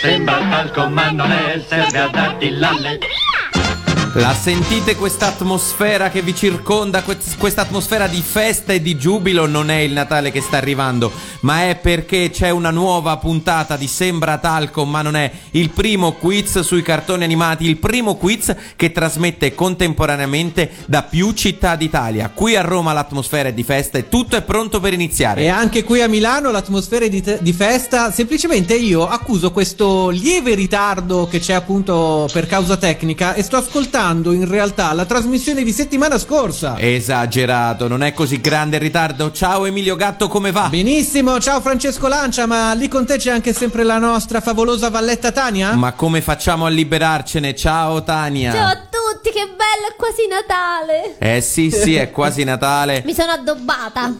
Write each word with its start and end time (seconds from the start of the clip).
Sembra 0.00 0.38
talco 0.48 0.88
ma 0.88 1.10
non 1.10 1.32
è, 1.32 1.60
serve 1.66 1.98
a 1.98 2.08
darti 2.08 2.50
l'alle. 2.50 2.98
La 4.18 4.34
sentite 4.34 4.96
questa 4.96 5.28
atmosfera 5.28 6.10
che 6.10 6.22
vi 6.22 6.34
circonda, 6.34 7.04
questa 7.04 7.62
atmosfera 7.62 8.08
di 8.08 8.20
festa 8.20 8.72
e 8.72 8.82
di 8.82 8.98
giubilo? 8.98 9.46
Non 9.46 9.70
è 9.70 9.76
il 9.76 9.92
Natale 9.92 10.32
che 10.32 10.40
sta 10.40 10.56
arrivando, 10.56 11.12
ma 11.42 11.68
è 11.68 11.76
perché 11.76 12.28
c'è 12.28 12.50
una 12.50 12.70
nuova 12.70 13.16
puntata 13.18 13.76
di 13.76 13.86
Sembra 13.86 14.38
Talco, 14.38 14.84
ma 14.84 15.02
non 15.02 15.14
è 15.14 15.30
il 15.52 15.70
primo 15.70 16.14
quiz 16.14 16.58
sui 16.60 16.82
cartoni 16.82 17.22
animati, 17.22 17.68
il 17.68 17.76
primo 17.76 18.16
quiz 18.16 18.52
che 18.74 18.90
trasmette 18.90 19.54
contemporaneamente 19.54 20.68
da 20.86 21.04
più 21.04 21.30
città 21.30 21.76
d'Italia. 21.76 22.32
Qui 22.34 22.56
a 22.56 22.62
Roma 22.62 22.92
l'atmosfera 22.92 23.50
è 23.50 23.52
di 23.52 23.62
festa 23.62 23.98
e 23.98 24.08
tutto 24.08 24.34
è 24.34 24.42
pronto 24.42 24.80
per 24.80 24.94
iniziare. 24.94 25.42
E 25.42 25.48
anche 25.48 25.84
qui 25.84 26.02
a 26.02 26.08
Milano 26.08 26.50
l'atmosfera 26.50 27.04
è 27.04 27.08
di, 27.08 27.22
te- 27.22 27.38
di 27.40 27.52
festa, 27.52 28.10
semplicemente 28.10 28.74
io 28.74 29.06
accuso 29.06 29.52
questo 29.52 30.08
lieve 30.08 30.56
ritardo 30.56 31.28
che 31.28 31.38
c'è 31.38 31.52
appunto 31.52 32.28
per 32.32 32.48
causa 32.48 32.76
tecnica 32.76 33.34
e 33.34 33.44
sto 33.44 33.58
ascoltando 33.58 34.06
in 34.10 34.48
realtà 34.48 34.92
la 34.92 35.04
trasmissione 35.04 35.62
di 35.62 35.72
settimana 35.72 36.18
scorsa. 36.18 36.78
Esagerato, 36.78 37.88
non 37.88 38.02
è 38.02 38.12
così 38.12 38.40
grande 38.40 38.76
il 38.76 38.82
ritardo. 38.82 39.30
Ciao 39.32 39.66
Emilio 39.66 39.96
Gatto, 39.96 40.28
come 40.28 40.50
va? 40.50 40.68
Benissimo, 40.68 41.38
ciao 41.40 41.60
Francesco 41.60 42.08
Lancia, 42.08 42.46
ma 42.46 42.72
lì 42.72 42.88
con 42.88 43.04
te 43.04 43.18
c'è 43.18 43.30
anche 43.30 43.52
sempre 43.52 43.82
la 43.84 43.98
nostra 43.98 44.40
favolosa 44.40 44.88
Valletta 44.88 45.30
Tania? 45.30 45.74
Ma 45.74 45.92
come 45.92 46.22
facciamo 46.22 46.66
a 46.66 46.68
liberarcene? 46.68 47.54
Ciao 47.54 48.02
Tania. 48.02 48.52
Ciao 48.52 48.68
a 48.68 48.76
tutti, 48.76 49.30
che 49.30 49.44
bello, 49.44 49.88
è 49.90 49.96
quasi 49.96 50.26
Natale. 50.28 51.18
Eh 51.18 51.40
sì, 51.40 51.70
sì, 51.70 51.94
è 51.94 52.10
quasi 52.10 52.44
Natale. 52.44 53.02
Mi 53.04 53.14
sono 53.14 53.32
addobbata. 53.32 54.12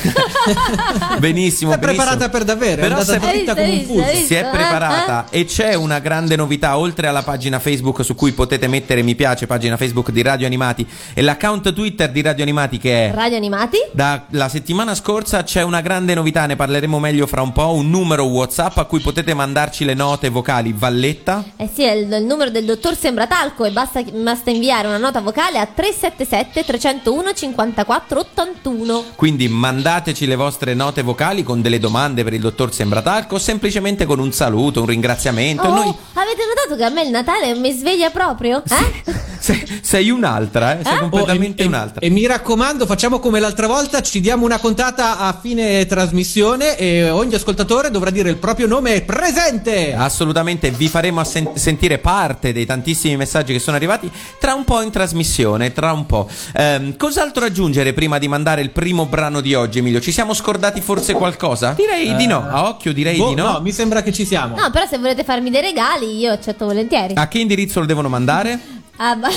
benissimo, 1.19 1.73
È 1.73 1.79
preparata 1.79 2.29
per 2.29 2.43
davvero, 2.43 2.81
Però 2.81 2.95
è 2.95 2.99
andata 2.99 3.27
dritta 3.27 3.55
come 3.55 3.69
un 3.69 3.81
fuso. 3.81 4.25
Si 4.25 4.35
è 4.35 4.49
preparata 4.49 5.27
e 5.29 5.45
c'è 5.45 5.73
una 5.73 5.99
grande 5.99 6.35
novità 6.35 6.77
oltre 6.77 7.07
alla 7.07 7.23
pagina 7.23 7.59
Facebook 7.59 8.03
su 8.03 8.15
cui 8.15 8.31
potete 8.31 8.67
mettere 8.67 9.01
mi 9.01 9.15
piace, 9.15 9.47
pagina 9.47 9.77
Facebook 9.77 10.11
di 10.11 10.21
Radio 10.21 10.45
Animati 10.45 10.87
e 11.13 11.21
l'account 11.21 11.73
Twitter 11.73 12.11
di 12.11 12.21
Radio 12.21 12.43
Animati 12.43 12.77
che 12.77 13.09
è 13.09 13.13
Radio 13.13 13.37
Animati? 13.37 13.77
dalla 13.91 14.49
settimana 14.51 14.93
scorsa 14.93 15.41
c'è 15.43 15.63
una 15.63 15.81
grande 15.81 16.13
novità, 16.13 16.45
ne 16.45 16.55
parleremo 16.55 16.99
meglio 16.99 17.25
fra 17.25 17.41
un 17.41 17.51
po', 17.53 17.73
un 17.73 17.89
numero 17.89 18.25
WhatsApp 18.25 18.77
a 18.77 18.83
cui 18.85 18.99
potete 18.99 19.33
mandarci 19.33 19.85
le 19.85 19.93
note 19.95 20.29
vocali 20.29 20.73
Valletta 20.77 21.43
Eh 21.57 21.69
sì, 21.73 21.83
è 21.83 21.93
il, 21.93 22.11
il 22.11 22.23
numero 22.25 22.49
del 22.51 22.65
dottor 22.65 22.95
Sembratalco 22.95 23.63
e 23.65 23.71
basta, 23.71 24.03
basta 24.03 24.49
inviare 24.51 24.87
una 24.87 24.97
nota 24.97 25.21
vocale 25.21 25.57
a 25.57 25.65
377 25.65 26.63
301 26.65 27.33
54 27.33 28.19
81. 28.19 29.03
Quindi 29.15 29.47
mandateci 29.47 30.27
le 30.27 30.35
vostre 30.35 30.73
note 30.73 31.01
vocali 31.01 31.43
con 31.43 31.61
delle 31.61 31.79
domande 31.79 32.23
per 32.23 32.33
il 32.33 32.41
dottor 32.41 32.73
Sembratalco, 32.73 33.39
semplicemente 33.39 34.05
con 34.05 34.19
un 34.19 34.31
saluto, 34.33 34.81
un 34.81 34.87
ringraziamento. 34.87 35.63
Oh, 35.63 35.73
Noi 35.73 35.95
avete 36.13 36.41
notato 36.45 36.75
che 36.75 36.83
a 36.83 36.89
me 36.89 37.03
il 37.03 37.09
Natale 37.09 37.55
mi 37.55 37.71
sveglia 37.71 38.09
proprio? 38.09 38.61
Eh? 38.67 39.13
sei, 39.39 39.79
sei 39.81 40.09
un'altra, 40.09 40.77
eh? 40.79 40.83
sei 40.83 40.95
Eh? 40.95 40.99
completamente 40.99 41.61
Oh, 41.61 41.65
e, 41.65 41.65
e- 41.65 41.67
un'altra. 41.67 42.01
e 42.01 42.09
mi 42.09 42.25
raccomando, 42.25 42.85
facciamo 42.85 43.19
come 43.19 43.39
l'altra 43.39 43.67
volta, 43.67 44.01
ci 44.01 44.19
diamo 44.19 44.40
una 44.45 44.59
contata 44.59 45.19
a 45.19 45.37
fine 45.39 45.85
trasmissione 45.85 46.77
e 46.77 47.09
ogni 47.09 47.35
ascoltatore 47.35 47.91
dovrà 47.91 48.09
dire 48.09 48.29
il 48.29 48.37
proprio 48.37 48.67
nome 48.67 49.01
presente. 49.01 49.93
Assolutamente, 49.93 50.71
vi 50.71 50.87
faremo 50.87 51.19
a 51.19 51.23
sen- 51.23 51.51
sentire 51.55 51.97
parte 51.97 52.51
dei 52.53 52.65
tantissimi 52.65 53.15
messaggi 53.17 53.53
che 53.53 53.59
sono 53.59 53.75
arrivati 53.75 54.11
tra 54.39 54.53
un 54.53 54.63
po' 54.63 54.81
in 54.81 54.91
trasmissione, 54.91 55.71
tra 55.71 55.91
un 55.91 56.05
po'. 56.05 56.27
Ehm, 56.53 56.97
cos'altro 56.97 57.45
aggiungere 57.45 57.93
prima 57.93 58.17
di 58.17 58.27
mandare 58.27 58.61
il 58.61 58.71
primo 58.71 59.05
brano 59.05 59.41
di 59.41 59.53
oggi, 59.53 59.79
Emilio? 59.79 59.99
Ci 60.01 60.11
siamo 60.11 60.33
scordati 60.33 60.81
forse 60.81 61.13
qualcosa? 61.13 61.73
Direi 61.75 62.15
di 62.15 62.27
no, 62.27 62.47
a 62.49 62.67
occhio 62.67 62.93
direi 62.93 63.17
Boh, 63.17 63.29
di 63.29 63.35
no. 63.35 63.51
no, 63.53 63.61
mi 63.61 63.71
sembra 63.71 64.01
che 64.01 64.11
ci 64.11 64.25
siamo. 64.25 64.55
No, 64.55 64.69
però 64.71 64.85
se 64.87 64.97
volete 64.97 65.23
farmi 65.23 65.49
dei 65.49 65.61
regali 65.61 66.17
io 66.17 66.31
accetto 66.31 66.65
volentieri. 66.65 67.13
A 67.15 67.27
che 67.27 67.39
indirizzo 67.39 67.79
lo 67.79 67.85
devono 67.85 68.09
mandare? 68.09 68.79
Ah, 69.03 69.15
bah, 69.15 69.29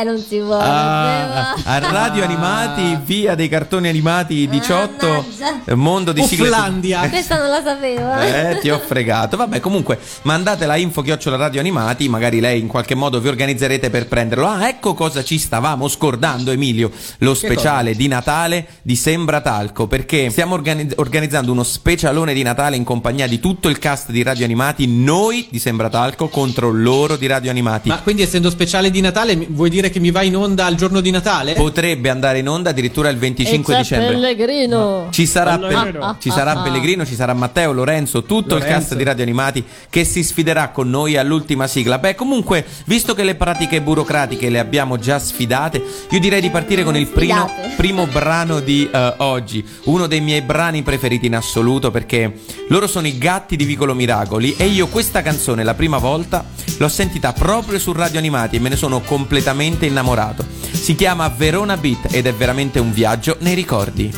eh, 0.00 0.04
non 0.04 0.18
si 0.24 0.38
vuole. 0.38 0.62
Ah, 0.64 1.54
a 1.64 1.78
Radio 1.80 2.22
Animati, 2.22 2.96
via 3.04 3.34
dei 3.34 3.48
cartoni 3.48 3.88
animati 3.88 4.46
18, 4.48 5.04
Mannaggia. 5.08 5.62
eh, 5.64 5.74
mondo 5.74 6.12
di 6.12 6.22
sigle. 6.22 6.46
Ufflandia. 6.48 7.08
Questa 7.08 7.36
non 7.38 7.48
la 7.48 7.60
sapevo. 7.60 8.14
eh. 8.20 8.50
Eh, 8.52 8.58
ti 8.60 8.70
ho 8.70 8.78
fregato. 8.78 9.36
Vabbè, 9.36 9.58
comunque, 9.58 9.98
mandate 10.22 10.66
la 10.66 10.76
info 10.76 11.02
chiocciola 11.02 11.34
radio 11.36 11.58
animati. 11.58 12.08
Magari 12.08 12.38
lei 12.38 12.60
in 12.60 12.68
qualche 12.68 12.94
modo 12.94 13.18
vi 13.18 13.26
organizzerete 13.26 13.90
per 13.90 14.06
prenderlo. 14.06 14.46
Ah, 14.46 14.68
ecco 14.68 14.94
cosa 14.94 15.24
ci 15.24 15.38
stavamo 15.38 15.88
scordando, 15.88 16.52
Emilio. 16.52 16.92
Lo 17.18 17.34
speciale 17.34 17.96
di 17.96 18.06
Natale 18.06 18.64
di 18.82 18.94
Sembra 18.94 19.40
Talco. 19.40 19.88
Perché 19.88 20.30
stiamo 20.30 20.54
organi- 20.54 20.92
organizzando 20.98 21.50
uno 21.50 21.64
specialone 21.64 22.32
di 22.32 22.44
Natale 22.44 22.76
in 22.76 22.84
compagnia 22.84 23.26
di 23.26 23.40
tutto 23.40 23.68
il 23.68 23.80
cast 23.80 24.12
di 24.12 24.22
radio 24.22 24.44
animati. 24.44 24.86
Noi 24.86 25.48
di 25.50 25.58
Sembra 25.58 25.88
Talco 25.88 26.28
contro 26.28 26.70
loro 26.70 27.16
di 27.16 27.26
radio 27.26 27.50
animati. 27.50 27.88
Ma 27.88 27.98
quindi 27.98 28.22
essendo 28.22 28.50
speciale 28.50 28.82
speciale 28.84 28.90
di 28.90 29.00
Natale, 29.00 29.46
vuoi 29.50 29.70
dire 29.70 29.90
che 29.90 30.00
mi 30.00 30.10
va 30.10 30.22
in 30.22 30.36
onda 30.36 30.66
al 30.66 30.74
giorno 30.74 31.00
di 31.00 31.10
Natale? 31.10 31.54
Potrebbe 31.54 32.10
andare 32.10 32.38
in 32.38 32.48
onda 32.48 32.70
addirittura 32.70 33.08
il 33.08 33.16
25 33.16 33.72
e 33.72 33.76
c'è 33.76 33.82
dicembre. 33.82 34.12
Pellegrino. 34.14 35.08
Ci 35.10 35.26
sarà, 35.26 35.58
Pellegrino. 35.58 35.98
Pe- 35.98 36.14
ci 36.20 36.30
sarà 36.30 36.52
Ah, 36.54 36.60
ah, 36.60 36.62
Pellegrino, 36.62 37.06
ci 37.06 37.14
sarà 37.14 37.32
Matteo, 37.34 37.72
Lorenzo, 37.72 38.22
tutto 38.22 38.56
il 38.56 38.62
Lorenzo. 38.62 38.88
cast 38.88 38.94
di 38.96 39.02
Radio 39.04 39.22
Animati 39.22 39.64
che 39.88 40.04
si 40.04 40.22
sfiderà 40.22 40.68
con 40.68 40.90
noi 40.90 41.16
all'ultima 41.16 41.66
sigla. 41.66 41.98
Beh, 41.98 42.14
comunque, 42.14 42.64
visto 42.84 43.14
che 43.14 43.24
le 43.24 43.34
pratiche 43.34 43.80
burocratiche 43.80 44.50
le 44.50 44.58
abbiamo 44.58 44.98
già 44.98 45.18
sfidate, 45.18 45.82
io 46.10 46.20
direi 46.20 46.40
di 46.40 46.50
partire 46.50 46.84
con 46.84 46.96
il 46.96 47.06
primo, 47.06 47.50
primo 47.76 48.06
brano 48.06 48.60
di 48.60 48.88
eh, 48.92 49.14
oggi. 49.18 49.64
Uno 49.84 50.06
dei 50.06 50.20
miei 50.20 50.42
brani 50.42 50.82
preferiti 50.82 51.26
in 51.26 51.34
assoluto 51.36 51.90
perché 51.90 52.40
loro 52.68 52.86
sono 52.86 53.06
i 53.06 53.18
gatti 53.18 53.56
di 53.56 53.64
Vicolo 53.64 53.94
Miracoli 53.94 54.54
e 54.56 54.66
io 54.66 54.86
questa 54.88 55.22
canzone 55.22 55.64
la 55.64 55.74
prima 55.74 55.98
volta 55.98 56.44
l'ho 56.78 56.88
sentita 56.88 57.32
proprio 57.32 57.78
su 57.78 57.92
Radio 57.92 58.18
Animati 58.18 58.56
e 58.56 58.60
me 58.64 58.70
ne 58.70 58.76
sono 58.76 59.00
completamente 59.02 59.84
innamorato. 59.84 60.42
Si 60.70 60.94
chiama 60.94 61.28
Verona 61.28 61.76
Beat 61.76 62.14
ed 62.14 62.26
è 62.26 62.32
veramente 62.32 62.78
un 62.78 62.94
viaggio 62.94 63.36
nei 63.40 63.54
ricordi. 63.54 64.10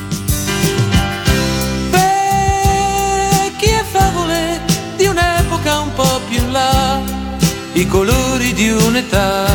vecchie 3.56 3.84
favole 3.90 4.60
di 4.96 5.06
un'epoca 5.06 5.80
un 5.80 5.92
po' 5.94 6.20
più 6.28 6.38
in 6.38 6.52
là, 6.52 7.00
i 7.72 7.88
colori 7.88 8.52
di 8.52 8.70
un'età. 8.70 9.46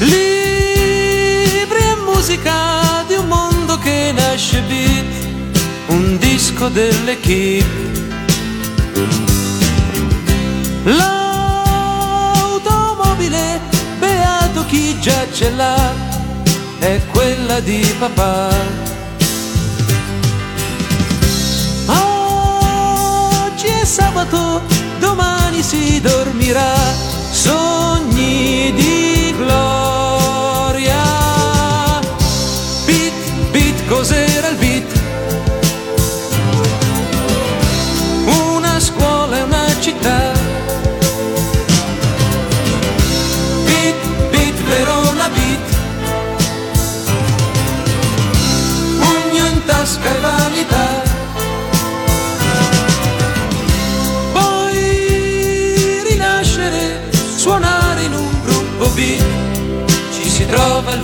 Libri 0.00 1.78
e 1.78 1.96
musica 2.04 3.04
di 3.06 3.14
un 3.14 3.26
mondo 3.26 3.78
che 3.78 4.12
nasce 4.14 4.60
beat, 4.68 5.06
un 5.86 6.18
disco 6.18 6.68
dell'equipe. 6.68 7.92
L'automobile, 10.84 11.23
chi 14.74 14.98
già 14.98 15.24
ce 15.32 15.50
l'ha, 15.50 15.92
è 16.80 17.00
quella 17.12 17.60
di 17.60 17.80
papà. 17.96 18.48
Oggi 21.86 23.66
è 23.66 23.84
sabato, 23.84 24.62
domani 24.98 25.62
si 25.62 26.00
dormirà, 26.00 26.74
sogni 27.30 28.72
di 28.74 29.32
gloria. 29.36 29.83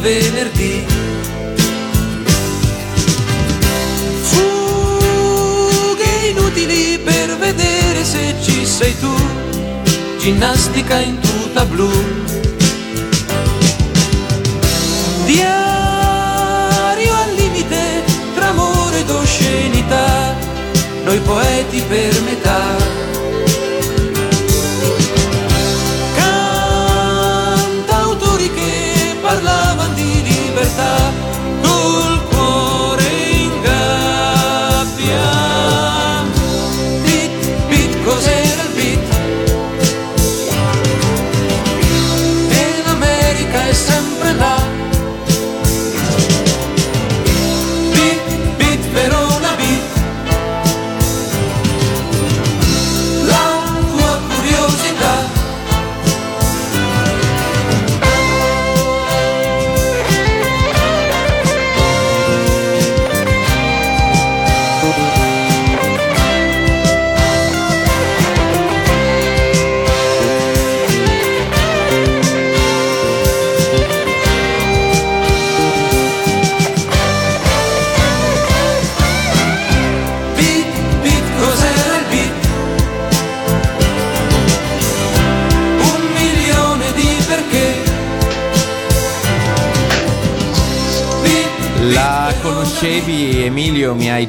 Venerdì. 0.00 0.84
Fughe 4.22 6.10
inutili 6.30 6.98
per 6.98 7.36
vedere 7.36 8.04
se 8.04 8.34
ci 8.42 8.64
sei 8.66 8.98
tu, 8.98 9.14
ginnastica 10.18 10.98
in 10.98 11.18
tuta 11.20 11.64
blu. 11.66 11.90
Diario 15.26 17.14
al 17.14 17.34
limite 17.34 18.02
tra 18.34 18.48
amore 18.48 19.00
ed 19.00 19.10
oscenità, 19.10 20.34
noi 21.04 21.18
poeti 21.20 21.82
per 21.86 22.20
metà. 22.22 22.99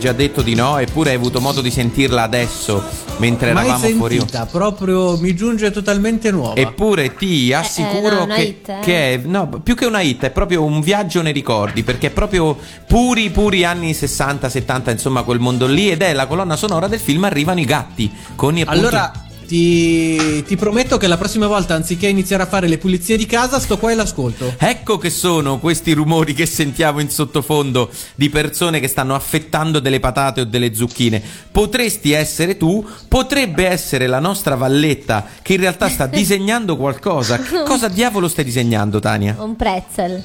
Già 0.01 0.13
detto 0.13 0.41
di 0.41 0.55
no, 0.55 0.79
eppure 0.79 1.11
hai 1.11 1.15
avuto 1.15 1.39
modo 1.39 1.61
di 1.61 1.69
sentirla 1.69 2.23
adesso 2.23 2.83
mentre 3.17 3.53
Mai 3.53 3.65
eravamo 3.65 3.87
fuori. 3.95 4.17
sentita, 4.17 4.47
proprio 4.47 5.15
mi 5.17 5.35
giunge 5.35 5.69
totalmente 5.69 6.31
nuova. 6.31 6.55
Eppure 6.55 7.13
ti 7.13 7.53
assicuro 7.53 8.15
no, 8.15 8.23
una 8.23 8.35
che, 8.35 8.41
hit, 8.41 8.69
eh. 8.69 8.79
che 8.81 9.13
è, 9.13 9.17
no, 9.23 9.47
più 9.63 9.75
che 9.75 9.85
una 9.85 10.01
hit, 10.01 10.23
è 10.23 10.31
proprio 10.31 10.63
un 10.63 10.81
viaggio 10.81 11.21
nei 11.21 11.33
ricordi, 11.33 11.83
perché 11.83 12.07
è 12.07 12.09
proprio 12.09 12.57
puri, 12.87 13.29
puri 13.29 13.63
anni 13.63 13.93
60, 13.93 14.49
70, 14.49 14.89
insomma, 14.89 15.21
quel 15.21 15.39
mondo 15.39 15.67
lì, 15.67 15.91
ed 15.91 16.01
è 16.01 16.13
la 16.13 16.25
colonna 16.25 16.55
sonora 16.55 16.87
del 16.87 16.99
film 16.99 17.23
Arrivano 17.23 17.59
i 17.59 17.65
gatti. 17.65 18.11
Con 18.35 18.57
i, 18.57 18.61
appunto, 18.61 18.79
Allora 18.79 19.11
ti, 19.51 20.43
ti 20.43 20.55
prometto 20.55 20.95
che 20.95 21.07
la 21.07 21.17
prossima 21.17 21.45
volta, 21.45 21.75
anziché 21.75 22.07
iniziare 22.07 22.43
a 22.43 22.45
fare 22.45 22.69
le 22.69 22.77
pulizie 22.77 23.17
di 23.17 23.25
casa, 23.25 23.59
sto 23.59 23.77
qua 23.77 23.91
e 23.91 23.95
l'ascolto. 23.95 24.55
Ecco 24.57 24.97
che 24.97 25.09
sono 25.09 25.59
questi 25.59 25.91
rumori 25.91 26.33
che 26.33 26.45
sentiamo 26.45 27.01
in 27.01 27.09
sottofondo 27.09 27.91
di 28.15 28.29
persone 28.29 28.79
che 28.79 28.87
stanno 28.87 29.13
affettando 29.13 29.79
delle 29.79 29.99
patate 29.99 30.39
o 30.41 30.45
delle 30.45 30.73
zucchine. 30.73 31.21
Potresti 31.51 32.13
essere 32.13 32.55
tu, 32.55 32.87
potrebbe 33.09 33.67
essere 33.67 34.07
la 34.07 34.19
nostra 34.19 34.55
Valletta 34.55 35.27
che 35.41 35.55
in 35.55 35.59
realtà 35.59 35.89
sta 35.89 36.05
disegnando 36.07 36.77
qualcosa. 36.77 37.37
Che 37.37 37.63
cosa 37.65 37.89
diavolo 37.89 38.29
stai 38.29 38.45
disegnando, 38.45 38.99
Tania? 38.99 39.35
Un 39.37 39.57
pretzel. 39.57 40.23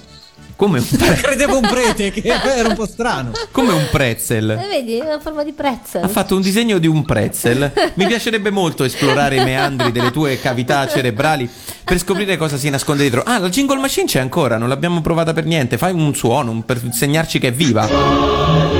Come 0.56 0.78
un, 0.78 0.86
pre- 0.86 1.14
Credevo 1.20 1.58
un 1.58 1.68
prete, 1.68 2.10
che 2.10 2.22
era 2.26 2.68
un 2.68 2.74
po' 2.74 2.86
strano. 2.86 3.30
come 3.50 3.72
un 3.72 3.86
pretzel. 3.90 4.50
Eh, 4.50 4.66
vedi, 4.68 4.96
è 4.98 5.04
una 5.04 5.20
forma 5.20 5.42
di 5.44 5.52
pretzel. 5.52 6.02
Ha 6.02 6.08
fatto 6.08 6.34
un 6.34 6.40
disegno 6.40 6.78
di 6.78 6.86
un 6.86 7.04
pretzel. 7.04 7.70
Mi 7.94 8.06
piacerebbe 8.06 8.50
molto 8.50 8.82
esplorare 8.84 9.36
i 9.36 9.44
meandri 9.44 9.92
delle 9.92 10.10
tue 10.10 10.40
cavità 10.40 10.88
cerebrali 10.88 11.48
per 11.84 11.98
scoprire 11.98 12.36
cosa 12.38 12.56
si 12.56 12.70
nasconde 12.70 13.02
dietro. 13.02 13.22
Ah, 13.24 13.38
la 13.38 13.48
jingle 13.50 13.78
machine 13.78 14.06
c'è 14.06 14.18
ancora, 14.20 14.56
non 14.56 14.68
l'abbiamo 14.70 15.02
provata 15.02 15.32
per 15.34 15.44
niente. 15.44 15.76
Fai 15.76 15.92
un 15.92 16.14
suono 16.14 16.50
un- 16.50 16.64
per 16.64 16.80
segnarci 16.90 17.38
che 17.38 17.48
è 17.48 17.52
viva. 17.52 18.75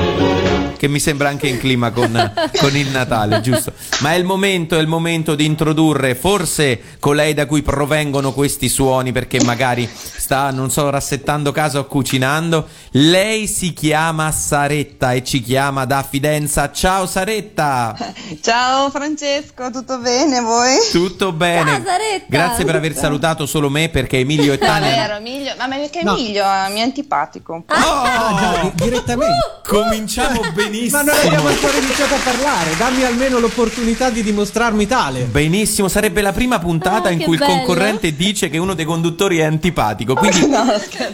Che 0.77 0.89
mi 0.89 1.01
sembra 1.01 1.29
anche 1.29 1.49
in 1.49 1.59
clima 1.59 1.91
con, 1.91 2.11
con 2.59 2.77
il 2.77 2.89
Natale, 2.89 3.41
giusto? 3.41 3.73
Ma 4.01 4.13
è 4.13 4.17
il 4.17 4.25
momento, 4.25 4.77
è 4.77 4.81
il 4.81 4.87
momento 4.87 5.35
di 5.35 5.45
introdurre 5.45 6.15
forse 6.15 6.81
colei 7.01 7.35
da 7.35 7.47
cui 7.47 7.63
provengono 7.63 8.33
questi 8.33 8.69
suoni, 8.69 9.13
perché 9.13 9.43
magari 9.43 9.89
sta, 9.93 10.51
non 10.51 10.71
so, 10.71 10.91
rassettando 10.91 11.53
casa 11.53 11.79
o 11.79 11.85
cucinando. 11.87 12.69
Lei 12.93 13.47
si 13.47 13.73
chiama 13.73 14.31
Saretta 14.33 15.13
e 15.13 15.25
ci 15.25 15.41
chiama 15.41 15.85
da 15.85 16.03
Fidenza. 16.09 16.71
Ciao 16.73 17.07
Saretta! 17.07 17.97
Ciao 18.43 18.91
Francesco, 18.91 19.71
tutto 19.71 19.99
bene 19.99 20.41
voi? 20.41 20.77
Tutto 20.91 21.33
bene? 21.33 21.71
Ciao, 21.71 21.85
Saretta! 21.85 22.25
Grazie 22.29 22.65
per 22.65 22.75
aver 22.77 22.95
salutato 22.95 23.47
solo 23.47 23.71
me 23.71 23.89
perché 23.89 24.19
Emilio 24.19 24.53
e 24.53 24.59
Tania. 24.59 24.91
Davvero, 24.91 25.17
Emilio? 25.17 25.55
Ma 25.59 25.69
perché 25.69 26.03
No. 26.03 26.13
Emilio 26.17 26.45
mi 26.71 26.81
è 26.81 26.83
antipatico 26.83 27.53
un 27.53 27.65
po'. 27.65 27.75
Ah, 27.75 28.37
già, 28.39 28.61
di- 28.63 28.85
direttamente. 28.85 29.61
Cominciamo 29.67 30.41
benissimo. 30.53 30.66
Benissimo. 30.71 31.03
Ma 31.03 31.13
non 31.13 31.21
abbiamo 31.25 31.49
ancora 31.49 31.77
iniziato 31.79 32.15
a 32.15 32.19
parlare. 32.23 32.77
Dammi 32.77 33.05
almeno 33.05 33.39
l'opportunità 33.39 34.11
di 34.11 34.23
dimostrarmi 34.23 34.87
tale. 34.87 35.21
Benissimo, 35.25 35.89
sarebbe 35.89 36.21
la 36.21 36.33
prima 36.33 36.59
puntata 36.59 37.09
Ah, 37.09 37.13
in 37.13 37.21
cui 37.23 37.35
il 37.35 37.39
bello. 37.41 37.53
concorrente 37.57 38.15
dice 38.15 38.49
che 38.49 38.59
uno 38.59 38.75
dei 38.75 38.85
conduttori 38.85 39.39
è 39.39 39.45
antipatico. 39.45 40.15
Quindi 40.15 40.47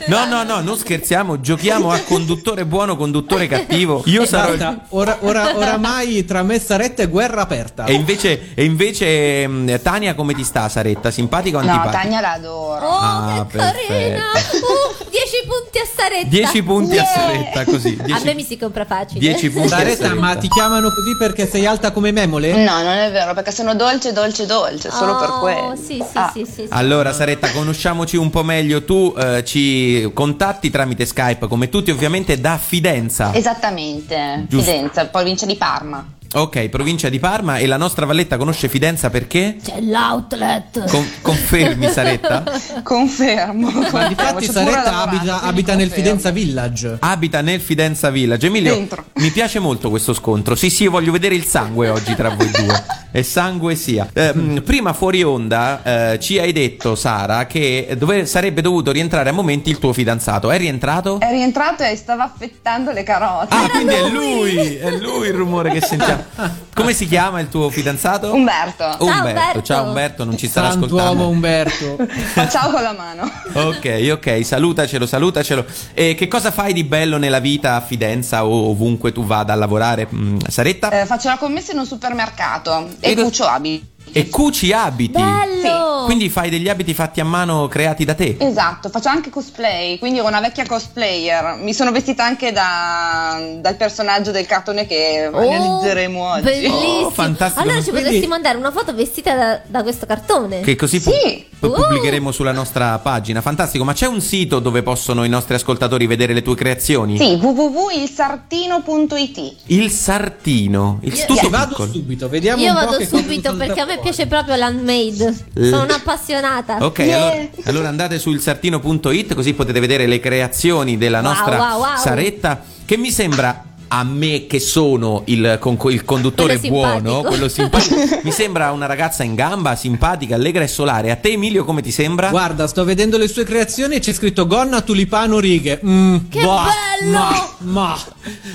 no, 0.06 0.24
no, 0.26 0.42
no, 0.42 0.60
non 0.60 0.76
scherziamo, 0.76 1.40
giochiamo 1.40 1.90
a 1.92 1.98
conduttore 2.00 2.64
buono, 2.64 2.96
conduttore 2.96 3.46
cattivo. 3.46 4.02
Io 4.06 4.24
sarò 4.26 4.52
il- 4.52 4.58
Basta, 4.58 4.84
ora, 4.90 5.18
ora, 5.20 5.56
oramai 5.56 6.24
tra 6.24 6.42
me 6.42 6.54
e 6.56 6.60
Saretta 6.60 7.02
è 7.02 7.08
guerra 7.08 7.42
aperta. 7.42 7.84
E 7.84 7.92
invece, 7.94 8.50
e 8.54 8.64
invece 8.64 9.46
mm, 9.48 9.74
Tania 9.82 10.14
come 10.14 10.34
ti 10.34 10.44
sta 10.44 10.68
Saretta? 10.68 11.10
Simpatica 11.10 11.58
o 11.58 11.62
No, 11.62 11.70
antipatica? 11.70 12.02
Tania 12.02 12.20
l'adoro. 12.20 12.86
Oh, 12.86 12.98
Ah, 12.98 13.46
che 13.50 13.56
carina! 13.58 14.24
Uh, 14.32 15.04
10 15.10 15.46
punti 15.46 15.78
a 15.78 15.84
Saretta. 15.94 16.28
10 16.28 16.62
punti 16.62 16.98
a 16.98 17.00
Yeah. 17.02 17.06
Saretta 17.12 17.64
così. 17.64 17.96
A 18.00 18.04
10 18.04 18.24
me 18.24 18.34
mi 18.34 18.44
si 18.44 18.56
compra 18.56 18.84
facile. 18.84 19.18
10 19.20 19.41
Saretta, 19.50 20.04
Saretta. 20.04 20.14
ma 20.20 20.36
ti 20.36 20.48
chiamano 20.48 20.88
così 20.92 21.16
perché 21.16 21.46
sei 21.48 21.66
alta 21.66 21.90
come 21.92 22.10
memole? 22.12 22.52
No, 22.64 22.82
non 22.82 22.96
è 22.96 23.10
vero, 23.10 23.34
perché 23.34 23.50
sono 23.52 23.74
dolce, 23.74 24.12
dolce, 24.12 24.46
dolce, 24.46 24.90
solo 24.90 25.16
per 25.18 25.28
Oh, 25.30 25.38
quello. 25.40 25.74
Sì, 25.76 25.94
sì, 25.96 26.04
Ah. 26.14 26.30
sì, 26.32 26.44
sì, 26.44 26.52
sì. 26.62 26.66
Allora 26.70 27.12
Saretta, 27.12 27.50
conosciamoci 27.50 28.16
un 28.16 28.30
po' 28.30 28.42
meglio. 28.42 28.84
Tu 28.84 29.14
eh, 29.18 29.44
ci 29.44 30.10
contatti 30.12 30.70
tramite 30.70 31.04
Skype, 31.06 31.46
come 31.48 31.68
tutti 31.68 31.90
ovviamente, 31.90 32.40
da 32.40 32.58
Fidenza. 32.58 33.32
Esattamente, 33.34 34.44
Giusto. 34.48 34.70
Fidenza, 34.70 35.04
provincia 35.06 35.46
di 35.46 35.56
Parma. 35.56 36.04
Ok, 36.34 36.68
provincia 36.70 37.10
di 37.10 37.18
Parma 37.18 37.58
e 37.58 37.66
la 37.66 37.76
nostra 37.76 38.06
Valletta 38.06 38.38
conosce 38.38 38.68
Fidenza 38.68 39.10
perché? 39.10 39.56
C'è 39.62 39.80
l'outlet. 39.82 40.88
Con- 40.88 41.06
confermi 41.20 41.90
Saretta? 41.90 42.42
Confermo. 42.82 43.70
Ma 43.92 44.08
difatti 44.08 44.46
Saretta 44.46 45.02
abita, 45.02 45.42
abita 45.42 45.74
nel. 45.74 45.90
Fidenza 45.90 46.30
Village. 46.30 46.96
Abita 47.00 47.42
nel 47.42 47.60
Fidenza 47.60 48.08
Village. 48.08 48.46
Emilio, 48.46 48.72
Dentro. 48.72 49.04
mi 49.16 49.30
piace 49.30 49.58
molto 49.58 49.90
questo 49.90 50.14
scontro. 50.14 50.54
Sì, 50.54 50.70
sì, 50.70 50.86
voglio 50.86 51.12
vedere 51.12 51.34
il 51.34 51.44
sangue 51.44 51.90
oggi 51.90 52.14
tra 52.14 52.30
voi 52.30 52.50
due. 52.50 52.82
E 53.14 53.22
sangue 53.24 53.74
sia. 53.74 54.08
Ehm, 54.14 54.62
prima 54.64 54.94
fuori 54.94 55.22
onda 55.22 56.12
eh, 56.14 56.18
ci 56.18 56.38
hai 56.38 56.50
detto, 56.50 56.94
Sara, 56.94 57.44
che 57.44 57.94
dove 57.98 58.24
sarebbe 58.24 58.62
dovuto 58.62 58.90
rientrare 58.90 59.28
a 59.28 59.32
momenti 59.32 59.68
il 59.68 59.78
tuo 59.78 59.92
fidanzato. 59.92 60.50
È 60.50 60.56
rientrato? 60.56 61.20
È 61.20 61.28
rientrato 61.30 61.82
e 61.82 61.94
stava 61.94 62.24
affettando 62.24 62.90
le 62.90 63.02
carote. 63.02 63.54
Ah, 63.54 63.68
quindi 63.68 63.92
è 63.92 64.08
lui! 64.08 64.76
È 64.76 64.90
lui 64.96 65.26
il 65.26 65.34
rumore 65.34 65.72
che 65.72 65.82
sentiamo. 65.82 66.21
Come 66.74 66.92
si 66.94 67.06
chiama 67.06 67.40
il 67.40 67.48
tuo 67.48 67.68
fidanzato? 67.70 68.32
Umberto. 68.32 68.96
Umberto. 69.00 69.62
Ciao 69.62 69.84
Umberto, 69.84 70.24
non 70.24 70.36
ci 70.36 70.48
starà 70.48 70.70
Santuomo 70.70 71.02
ascoltando. 71.02 71.28
Umberto. 71.28 71.96
Ciao 72.50 72.70
con 72.70 72.82
la 72.82 72.92
mano. 72.92 73.30
Ok, 73.52 74.08
ok, 74.12 74.44
salutacelo, 74.44 75.06
salutacelo. 75.06 75.64
E 75.94 76.14
che 76.14 76.28
cosa 76.28 76.50
fai 76.50 76.72
di 76.72 76.84
bello 76.84 77.18
nella 77.18 77.40
vita 77.40 77.76
a 77.76 77.80
Fidenza 77.80 78.44
o 78.46 78.70
ovunque 78.70 79.12
tu 79.12 79.24
vada 79.24 79.52
a 79.52 79.56
lavorare? 79.56 80.08
Mm, 80.12 80.38
Saretta? 80.48 80.90
Eh, 80.90 81.06
faccio 81.06 81.28
la 81.28 81.36
commessa 81.36 81.72
in 81.72 81.78
un 81.78 81.86
supermercato 81.86 82.88
e, 83.00 83.10
E 83.10 83.14
cucio 83.16 83.44
abiti. 83.44 83.90
E 84.14 84.28
cuci 84.28 84.72
abiti. 84.72 85.12
Bello! 85.12 86.04
Quindi 86.04 86.28
fai 86.28 86.50
degli 86.50 86.68
abiti 86.68 86.92
fatti 86.94 87.20
a 87.20 87.24
mano 87.24 87.66
creati 87.68 88.04
da 88.04 88.12
te. 88.14 88.36
Esatto, 88.38 88.88
faccio 88.90 89.08
anche 89.08 89.30
cosplay, 89.30 89.98
quindi 89.98 90.18
ero 90.18 90.26
una 90.28 90.40
vecchia 90.40 90.66
cosplayer. 90.66 91.56
Mi 91.60 91.72
sono 91.72 91.92
vestita 91.92 92.22
anche 92.24 92.52
da- 92.52 93.40
dal 93.60 93.76
personaggio 93.76 94.30
del 94.32 94.44
cartone 94.46 94.86
che 94.86 95.30
analizzeremo 95.32 96.28
oggi. 96.30 96.40
Oh, 96.40 96.42
Bellissimo. 96.42 97.06
Oh, 97.06 97.10
fantastico. 97.10 97.62
Allora 97.62 97.76
ci 97.78 97.84
Quindi- 97.84 98.02
potresti 98.02 98.26
mandare 98.26 98.58
una 98.58 98.70
foto 98.72 98.92
vestita 98.94 99.34
da, 99.34 99.60
da 99.64 99.82
questo 99.82 100.04
cartone. 100.04 100.60
Che 100.60 100.76
così 100.76 101.00
Sì. 101.00 101.46
pu- 101.58 101.68
Uh. 101.68 101.72
pubblicheremo 101.72 102.30
sulla 102.32 102.52
nostra 102.52 102.98
pagina. 102.98 103.40
Fantastico, 103.40 103.84
ma 103.84 103.92
c'è 103.94 104.06
un 104.08 104.20
sito 104.20 104.58
dove 104.58 104.82
possono 104.82 105.24
i 105.24 105.28
nostri 105.28 105.54
ascoltatori 105.54 106.06
vedere 106.06 106.34
le 106.34 106.42
tue 106.42 106.54
creazioni? 106.56 107.16
Sì, 107.16 107.38
www.ilsartino.it. 107.40 109.54
Il 109.66 109.90
sartino, 109.90 110.98
il 111.02 111.14
Io- 111.14 111.24
tutto 111.26 111.40
Sì, 111.44 111.48
vado 111.48 111.86
subito, 111.90 112.28
vediamo 112.28 112.60
Io 112.62 112.72
un 112.72 112.78
po' 112.78 112.84
vado 112.90 113.04
subito 113.04 113.56
perché 113.56 113.80
a 113.80 113.84
me. 113.86 114.00
Piace 114.02 114.26
proprio 114.26 114.56
l'handmade. 114.56 115.34
L- 115.54 115.68
Sono 115.68 115.82
un'appassionata. 115.84 116.78
Ok, 116.80 116.98
Yeah. 116.98 117.16
allora, 117.26 117.48
allora 117.64 117.88
andate 117.88 118.18
sul 118.18 118.40
sartino.it 118.40 119.34
così 119.34 119.54
potete 119.54 119.80
vedere 119.80 120.06
le 120.06 120.20
creazioni 120.20 120.96
della 120.98 121.20
Wow, 121.20 121.28
nostra 121.28 121.58
wow, 121.58 121.78
wow. 121.80 121.96
Saretta 121.96 122.62
che 122.84 122.96
mi 122.96 123.10
sembra 123.10 123.64
a 123.94 124.04
me 124.04 124.46
che 124.46 124.58
sono 124.58 125.22
il, 125.26 125.58
con- 125.60 125.76
il 125.90 126.02
conduttore 126.04 126.58
Quello 126.58 126.74
buono, 126.74 127.20
quello 127.22 127.46
simpatico, 127.46 127.94
mi 128.24 128.30
sembra 128.30 128.70
una 128.72 128.86
ragazza 128.86 129.22
in 129.22 129.34
gamba, 129.34 129.76
simpatica, 129.76 130.34
allegra 130.34 130.62
e 130.64 130.68
solare. 130.68 131.10
A 131.10 131.16
te 131.16 131.32
Emilio 131.32 131.62
come 131.66 131.82
ti 131.82 131.90
sembra? 131.90 132.30
Guarda, 132.30 132.66
sto 132.66 132.84
vedendo 132.84 133.18
le 133.18 133.28
sue 133.28 133.44
creazioni 133.44 133.96
e 133.96 134.00
c'è 134.00 134.14
scritto 134.14 134.46
Gonna 134.46 134.80
Tulipano 134.80 135.38
righe. 135.38 135.78
Mm, 135.84 136.16
Che 136.30 136.42
bah, 136.42 136.68
bello! 137.00 137.12
Ma, 137.18 137.48
ma. 137.58 137.98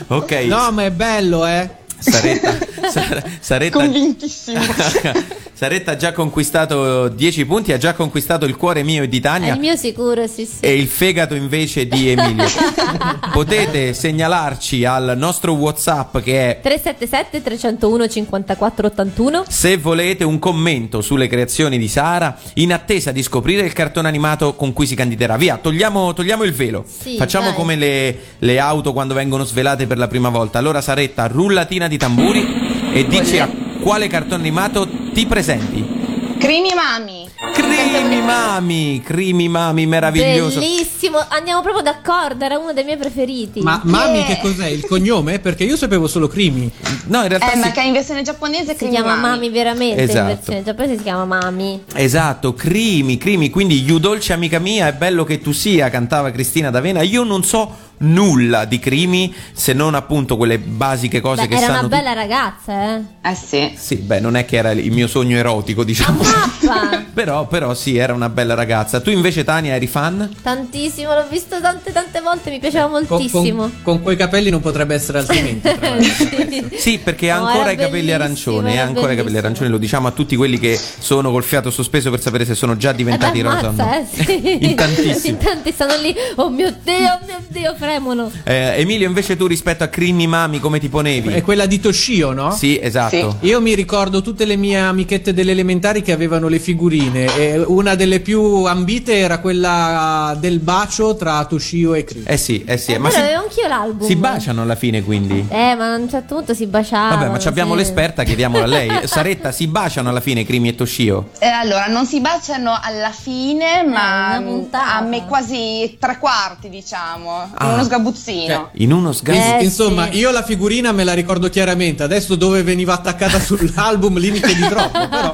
Ok, 0.08 0.32
No, 0.48 0.72
ma 0.72 0.86
è 0.86 0.92
bello, 0.92 1.46
eh. 1.46 1.70
Saretta, 2.00 2.58
Sar- 2.92 3.24
Saretta, 3.39 3.77
Convintissimo. 3.80 4.60
Saretta 5.58 5.94
ha 5.94 5.96
già 5.96 6.12
conquistato 6.12 7.08
10 7.08 7.46
punti, 7.48 7.72
ha 7.74 7.77
già 7.80 7.94
conquistato 7.96 8.46
il 8.46 8.56
cuore 8.56 8.84
mio 8.84 9.01
e 9.01 9.08
di 9.08 9.18
È 9.18 9.22
Tania. 9.22 9.54
il 9.56 9.60
mio 9.60 9.75
sicuro, 9.75 10.27
sì, 10.27 10.46
sì. 10.46 10.58
e 10.60 10.75
il 10.77 10.88
fegato 10.88 11.34
invece 11.34 11.88
di 11.88 12.10
Emilio. 12.10 12.46
Potete 13.34 13.94
segnalarci 13.94 14.86
al 14.86 15.16
nostro 15.18 15.54
WhatsApp 15.54 16.18
che 16.20 16.58
è 16.58 16.60
377 16.62 17.42
301 17.42 18.08
54 18.08 18.88
81 18.88 19.44
se 19.48 19.77
volete 19.77 20.24
un 20.24 20.38
commento 20.38 21.01
sulle 21.01 21.27
creazioni 21.27 21.77
di 21.80 21.88
Sara 21.88 22.38
in 22.56 22.72
attesa 22.72 23.12
di 23.12 23.24
scoprire 23.24 23.66
il 23.66 23.74
cartone 23.74 24.08
animato 24.08 24.54
con 24.54 24.74
cui 24.74 24.86
si 24.86 24.94
candiderà. 24.96 25.38
Via, 25.38 25.58
togliamo, 25.58 26.13
togliamo 26.13 26.44
il 26.44 26.54
velo. 26.54 26.86
Sì, 26.88 27.16
Facciamo 27.18 27.48
dai. 27.48 27.56
come 27.56 27.75
le, 27.75 28.18
le 28.38 28.60
auto 28.60 28.94
quando 28.94 29.16
vengono 29.16 29.44
svelate 29.44 29.88
per 29.88 29.98
la 29.98 30.08
prima 30.08 30.30
volta. 30.30 30.60
Allora 30.60 30.82
Saretta, 30.82 31.25
rullatina 31.25 31.87
di 31.88 31.98
tamburi 31.98 32.46
e 32.94 33.06
dici 33.08 33.39
a 33.39 33.50
quale 33.82 34.08
cartone 34.08 34.41
animato 34.41 34.88
ti 35.13 35.25
presenti. 35.25 35.96
Crimi 36.38 36.70
mami. 36.75 37.25
Crimi 37.53 38.22
Mami, 38.22 39.01
Crimi 39.03 39.48
Mami, 39.48 39.86
meraviglioso. 39.88 40.60
Bellissimo, 40.60 41.17
andiamo 41.29 41.62
proprio 41.62 41.82
d'accordo, 41.84 42.46
era 42.46 42.58
uno 42.58 42.74
dei 42.74 42.84
miei 42.84 42.98
preferiti. 42.98 43.62
Ma 43.62 43.79
Mami 43.84 44.17
Yeah. 44.17 44.25
che 44.27 44.39
cos'è? 44.41 44.67
Il 44.67 44.86
cognome? 44.86 45.39
Perché 45.39 45.63
io 45.63 45.75
sapevo 45.75 46.08
solo 46.08 46.27
Crimi. 46.27 46.72
No, 47.08 47.22
in 47.24 47.27
realtà 47.29 47.51
Eh, 47.51 47.56
si- 47.56 47.62
perché 47.62 47.82
in 47.82 47.94
versione 47.94 48.22
giapponese 48.22 48.75
si 48.77 48.88
chiama 48.89 49.15
mami. 49.15 49.22
Mami 49.22 49.50
veramente, 49.50 50.01
Esatto. 50.03 50.20
in 50.29 50.36
versione 50.36 50.63
giapponese 50.63 50.98
si 50.98 51.03
chiama 51.03 51.25
Mami. 51.25 51.84
Esatto, 51.94 52.53
crimi, 52.53 53.17
crimi, 53.17 53.50
quindi 53.50 53.82
You 53.84 53.98
dolce 54.00 54.34
amica 54.34 54.60
mia, 54.60 54.88
è 54.88 54.94
bello 54.94 55.24
che 55.24 55.39
tu 55.41 55.51
sia, 55.51 55.89
cantava 55.89 56.32
Cristina 56.32 56.70
D'Avena. 56.70 57.01
Io 57.01 57.24
non 57.24 57.44
so 57.44 57.75
nulla 58.00 58.66
di 58.66 58.80
crimi, 58.80 59.34
se 59.54 59.74
non 59.74 59.96
appunto 59.96 60.38
quelle 60.38 60.60
basiche 60.60 61.20
cose 61.22 61.48
Beh, 61.48 61.56
che 61.56 61.62
era 61.63 61.80
una 61.80 61.88
bella 61.88 62.13
ragazza, 62.13 62.96
eh. 62.98 63.01
Eh 63.30 63.36
sì. 63.36 63.74
Sì, 63.77 63.96
beh, 63.98 64.20
non 64.20 64.36
è 64.36 64.46
che 64.46 64.58
era 64.58 64.72
il 64.72 64.92
mio 64.92 65.08
sogno 65.08 65.38
erotico, 65.38 65.84
diciamo. 65.84 66.22
Però, 67.13 67.48
però 67.48 67.74
sì, 67.74 67.98
era 67.98 68.13
una 68.13 68.30
bella 68.30 68.54
ragazza. 68.54 69.00
Tu 69.00 69.10
invece 69.10 69.44
Tania 69.44 69.74
eri 69.74 69.88
fan? 69.88 70.36
Tantissimo, 70.42 71.13
l'ho 71.16 71.25
visto 71.30 71.60
tante 71.60 71.92
tante 71.92 72.22
volte, 72.22 72.51
mi 72.51 72.60
piaceva 72.60 72.88
Con, 72.88 73.06
moltissimo. 73.10 73.62
con- 73.63 73.82
con 73.82 74.01
quei 74.04 74.16
capelli 74.16 74.51
non 74.51 74.60
potrebbe 74.62 74.94
essere 74.94 75.18
altrimenti. 75.20 75.68
l'altro. 75.80 76.77
Sì, 76.77 77.00
perché 77.04 77.32
ha 77.32 77.39
No, 77.39 77.46
ancora 77.48 77.63
era 77.63 77.72
i 77.72 77.75
capelli 77.77 78.12
arancioni, 78.12 78.77
ha 78.77 78.84
ancora 78.84 79.13
i 79.13 79.16
capelli 79.16 79.38
arancioni, 79.38 79.70
lo 79.70 79.77
diciamo 79.80 80.08
a 80.08 80.12
tutti 80.12 80.36
quelli 80.36 80.60
che 80.60 80.80
sono 81.00 81.32
col 81.32 81.44
fiato 81.44 81.72
sospeso 81.72 82.12
per 82.12 82.22
sapere 82.22 82.46
se 82.46 82.54
sono 82.54 82.77
già 82.77 82.92
diventati 82.92 83.39
Eh 83.39 83.44
beh, 83.44 83.50
rosa 83.50 83.68
o 83.70 83.72
no. 83.72 83.82
ammazza, 83.84 84.22
eh, 84.22 84.25
sì. 84.25 84.66
In 84.66 84.75
tantissimi. 84.75 85.30
In 85.34 85.38
tanti 85.38 85.72
stanno 85.72 85.98
lì, 86.00 86.13
oh 86.36 86.50
mio 86.50 86.72
Dio, 86.84 86.94
oh 86.96 87.25
mio 87.25 87.42
Dio, 87.48 87.74
fremono. 87.88 88.29
Eh, 88.44 88.74
Emilio, 88.82 89.08
invece 89.08 89.38
tu 89.38 89.48
rispetto 89.48 89.84
a 89.84 89.88
Crimi 89.88 90.27
Mami 90.27 90.60
come 90.60 90.77
ti 90.79 90.89
ponevi? 90.89 91.32
È 91.34 91.41
quella 91.41 91.65
di 91.65 91.79
Toshio, 91.79 92.34
no? 92.34 92.51
Sì, 92.51 92.77
esatto. 92.82 93.38
Io 93.41 93.62
mi 93.62 93.74
ricordo 93.75 94.22
tutte 94.22 94.44
le 94.44 94.58
mie 94.58 94.77
amichette 94.77 95.34
delle 95.34 95.51
elementari 95.51 96.01
che 96.01 96.12
avevano 96.12 96.50
le 96.50 96.60
figurine 96.60 97.34
e 97.36 97.60
una 97.65 97.96
delle 97.96 98.20
più 98.20 98.65
ambite 98.65 99.17
era 99.17 99.39
quella 99.39 100.36
del 100.38 100.60
bacio 100.60 101.15
tra 101.15 101.46
Toshio 101.46 101.94
e 101.94 102.03
Chris. 102.03 102.24
Eh 102.27 102.38
sì, 102.38 102.63
eh 102.65 102.77
sì, 102.77 102.91
Eh, 102.94 102.98
ma 102.98 103.10
si, 103.10 103.20
avevo 103.20 103.44
anch'io 103.44 103.67
l'album. 103.67 104.06
si 104.06 104.15
baciano 104.17 104.62
alla 104.63 104.75
fine 104.75 105.01
quindi. 105.03 105.46
Eh, 105.48 105.75
ma 105.75 105.94
a 105.94 105.96
un 105.96 106.10
certo 106.10 106.36
punto 106.36 106.53
si 106.53 106.65
baciavano. 106.65 107.15
Vabbè, 107.15 107.29
ma 107.32 107.39
ci 107.39 107.48
abbiamo 107.48 107.72
sì. 107.72 107.79
l'esperta, 107.79 108.24
chiediamola 108.24 108.63
a 108.63 108.67
lei. 108.67 108.89
Saretta, 109.08 109.51
si 109.53 109.67
baciano 109.67 110.10
alla 110.10 110.20
fine 110.20 110.44
Crimi 110.44 110.70
e 110.70 110.75
Toshio? 110.75 111.29
Eh, 111.39 111.48
allora, 111.48 111.86
non 111.88 112.06
si 112.06 112.20
baciano 112.20 112.77
alla 112.82 113.12
fine, 113.12 113.84
ma 113.84 114.41
puntata. 114.44 114.96
a 114.96 115.01
me 115.01 115.25
quasi 115.25 115.96
tre 116.00 116.17
quarti, 116.17 116.67
diciamo. 116.70 117.51
Ah. 117.53 117.75
In 117.77 117.84
uno 117.84 117.84
sgabuzzino. 117.84 118.69
In 118.74 118.91
uno 118.93 119.12
sgazzo. 119.12 119.57
Eh, 119.60 119.63
Insomma, 119.63 120.10
sì. 120.12 120.17
io 120.17 120.31
la 120.31 120.43
figurina 120.43 120.91
me 120.91 121.03
la 121.03 121.13
ricordo 121.13 121.50
chiaramente. 121.50 122.03
Adesso 122.03 122.36
dove 122.36 122.63
veniva 122.63 122.93
attaccata 122.93 123.39
sull'album 123.41 124.17
lì 124.17 124.31
mi 124.31 124.39
chiedi 124.41 124.62
troppo. 124.67 125.07
Però 125.07 125.34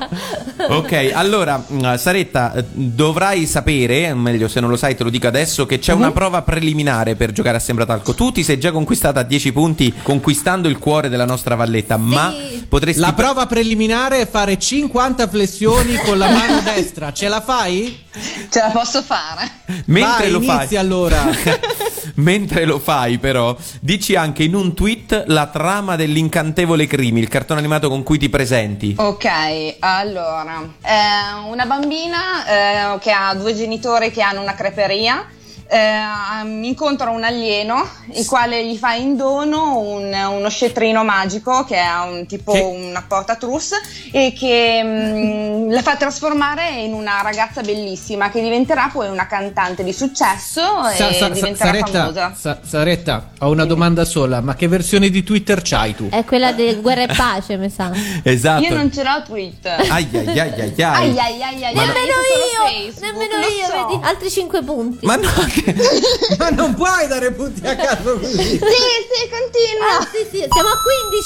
Ok, 0.69 1.11
allora 1.13 1.63
mh, 1.67 1.97
Saretta, 1.97 2.53
eh, 2.53 2.63
dovrai 2.71 3.45
sapere, 3.45 4.13
meglio 4.13 4.47
se 4.47 4.59
non 4.61 4.69
lo 4.69 4.77
sai 4.77 4.95
te 4.95 5.03
lo 5.03 5.09
dico 5.09 5.27
adesso, 5.27 5.65
che 5.65 5.79
c'è 5.79 5.93
Mhm. 5.93 5.99
una 5.99 6.11
prova 6.11 6.41
preliminare 6.41 7.15
per 7.15 7.31
giocare 7.31 7.57
a 7.57 7.59
Sembratalco. 7.59 8.13
Tu 8.13 8.31
ti 8.31 8.43
sei 8.43 8.57
già 8.59 8.71
conquistata 8.71 9.19
a 9.19 9.23
10 9.23 9.51
punti 9.51 9.93
conquistando 10.01 10.67
il 10.67 10.77
cuore 10.77 11.09
della 11.09 11.25
nostra 11.25 11.55
valletta, 11.55 11.97
ma 11.97 12.33
potresti... 12.69 13.01
la 13.01 13.13
prova 13.13 13.45
preliminare 13.45 14.21
è 14.21 14.27
fare 14.29 14.57
50 14.57 15.27
flessioni 15.27 15.95
con 15.97 16.17
la 16.17 16.29
mano 16.29 16.61
destra. 16.73 17.11
Ce 17.11 17.27
la 17.27 17.41
fai? 17.41 18.01
Ce 18.49 18.59
la 18.59 18.69
posso 18.69 19.01
fare. 19.01 19.49
Mentre 19.85 20.29
Vai, 20.29 20.31
lo 20.31 20.37
inizi 20.37 20.55
fai... 20.67 20.77
allora. 20.77 21.23
Mentre 22.33 22.65
lo 22.65 22.79
fai, 22.79 23.19
però, 23.19 23.55
dici 23.79 24.15
anche 24.15 24.41
in 24.41 24.55
un 24.55 24.73
tweet 24.73 25.25
la 25.27 25.45
trama 25.49 25.95
dell'incantevole 25.95 26.87
Crimi, 26.87 27.19
il 27.19 27.27
cartone 27.27 27.59
animato 27.59 27.89
con 27.89 28.01
cui 28.01 28.17
ti 28.17 28.27
presenti. 28.27 28.95
Ok, 28.97 29.75
allora, 29.77 30.67
eh, 30.81 31.47
una 31.47 31.67
bambina 31.67 32.95
eh, 32.95 32.97
che 32.97 33.11
ha 33.11 33.35
due 33.35 33.53
genitori 33.53 34.09
che 34.09 34.23
hanno 34.23 34.41
una 34.41 34.55
creperia. 34.55 35.27
Eh, 35.67 36.65
incontra 36.65 37.09
un 37.09 37.23
alieno 37.23 37.87
il 38.13 38.25
quale 38.25 38.65
gli 38.65 38.75
fa 38.77 38.93
in 38.93 39.15
dono 39.15 39.77
un- 39.79 40.13
uno 40.13 40.49
scetrino 40.49 41.03
magico 41.03 41.63
che 41.63 41.75
è 41.77 41.87
un 42.07 42.25
tipo 42.25 42.51
Che- 42.51 42.59
una 42.61 43.03
portatrus 43.07 43.71
e 44.11 44.33
che 44.37 44.81
mm, 44.83 45.71
la 45.71 45.81
fa 45.81 45.95
trasformare 45.95 46.69
in 46.81 46.93
una 46.93 47.21
ragazza 47.21 47.61
bellissima 47.61 48.29
che 48.29 48.41
diventerà 48.41 48.89
poi 48.91 49.09
una 49.09 49.27
cantante 49.27 49.83
di 49.83 49.93
successo 49.93 50.61
Sa- 50.61 50.91
e 50.93 50.95
sa- 50.95 51.13
sa- 51.13 51.29
diventerà 51.29 51.65
Saretta, 51.69 51.99
famosa. 51.99 52.33
Sa- 52.37 52.59
Saretta, 52.65 53.29
ho 53.39 53.49
una 53.49 53.65
domanda 53.65 54.05
sola, 54.05 54.41
ma 54.41 54.55
che 54.55 54.67
versione 54.67 55.09
di 55.09 55.23
Twitter 55.23 55.61
c'hai 55.63 55.95
tu? 55.95 56.07
È 56.09 56.23
quella 56.25 56.51
di 56.51 56.73
Guerra 56.75 57.03
e 57.03 57.07
Pace, 57.15 57.57
mi 57.57 57.69
sa. 57.69 57.91
Esatto. 58.23 58.63
Io 58.63 58.73
non 58.75 58.91
ce 58.91 59.03
l'ho 59.03 59.23
Twitter. 59.25 59.79
Ai 59.89 60.07
ai 60.11 60.27
ai 60.27 60.39
ai 60.39 60.51
ai. 60.59 60.73
Ai, 60.83 61.19
ai, 61.19 61.41
ai, 61.41 61.63
ai, 61.65 61.73
Ma 61.73 61.81
ai, 61.81 61.87
no- 61.87 61.93
Nemmeno 61.93 62.13
io, 62.13 62.91
Facebook, 62.91 63.01
nemmeno 63.01 63.37
io, 63.47 63.65
so. 63.65 63.87
vedi? 63.87 63.99
Altri 64.03 64.29
5 64.29 64.63
punti. 64.63 65.05
Ma 65.05 65.15
no, 65.15 65.29
Ma 66.37 66.49
non 66.49 66.73
puoi 66.73 67.07
dare 67.07 67.31
punti 67.31 67.65
a 67.65 67.75
caso 67.75 68.19
così. 68.19 68.33
Sì, 68.33 68.57
sì, 68.57 69.29
continua. 69.29 69.97
Ah, 69.99 70.07
sì, 70.11 70.25
sì, 70.29 70.47
siamo 70.49 70.69
a 70.69 70.79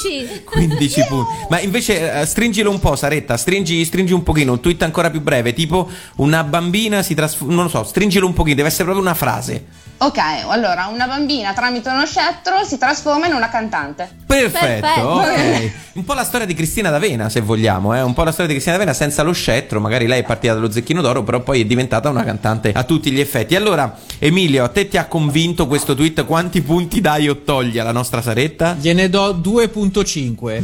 15. 0.04 0.44
15 0.44 1.04
punti. 1.08 1.30
Ma 1.48 1.60
invece 1.60 2.20
eh, 2.20 2.26
stringilo 2.26 2.70
un 2.70 2.78
po', 2.78 2.96
Saretta, 2.96 3.36
stringi, 3.36 3.84
stringi 3.84 4.12
un 4.12 4.22
pochino, 4.22 4.52
un 4.52 4.60
tweet 4.60 4.82
ancora 4.82 5.10
più 5.10 5.20
breve, 5.20 5.52
tipo 5.52 5.88
una 6.16 6.44
bambina 6.44 7.02
si 7.02 7.14
trasforma, 7.14 7.54
non 7.54 7.64
lo 7.64 7.70
so, 7.70 7.84
stringilo 7.84 8.26
un 8.26 8.32
pochino, 8.32 8.56
deve 8.56 8.68
essere 8.68 8.84
proprio 8.84 9.04
una 9.04 9.14
frase. 9.14 9.86
Ok, 10.00 10.18
allora 10.48 10.88
una 10.92 11.08
bambina 11.08 11.52
tramite 11.52 11.88
uno 11.88 12.06
scettro 12.06 12.62
si 12.64 12.78
trasforma 12.78 13.26
in 13.26 13.32
una 13.34 13.48
cantante. 13.48 14.08
Perfetto, 14.24 14.86
Perfetto. 14.86 15.06
ok. 15.08 15.70
Un 15.98 16.04
po' 16.04 16.14
la 16.14 16.22
storia 16.22 16.46
di 16.46 16.54
Cristina 16.54 16.90
D'Avena, 16.90 17.28
se 17.28 17.40
vogliamo, 17.40 17.92
eh? 17.92 18.02
un 18.02 18.14
po' 18.14 18.22
la 18.22 18.30
storia 18.30 18.46
di 18.46 18.52
Cristina 18.52 18.76
D'Avena 18.76 18.94
senza 18.94 19.24
lo 19.24 19.32
scettro, 19.32 19.80
magari 19.80 20.06
lei 20.06 20.20
è 20.20 20.22
partita 20.22 20.54
dallo 20.54 20.70
zecchino 20.70 21.00
d'oro, 21.02 21.24
però 21.24 21.40
poi 21.40 21.62
è 21.62 21.64
diventata 21.64 22.08
una 22.08 22.22
cantante 22.22 22.70
a 22.72 22.84
tutti 22.84 23.10
gli 23.10 23.18
effetti. 23.18 23.56
Allora, 23.56 23.96
Emilio, 24.20 24.62
a 24.62 24.68
te 24.68 24.86
ti 24.86 24.96
ha 24.96 25.06
convinto 25.06 25.66
questo 25.66 25.96
tweet? 25.96 26.24
Quanti 26.24 26.62
punti 26.62 27.00
dai 27.00 27.28
o 27.28 27.38
togli 27.42 27.80
alla 27.80 27.90
nostra 27.90 28.22
Saretta? 28.22 28.76
Gliene 28.78 29.08
do 29.08 29.34
2.5. 29.42 30.60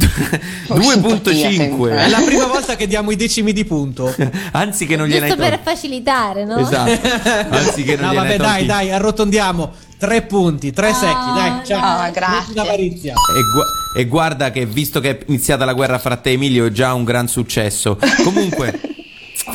2.5. 0.69 1.89
È 1.99 2.07
la 2.09 2.21
prima 2.23 2.45
volta 2.45 2.77
che 2.77 2.87
diamo 2.87 3.11
i 3.11 3.17
decimi 3.17 3.51
di 3.51 3.65
punto. 3.65 4.15
Anzi 4.51 4.85
che 4.85 4.95
non 4.95 5.07
gliene 5.07 5.27
Giusto 5.27 5.41
hai 5.41 5.49
per 5.49 5.59
tolti. 5.59 5.75
facilitare, 5.75 6.45
no? 6.45 6.57
Esatto. 6.59 7.09
Anzi 7.49 7.83
che 7.83 7.97
non 7.97 8.05
No, 8.05 8.13
gliene 8.13 8.27
vabbè, 8.27 8.31
hai 8.31 8.37
dai, 8.37 8.47
tolti. 8.47 8.65
dai, 8.67 8.91
arrotondiamo. 9.25 9.73
Tre 9.97 10.21
punti, 10.23 10.71
tre 10.71 10.93
secchi, 10.93 11.31
dai. 11.33 11.65
Ciao. 11.65 11.99
Ah, 12.01 12.09
grazie. 12.09 12.61
E, 12.61 13.41
gua- 13.51 13.65
e 13.95 14.05
guarda 14.05 14.51
che 14.51 14.65
visto 14.65 14.99
che 14.99 15.17
è 15.17 15.23
iniziata 15.27 15.65
la 15.65 15.73
guerra 15.73 15.97
fra 15.99 16.17
te 16.17 16.31
e 16.31 16.33
Emilio 16.33 16.65
è 16.65 16.71
già 16.71 16.93
un 16.93 17.03
gran 17.03 17.27
successo. 17.27 17.97
Comunque, 18.23 18.79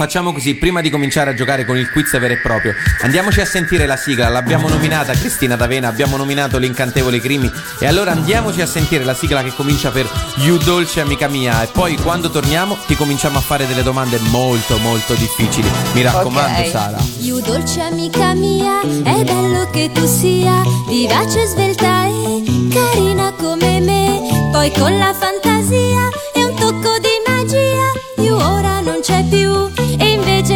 facciamo 0.00 0.32
così, 0.32 0.54
prima 0.54 0.80
di 0.80 0.88
cominciare 0.88 1.28
a 1.28 1.34
giocare 1.34 1.66
con 1.66 1.76
il 1.76 1.90
quiz 1.90 2.18
vero 2.18 2.32
e 2.32 2.38
proprio, 2.38 2.72
andiamoci 3.02 3.42
a 3.42 3.44
sentire 3.44 3.84
la 3.84 3.96
sigla, 3.96 4.30
l'abbiamo 4.30 4.66
nominata 4.66 5.12
Cristina 5.12 5.56
D'Avena, 5.56 5.88
abbiamo 5.88 6.16
nominato 6.16 6.56
l'incantevole 6.56 7.20
Crimi 7.20 7.52
e 7.78 7.86
allora 7.86 8.12
andiamoci 8.12 8.62
a 8.62 8.66
sentire 8.66 9.04
la 9.04 9.12
sigla 9.12 9.42
che 9.42 9.52
comincia 9.54 9.90
per 9.90 10.08
You 10.36 10.56
Dolce 10.56 11.02
Amica 11.02 11.28
Mia 11.28 11.62
e 11.62 11.66
poi 11.66 11.96
quando 11.96 12.30
torniamo 12.30 12.78
ti 12.86 12.96
cominciamo 12.96 13.36
a 13.36 13.42
fare 13.42 13.66
delle 13.66 13.82
domande 13.82 14.18
molto 14.30 14.78
molto 14.78 15.12
difficili. 15.12 15.70
Mi 15.92 16.00
raccomando 16.00 16.60
Ok. 16.60 16.68
Sara. 16.70 16.98
You 17.18 17.40
dolce 17.42 17.82
amica 17.82 18.32
mia, 18.32 18.80
è 18.80 19.22
bello 19.22 19.68
che 19.70 19.90
tu 19.92 20.06
sia 20.06 20.62
vivace, 20.88 21.44
svelta 21.44 22.06
e 22.06 22.42
carina 22.72 23.32
come 23.32 23.80
me. 23.80 24.48
Poi 24.50 24.72
con 24.72 24.96
la 24.96 25.12
fantasia 25.12 26.08
e 26.34 26.44
un 26.44 26.54
tocco 26.54 26.96
di 26.98 27.20
magia, 27.26 28.24
you 28.24 28.36
ora 28.36 28.80
non 28.80 29.00
c'è 29.02 29.22
più 29.28 29.59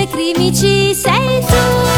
crimici 0.06 0.94
sei 0.94 1.40
tu. 1.40 1.93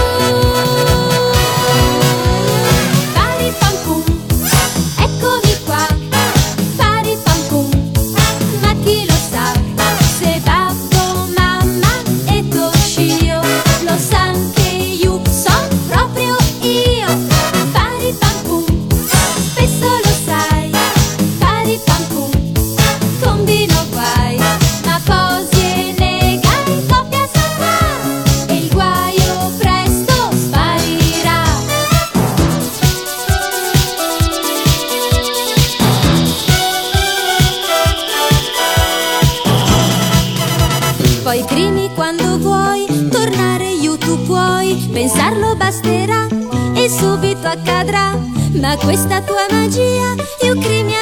Basterà 45.66 46.28
e 46.74 46.88
subito 46.88 47.48
accadrà. 47.48 48.16
Ma 48.60 48.76
questa 48.76 49.20
tua 49.20 49.46
magia, 49.50 50.14
io 50.42 50.56
crimi 50.60 50.95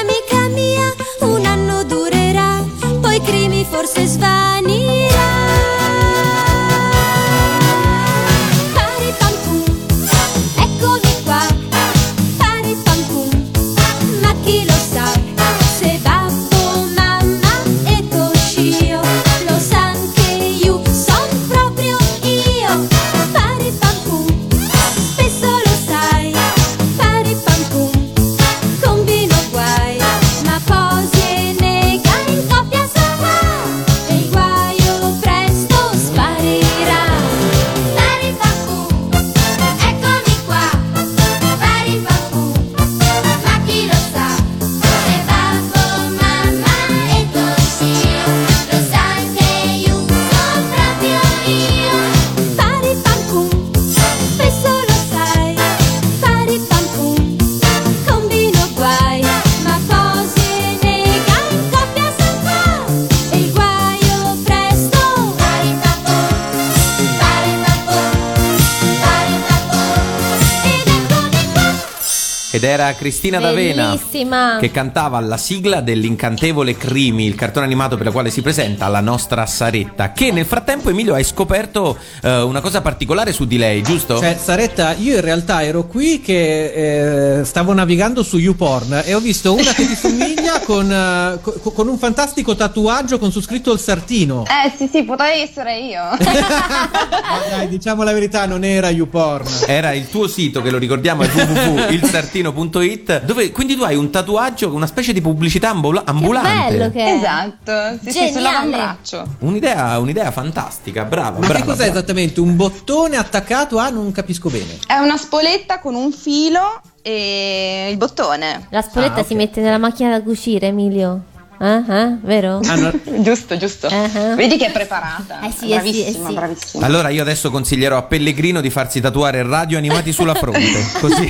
era 72.84 72.94
Cristina 72.94 73.38
D'Avena 73.38 73.86
Bellissima. 73.88 74.58
che 74.60 74.70
cantava 74.70 75.18
la 75.20 75.38
sigla 75.38 75.80
dell'incantevole 75.80 76.76
Crimi, 76.76 77.24
il 77.24 77.34
cartone 77.34 77.64
animato 77.64 77.96
per 77.96 78.06
il 78.06 78.12
quale 78.12 78.30
si 78.30 78.42
presenta 78.42 78.88
la 78.88 79.00
nostra 79.00 79.46
Saretta. 79.46 80.12
Che 80.12 80.30
nel 80.30 80.44
frattempo, 80.44 80.90
Emilio, 80.90 81.14
hai 81.14 81.24
scoperto 81.24 81.96
eh, 82.22 82.40
una 82.40 82.60
cosa 82.60 82.82
particolare 82.82 83.32
su 83.32 83.46
di 83.46 83.56
lei, 83.56 83.82
giusto? 83.82 84.18
Cioè, 84.18 84.36
Saretta, 84.40 84.94
io 84.94 85.14
in 85.14 85.22
realtà 85.22 85.62
ero 85.64 85.86
qui 85.86 86.20
che 86.20 87.38
eh, 87.38 87.44
stavo 87.44 87.72
navigando 87.72 88.22
su 88.22 88.36
YouPorn 88.36 89.02
e 89.04 89.14
ho 89.14 89.20
visto 89.20 89.54
una 89.54 89.72
che 89.72 89.86
ti 89.86 89.94
somiglia 89.94 90.60
con, 90.64 90.90
eh, 90.90 91.38
co- 91.40 91.72
con 91.72 91.88
un 91.88 91.96
fantastico 91.98 92.54
tatuaggio 92.54 93.18
con 93.18 93.32
su 93.32 93.40
scritto 93.40 93.72
il 93.72 93.78
sartino. 93.78 94.44
Eh 94.44 94.72
sì 94.76 94.88
sì, 94.92 95.04
potrei 95.04 95.42
essere 95.42 95.78
io. 95.78 96.02
Dai, 97.50 97.68
diciamo 97.68 98.02
la 98.02 98.12
verità, 98.12 98.46
non 98.46 98.64
era 98.64 98.90
YouPorn. 98.90 99.46
Era 99.66 99.92
il 99.92 100.08
tuo 100.10 100.26
sito, 100.28 100.60
che 100.60 100.70
lo 100.70 100.78
ricordiamo, 100.78 101.22
è 101.22 101.28
www.ilsartino.it 101.28 102.73
pellegrino.it 102.78 103.24
dove 103.24 103.50
quindi 103.52 103.76
tu 103.76 103.82
hai 103.82 103.96
un 103.96 104.10
tatuaggio, 104.10 104.72
una 104.72 104.86
specie 104.86 105.12
di 105.12 105.20
pubblicità 105.20 105.70
ambula- 105.70 106.02
ambulante. 106.04 106.76
bello 106.76 106.90
che 106.90 107.04
è. 107.04 107.12
Esatto, 107.16 107.98
sì, 108.02 108.10
sì, 108.10 108.18
Geniale. 108.18 108.32
sull'avambraccio. 108.32 109.26
Un'idea, 109.40 109.98
un'idea 109.98 110.30
fantastica, 110.30 111.04
brava, 111.04 111.38
Ma 111.38 111.46
brava. 111.46 111.54
che 111.54 111.64
cos'è 111.64 111.76
brava. 111.84 111.90
esattamente? 111.92 112.40
Un 112.40 112.56
bottone 112.56 113.16
attaccato 113.16 113.78
a 113.78 113.88
non 113.90 114.10
capisco 114.12 114.48
bene. 114.50 114.78
È 114.86 114.96
una 114.98 115.16
spoletta 115.16 115.78
con 115.80 115.94
un 115.94 116.10
filo 116.12 116.80
e 117.02 117.88
il 117.90 117.96
bottone. 117.96 118.66
La 118.70 118.82
spoletta 118.82 119.16
Ah, 119.16 119.20
ok. 119.20 119.26
si 119.26 119.34
mette 119.34 119.60
nella 119.60 119.78
macchina 119.78 120.10
da 120.10 120.22
cucire, 120.22 120.68
Emilio. 120.68 121.24
Eh, 121.60 121.82
eh, 121.88 122.16
vero? 122.22 122.60
Ah, 122.66 122.74
no. 122.74 122.92
giusto, 123.22 123.56
giusto. 123.56 123.86
Uh-huh. 123.86 124.34
Vedi 124.34 124.56
che 124.58 124.66
è 124.66 124.72
preparata. 124.72 125.40
Eh 125.40 125.52
sì, 125.52 125.66
eh 125.70 125.80
sì, 125.80 125.90
bravissima, 125.90 126.24
eh 126.24 126.28
sì. 126.28 126.34
bravissima. 126.34 126.86
Allora 126.86 127.08
io 127.10 127.22
adesso 127.22 127.50
consiglierò 127.50 127.96
a 127.96 128.02
Pellegrino 128.02 128.60
di 128.60 128.70
farsi 128.70 129.00
tatuare 129.00 129.42
radio 129.44 129.78
animati 129.78 130.12
sulla 130.12 130.34
fronte, 130.34 130.84
così, 131.00 131.28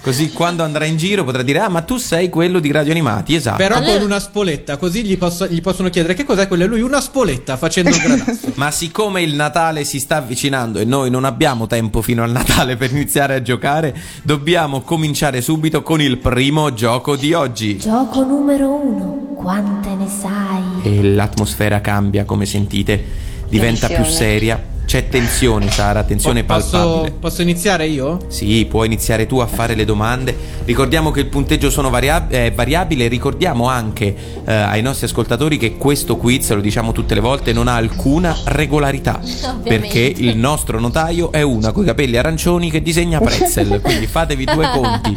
così 0.00 0.32
quando 0.32 0.62
andrà 0.62 0.84
in 0.84 0.96
giro 0.96 1.24
potrà 1.24 1.42
dire 1.42 1.58
"Ah, 1.60 1.68
ma 1.68 1.82
tu 1.82 1.96
sei 1.96 2.28
quello 2.28 2.58
di 2.60 2.70
radio 2.72 2.92
animati". 2.92 3.34
Esatto. 3.34 3.56
Però 3.56 3.76
Allora- 3.76 3.92
con 3.94 4.02
una 4.02 4.18
spoletta, 4.20 4.76
così 4.76 5.02
gli, 5.04 5.16
posso- 5.18 5.46
gli 5.46 5.60
possono 5.60 5.88
chiedere 5.90 6.14
che 6.14 6.24
cos'è 6.24 6.48
quella. 6.48 6.66
Lui 6.66 6.80
una 6.80 7.00
spoletta 7.00 7.56
facendo 7.56 7.90
il 7.90 7.96
gradastro. 8.00 8.52
Ma 8.56 8.70
siccome 8.70 9.22
il 9.22 9.34
Natale 9.34 9.84
si 9.84 9.98
sta 10.00 10.16
avvicinando 10.16 10.78
e 10.78 10.84
noi 10.84 11.10
non 11.10 11.24
abbiamo 11.24 11.66
tempo 11.66 12.02
fino 12.02 12.22
al 12.22 12.30
Natale 12.30 12.76
per 12.76 12.90
iniziare 12.90 13.34
a 13.34 13.42
giocare, 13.42 13.94
dobbiamo 14.22 14.80
cominciare 14.82 15.40
subito 15.40 15.82
con 15.82 16.00
il 16.00 16.18
primo 16.18 16.72
gioco 16.74 17.16
di 17.16 17.32
oggi. 17.32 17.78
Gioco 17.78 18.22
numero 18.24 18.68
uno. 18.70 19.18
Quante 19.36 19.94
ne 19.94 20.06
sai? 20.06 20.62
E 20.82 21.02
l'atmosfera 21.02 21.80
cambia, 21.80 22.24
come 22.24 22.44
sentite, 22.44 23.02
diventa 23.50 23.86
più 23.88 23.96
Tensione. 23.96 24.16
seria. 24.18 24.64
C'è 24.90 25.08
tensione, 25.08 25.70
Sara, 25.70 26.02
tensione 26.02 26.42
posso, 26.42 26.70
palpabile. 26.76 27.12
posso 27.12 27.42
iniziare 27.42 27.86
io? 27.86 28.18
Sì, 28.26 28.66
puoi 28.68 28.86
iniziare 28.86 29.24
tu 29.24 29.38
a 29.38 29.46
fare 29.46 29.76
le 29.76 29.84
domande. 29.84 30.36
Ricordiamo 30.64 31.12
che 31.12 31.20
il 31.20 31.26
punteggio 31.26 31.70
sono 31.70 31.90
variab- 31.90 32.32
è 32.32 32.50
variabile. 32.52 33.06
Ricordiamo 33.06 33.68
anche 33.68 34.12
eh, 34.44 34.52
ai 34.52 34.82
nostri 34.82 35.06
ascoltatori 35.06 35.58
che 35.58 35.76
questo 35.76 36.16
quiz, 36.16 36.50
lo 36.50 36.60
diciamo 36.60 36.90
tutte 36.90 37.14
le 37.14 37.20
volte, 37.20 37.52
non 37.52 37.68
ha 37.68 37.76
alcuna 37.76 38.36
regolarità. 38.46 39.20
Ovviamente. 39.20 39.68
Perché 39.68 40.12
il 40.16 40.36
nostro 40.36 40.80
notaio 40.80 41.30
è 41.30 41.42
una 41.42 41.70
coi 41.70 41.84
capelli 41.84 42.16
arancioni 42.16 42.68
che 42.68 42.82
disegna 42.82 43.20
pretzel. 43.20 43.80
quindi 43.80 44.08
fatevi 44.08 44.44
due 44.44 44.70
conti 44.74 45.16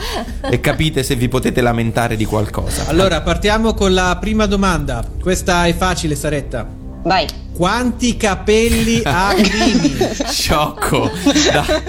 e 0.51 0.59
capite 0.59 1.01
se 1.01 1.15
vi 1.15 1.27
potete 1.27 1.61
lamentare 1.61 2.15
di 2.15 2.25
qualcosa. 2.25 2.85
Allora, 2.89 3.21
partiamo 3.21 3.73
con 3.73 3.91
la 3.91 4.15
prima 4.21 4.45
domanda. 4.45 5.03
Questa 5.19 5.65
è 5.65 5.73
facile, 5.73 6.13
Saretta. 6.13 6.81
Vai. 7.03 7.27
Quanti 7.53 8.17
capelli 8.17 9.01
ha 9.03 9.33
Crimi? 9.37 9.95
Sciocco. 10.25 11.11
Dai, 11.51 11.83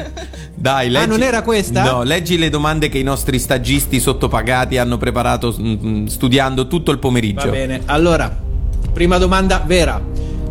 dai, 0.54 0.90
leggi. 0.90 1.04
Ah, 1.04 1.06
non 1.06 1.22
era 1.22 1.42
questa? 1.42 1.82
No, 1.84 2.02
leggi 2.02 2.36
le 2.36 2.50
domande 2.50 2.88
che 2.88 2.98
i 2.98 3.02
nostri 3.02 3.38
stagisti 3.38 4.00
sottopagati 4.00 4.76
hanno 4.76 4.98
preparato 4.98 5.54
mm, 5.58 5.74
mm, 5.86 6.06
studiando 6.06 6.66
tutto 6.66 6.90
il 6.90 6.98
pomeriggio. 6.98 7.46
Va 7.46 7.52
bene. 7.52 7.82
Allora, 7.86 8.34
prima 8.92 9.18
domanda 9.18 9.62
vera. 9.64 10.00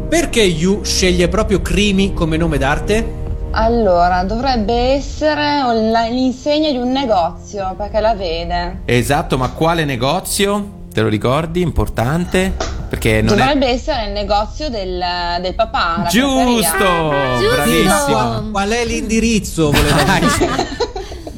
Perché 0.10 0.42
Yu 0.42 0.84
sceglie 0.84 1.28
proprio 1.28 1.62
Crimi 1.62 2.14
come 2.14 2.38
nome 2.38 2.58
d'arte? 2.58 3.22
Allora, 3.52 4.24
dovrebbe 4.24 4.74
essere 4.74 5.62
l'insegna 6.10 6.72
di 6.72 6.78
un 6.78 6.92
negozio, 6.92 7.76
perché 7.78 8.00
la 8.00 8.16
vede. 8.16 8.82
Esatto, 8.86 9.38
ma 9.38 9.50
quale 9.50 9.86
negozio? 9.86 10.82
Te 10.92 11.02
lo 11.02 11.08
ricordi? 11.08 11.62
Importante? 11.62 12.54
Perché 12.94 13.24
non 13.24 13.34
è. 13.34 13.38
Dovrebbe 13.38 13.70
essere 13.70 14.06
il 14.06 14.12
negozio 14.12 14.70
del, 14.70 15.04
del 15.42 15.56
papà. 15.56 16.06
Giusto! 16.08 17.12
Giusto! 17.40 17.56
Bravissimo! 17.56 18.52
Qual 18.52 18.70
è 18.70 18.86
l'indirizzo? 18.86 19.72
Volevo 19.72 20.04
dire. 20.04 20.92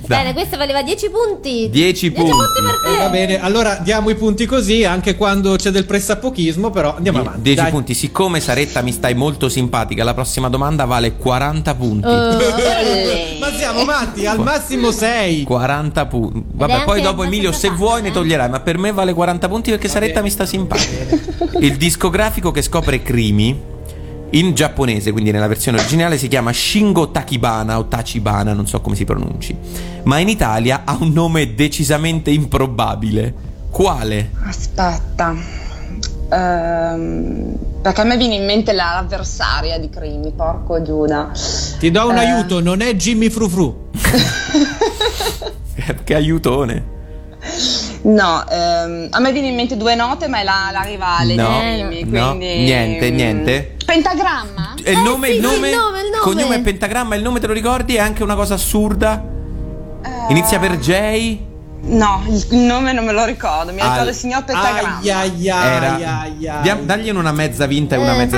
Bene, 0.07 0.33
questa 0.33 0.57
valeva 0.57 0.81
10 0.83 1.09
punti. 1.09 1.69
10 1.69 2.11
punti. 2.11 2.31
per 2.31 2.91
Eh, 2.91 2.97
te. 2.97 3.03
va 3.03 3.09
bene, 3.09 3.39
allora 3.41 3.75
diamo 3.81 4.09
i 4.09 4.15
punti 4.15 4.45
così 4.45 4.83
anche 4.85 5.15
quando 5.15 5.55
c'è 5.55 5.69
del 5.71 5.85
pressapochismo, 5.85 6.69
però 6.69 6.95
andiamo 6.95 7.19
avanti. 7.19 7.41
10 7.41 7.61
dai. 7.61 7.71
punti. 7.71 7.93
Siccome 7.93 8.39
Saretta 8.39 8.81
mi 8.81 8.91
stai 8.91 9.13
molto 9.15 9.49
simpatica, 9.49 10.03
la 10.03 10.13
prossima 10.13 10.49
domanda 10.49 10.85
vale 10.85 11.15
40 11.15 11.75
punti. 11.75 12.07
Oh. 12.07 12.11
Olè. 12.11 13.37
Ma 13.39 13.51
siamo 13.51 13.83
matti, 13.83 14.25
al 14.25 14.39
massimo 14.39 14.91
6. 14.91 15.43
40 15.43 16.05
punti. 16.05 16.43
Vabbè, 16.53 16.83
poi 16.83 17.01
dopo 17.01 17.23
Emilio, 17.23 17.51
se 17.51 17.69
vuoi 17.69 18.01
ne 18.01 18.09
eh. 18.09 18.11
toglierai, 18.11 18.49
ma 18.49 18.59
per 18.59 18.77
me 18.77 18.91
vale 18.91 19.13
40 19.13 19.47
punti 19.47 19.69
perché 19.71 19.87
Saretta 19.87 20.21
mi 20.21 20.29
sta 20.29 20.45
simpatica. 20.45 21.15
Il 21.59 21.77
discografico 21.77 22.51
che 22.51 22.61
scopre 22.61 23.01
Crimi 23.01 23.73
in 24.35 24.53
giapponese, 24.53 25.11
quindi 25.11 25.31
nella 25.31 25.47
versione 25.47 25.77
originale, 25.79 26.17
si 26.17 26.27
chiama 26.27 26.51
Shingo 26.51 27.11
Takibana 27.11 27.77
o 27.77 27.85
Tachibana, 27.87 28.53
non 28.53 28.67
so 28.67 28.81
come 28.81 28.95
si 28.95 29.05
pronunci. 29.05 29.55
Ma 30.03 30.19
in 30.19 30.29
Italia 30.29 30.81
ha 30.85 30.97
un 30.99 31.11
nome 31.13 31.55
decisamente 31.55 32.31
improbabile. 32.31 33.33
Quale? 33.69 34.31
Aspetta. 34.45 35.33
Ehm, 36.31 37.55
perché 37.81 38.01
a 38.01 38.03
me 38.03 38.17
viene 38.17 38.35
in 38.35 38.45
mente 38.45 38.73
la- 38.73 38.93
l'avversaria 38.95 39.77
di 39.79 39.89
Crimi, 39.89 40.31
porco 40.35 40.81
Giuda. 40.81 41.31
Ti 41.79 41.91
do 41.91 42.07
un 42.09 42.17
Eh. 42.17 42.19
aiuto, 42.25 42.59
non 42.61 42.81
è 42.81 42.93
Jimmy 42.95 43.29
Frufru. 43.29 43.89
che 46.03 46.13
aiutone. 46.15 46.93
No, 48.07 48.45
ehm, 48.47 49.07
a 49.09 49.19
me 49.19 49.31
viene 49.31 49.47
in 49.47 49.55
mente 49.55 49.75
due 49.77 49.95
note, 49.95 50.27
ma 50.27 50.39
è 50.39 50.43
la, 50.43 50.69
la 50.71 50.81
rivale 50.81 51.33
No, 51.33 51.57
Crimi, 51.59 52.03
no, 52.03 52.27
quindi... 52.35 52.63
niente, 52.63 53.11
mm, 53.11 53.15
niente. 53.15 53.75
Pentagramma? 53.83 54.75
E 54.83 54.91
il 54.91 54.97
Eh, 54.99 55.01
nome, 55.01 55.27
sì, 55.29 55.35
il 55.35 55.41
nome, 55.41 55.69
il 55.69 55.75
nome, 55.75 55.99
il 56.01 56.09
nome. 56.11 56.21
cognome 56.21 56.55
e 56.55 56.59
pentagramma, 56.59 57.15
il 57.15 57.23
nome 57.23 57.39
te 57.39 57.47
lo 57.47 57.53
ricordi? 57.53 57.95
È 57.95 57.99
anche 57.99 58.21
una 58.21 58.35
cosa 58.35 58.53
assurda. 58.53 59.23
Eh, 60.03 60.09
Inizia 60.29 60.59
per 60.59 60.77
J. 60.77 61.37
No, 61.87 62.23
il, 62.27 62.45
nome 62.57 62.93
non 62.93 63.05
me 63.05 63.11
lo 63.11 63.25
ricordo, 63.25 63.71
mi 63.71 63.81
ricordo 63.81 64.09
il 64.09 64.15
signor 64.15 64.43
Pentagramma. 64.43 64.99
Ai 65.01 65.09
ai 65.11 65.49
ai 65.49 66.45
Era. 66.45 66.75
dagliene 66.81 67.17
una 67.17 67.31
mezza 67.31 67.65
vinta 67.65 67.95
e 67.95 67.97
una 67.97 68.13
Eh. 68.13 68.17
mezza. 68.17 68.37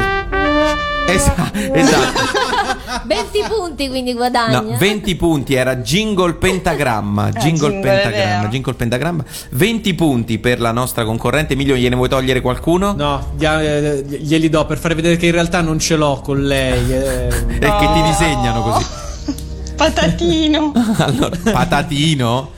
Esa- 1.07 1.51
esatto. 1.73 2.55
20 3.05 3.43
punti 3.47 3.87
quindi 3.89 4.13
guadagna. 4.13 4.61
No, 4.61 4.77
20 4.77 5.15
punti 5.15 5.53
era 5.53 5.75
jingle 5.77 6.33
pentagramma. 6.33 7.29
Jingle, 7.37 7.69
jingle, 7.69 7.77
è 7.91 8.01
pentagramma. 8.01 8.47
Jingle 8.47 8.73
pentagramma. 8.73 9.25
20 9.51 9.93
punti 9.93 10.39
per 10.39 10.59
la 10.59 10.71
nostra 10.71 11.03
concorrente. 11.05 11.53
Emilio, 11.53 11.75
gliene 11.75 11.95
vuoi 11.95 12.09
togliere 12.09 12.41
qualcuno? 12.41 12.93
No, 12.93 13.33
eh, 13.39 14.03
glieli 14.07 14.49
do 14.49 14.65
per 14.65 14.77
fare 14.77 14.95
vedere 14.95 15.17
che 15.17 15.27
in 15.27 15.31
realtà 15.33 15.61
non 15.61 15.79
ce 15.79 15.95
l'ho 15.95 16.21
con 16.23 16.41
lei. 16.43 16.91
eh. 16.91 17.27
E 17.27 17.59
che 17.59 17.89
ti 17.93 18.01
disegnano 18.03 18.61
così. 18.61 18.85
Patatino. 19.77 20.71
Allora, 20.97 21.37
patatino. 21.43 22.51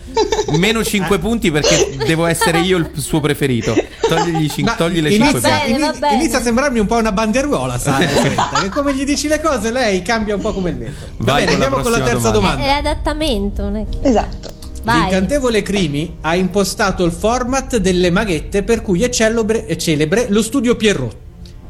Meno 0.57 0.83
5 0.83 1.19
punti 1.19 1.51
perché 1.51 1.95
devo 2.05 2.25
essere 2.25 2.59
io 2.59 2.77
il 2.77 2.91
suo 2.95 3.19
preferito. 3.19 3.75
Togligli 4.07 4.49
cin- 4.49 4.73
togli 4.77 5.01
le 5.01 5.11
5 5.11 5.29
inizia, 5.29 5.49
punti. 5.57 5.71
bene, 5.71 5.79
va 5.79 5.89
ini- 5.89 5.99
bene. 5.99 6.15
inizia 6.15 6.37
a 6.39 6.41
sembrarmi 6.41 6.79
un 6.79 6.85
po' 6.87 6.95
una 6.95 7.11
banderuola, 7.11 7.77
sai? 7.77 8.07
Che 8.61 8.69
come 8.69 8.93
gli 8.93 9.05
dici 9.05 9.27
le 9.27 9.39
cose, 9.41 9.71
lei 9.71 10.01
cambia 10.01 10.35
un 10.35 10.41
po' 10.41 10.53
come 10.53 10.71
il 10.71 10.77
vento. 10.77 11.05
Va 11.17 11.33
Vai 11.33 11.45
bene, 11.45 11.55
con 11.55 11.61
andiamo 11.63 11.83
con 11.83 11.91
la 11.91 12.01
terza 12.01 12.29
domanda. 12.31 12.55
domanda. 12.63 12.63
È 12.63 12.69
adattamento, 12.77 13.61
non 13.63 13.75
è 13.77 13.85
che... 13.89 14.07
Esatto. 14.07 14.49
Vai. 14.83 15.01
L'incantevole 15.01 15.61
Crimi 15.61 16.17
ha 16.21 16.35
impostato 16.35 17.03
il 17.03 17.11
format 17.11 17.77
delle 17.77 18.09
maghette 18.11 18.63
per 18.63 18.81
cui 18.81 19.03
è 19.03 19.09
celebre, 19.09 19.65
è 19.65 19.75
celebre 19.75 20.27
lo 20.29 20.41
studio 20.41 20.75
Pierrot. 20.75 21.15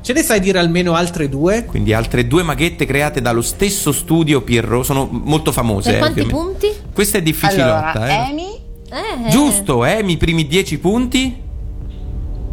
Ce 0.01 0.13
ne 0.13 0.21
sai 0.23 0.39
dire 0.39 0.59
almeno 0.59 0.93
altre 0.93 1.27
due? 1.27 1.65
Quindi 1.65 1.91
altre 1.93 2.25
due 2.27 2.41
maghette 2.43 2.85
create 2.85 3.19
dallo 3.21 3.41
stesso 3.41 3.91
studio 3.91 4.41
Pierrot. 4.41 4.85
Sono 4.85 5.09
molto 5.11 5.51
famose. 5.51 5.89
Per 5.89 5.95
eh, 5.95 5.99
quanti 5.99 6.19
ovviamente. 6.21 6.51
punti? 6.69 6.78
Questa 6.99 7.17
è 7.19 7.21
difficilotta. 7.21 7.91
Allora, 7.93 8.07
eh. 8.09 8.13
Amy 8.29 8.59
Eh, 8.89 9.29
Giusto, 9.29 9.85
mi 10.03 10.17
primi 10.17 10.45
10 10.47 10.79
punti. 10.79 11.41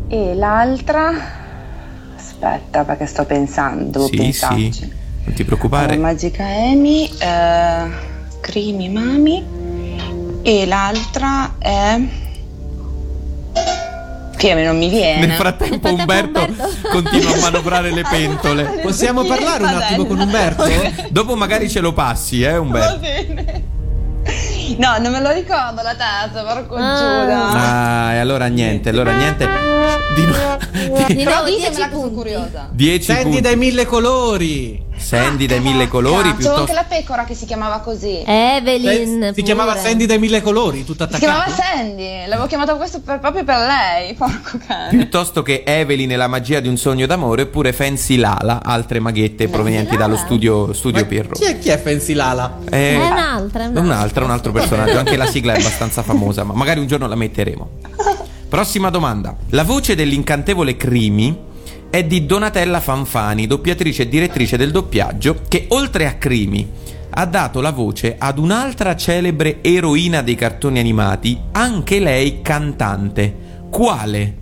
e 0.06 0.34
l'altra... 0.36 1.10
Aspetta, 2.16 2.84
perché 2.84 3.06
sto 3.06 3.24
pensando, 3.24 3.90
devo 3.90 4.06
sì, 4.06 4.16
pensarci. 4.16 4.72
sì. 4.72 4.92
Non 5.24 5.34
ti 5.34 5.42
preoccupare. 5.44 5.94
Allora, 5.94 6.06
Magica 6.12 6.44
Amy, 6.44 7.10
eh, 7.18 7.90
Crimi 8.38 8.88
Mami 8.88 9.44
e 10.42 10.64
l'altra 10.66 11.56
è... 11.58 12.00
Che 14.36 14.50
a 14.52 14.54
me 14.54 14.64
non 14.64 14.78
mi 14.78 14.88
viene. 14.88 15.26
Nel 15.26 15.32
frattempo, 15.36 15.88
Nel 15.88 15.96
frattempo 15.96 16.38
Umberto, 16.38 16.40
Umberto- 16.52 16.88
continua 16.88 17.32
a 17.32 17.40
manovrare 17.50 17.90
le 17.90 18.04
pentole. 18.08 18.64
Possiamo 18.80 19.24
parlare 19.24 19.64
un 19.64 19.70
attimo 19.70 20.04
con. 20.06 20.20
Umberto? 20.20 20.64
Dopo 21.08 21.34
magari 21.34 21.68
ce 21.68 21.80
lo 21.80 21.92
passi, 21.92 22.42
eh, 22.44 22.52
Va 22.52 22.58
Umberto. 22.60 22.98
bene. 23.00 23.74
No, 24.78 24.98
non 24.98 25.12
me 25.12 25.20
lo 25.20 25.30
ricordo 25.30 25.82
la 25.82 25.94
terza, 25.94 26.42
porco 26.42 26.74
Ah. 26.76 26.96
Giuda. 26.96 27.48
Ah, 27.50 28.12
e 28.14 28.18
allora 28.18 28.46
niente, 28.46 28.88
allora 28.88 29.12
niente. 29.16 29.46
Di, 30.14 30.22
nu- 30.24 30.34
Di 31.06 31.14
di- 31.14 31.14
10 31.14 31.24
ditemela 31.24 31.68
che 31.68 31.72
sono 31.74 31.88
punti. 31.90 32.14
curiosa. 32.14 32.68
10 32.72 33.02
Senti 33.04 33.22
punti. 33.24 33.40
dai 33.40 33.56
mille 33.56 33.86
colori. 33.86 34.84
Sandy 34.96 35.46
dai 35.46 35.60
mille 35.60 35.86
colori, 35.88 36.22
C'è 36.22 36.28
anche 36.30 36.42
piuttosto... 36.42 36.72
la 36.72 36.84
pecora 36.84 37.24
che 37.24 37.34
si 37.34 37.44
chiamava 37.46 37.78
così. 37.80 38.22
Evelyn. 38.26 39.22
si 39.26 39.30
pure. 39.30 39.42
chiamava 39.42 39.76
Sandy 39.76 40.06
dai 40.06 40.18
mille 40.18 40.42
colori, 40.42 40.84
tutta 40.84 41.08
Si 41.10 41.18
chiamava 41.18 41.44
attaccata. 41.44 41.62
Sandy, 41.76 42.26
l'avevo 42.26 42.46
chiamato 42.46 42.76
questo 42.76 43.00
per- 43.00 43.20
proprio 43.20 43.44
per 43.44 43.56
lei, 43.58 44.14
porco 44.18 44.58
cane. 44.66 44.88
Piuttosto 44.90 45.42
che 45.42 45.62
Evelyn 45.64 46.10
e 46.12 46.16
la 46.16 46.26
magia 46.26 46.58
di 46.60 46.68
un 46.68 46.76
sogno 46.76 47.06
d'amore, 47.06 47.42
oppure 47.42 47.72
Fancy 47.72 48.16
Lala, 48.16 48.60
altre 48.64 48.98
maghette 48.98 49.48
provenienti 49.48 49.96
dallo 49.96 50.16
studio, 50.16 50.72
studio 50.72 51.06
Pierrot. 51.06 51.38
Chi 51.38 51.44
è, 51.44 51.58
chi 51.58 51.68
è 51.68 51.80
Fancy 51.80 52.14
Lala? 52.14 52.58
Eh, 52.68 52.94
È 52.94 52.96
un'altra, 52.96 53.62
è 53.62 53.66
un'altra. 53.66 53.80
un'altra, 53.82 54.24
un 54.24 54.30
altro 54.30 54.52
personaggio. 54.52 54.98
Anche 54.98 55.16
la 55.16 55.26
sigla 55.26 55.52
è 55.54 55.58
abbastanza 55.60 56.02
famosa, 56.04 56.42
ma 56.42 56.54
magari 56.54 56.80
un 56.80 56.86
giorno 56.86 57.06
la 57.06 57.14
metteremo. 57.14 57.68
Prossima 58.48 58.90
domanda. 58.90 59.36
La 59.50 59.62
voce 59.64 59.94
dell'incantevole 59.94 60.76
Crimi 60.76 61.54
è 61.90 62.04
di 62.04 62.26
Donatella 62.26 62.80
Fanfani, 62.80 63.46
doppiatrice 63.46 64.02
e 64.02 64.08
direttrice 64.08 64.56
del 64.56 64.70
doppiaggio, 64.70 65.42
che 65.48 65.66
oltre 65.68 66.06
a 66.06 66.14
Crimi 66.14 66.68
ha 67.10 67.24
dato 67.24 67.60
la 67.60 67.70
voce 67.72 68.16
ad 68.18 68.38
un'altra 68.38 68.94
celebre 68.96 69.58
eroina 69.62 70.20
dei 70.22 70.34
cartoni 70.34 70.78
animati, 70.78 71.38
anche 71.52 71.98
lei 71.98 72.42
cantante. 72.42 73.34
Quale? 73.70 74.36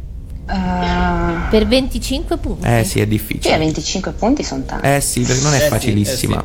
Uh, 0.47 1.49
Per 1.49 1.67
25 1.67 2.37
punti. 2.39 2.67
Eh 2.67 2.79
sì, 2.79 2.81
è 2.81 2.85
sì, 2.85 3.01
a 3.01 3.07
difficile. 3.07 3.59
25 3.59 4.13
punti 4.13 4.43
sono 4.43 4.65
tanti. 4.65 4.87
Eh 4.87 5.01
sì, 5.01 5.21
perché 5.23 5.43
non 5.43 5.55
Eh 5.55 5.59
è 5.59 5.61
sì, 5.61 5.69
facilissima. 5.69 6.45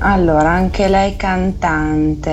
Allora, 0.00 0.50
anche 0.50 0.88
lei 0.88 1.16
cantante. 1.16 2.32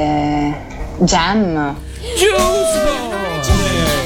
Jam. 0.99 1.75
Sono 2.15 4.00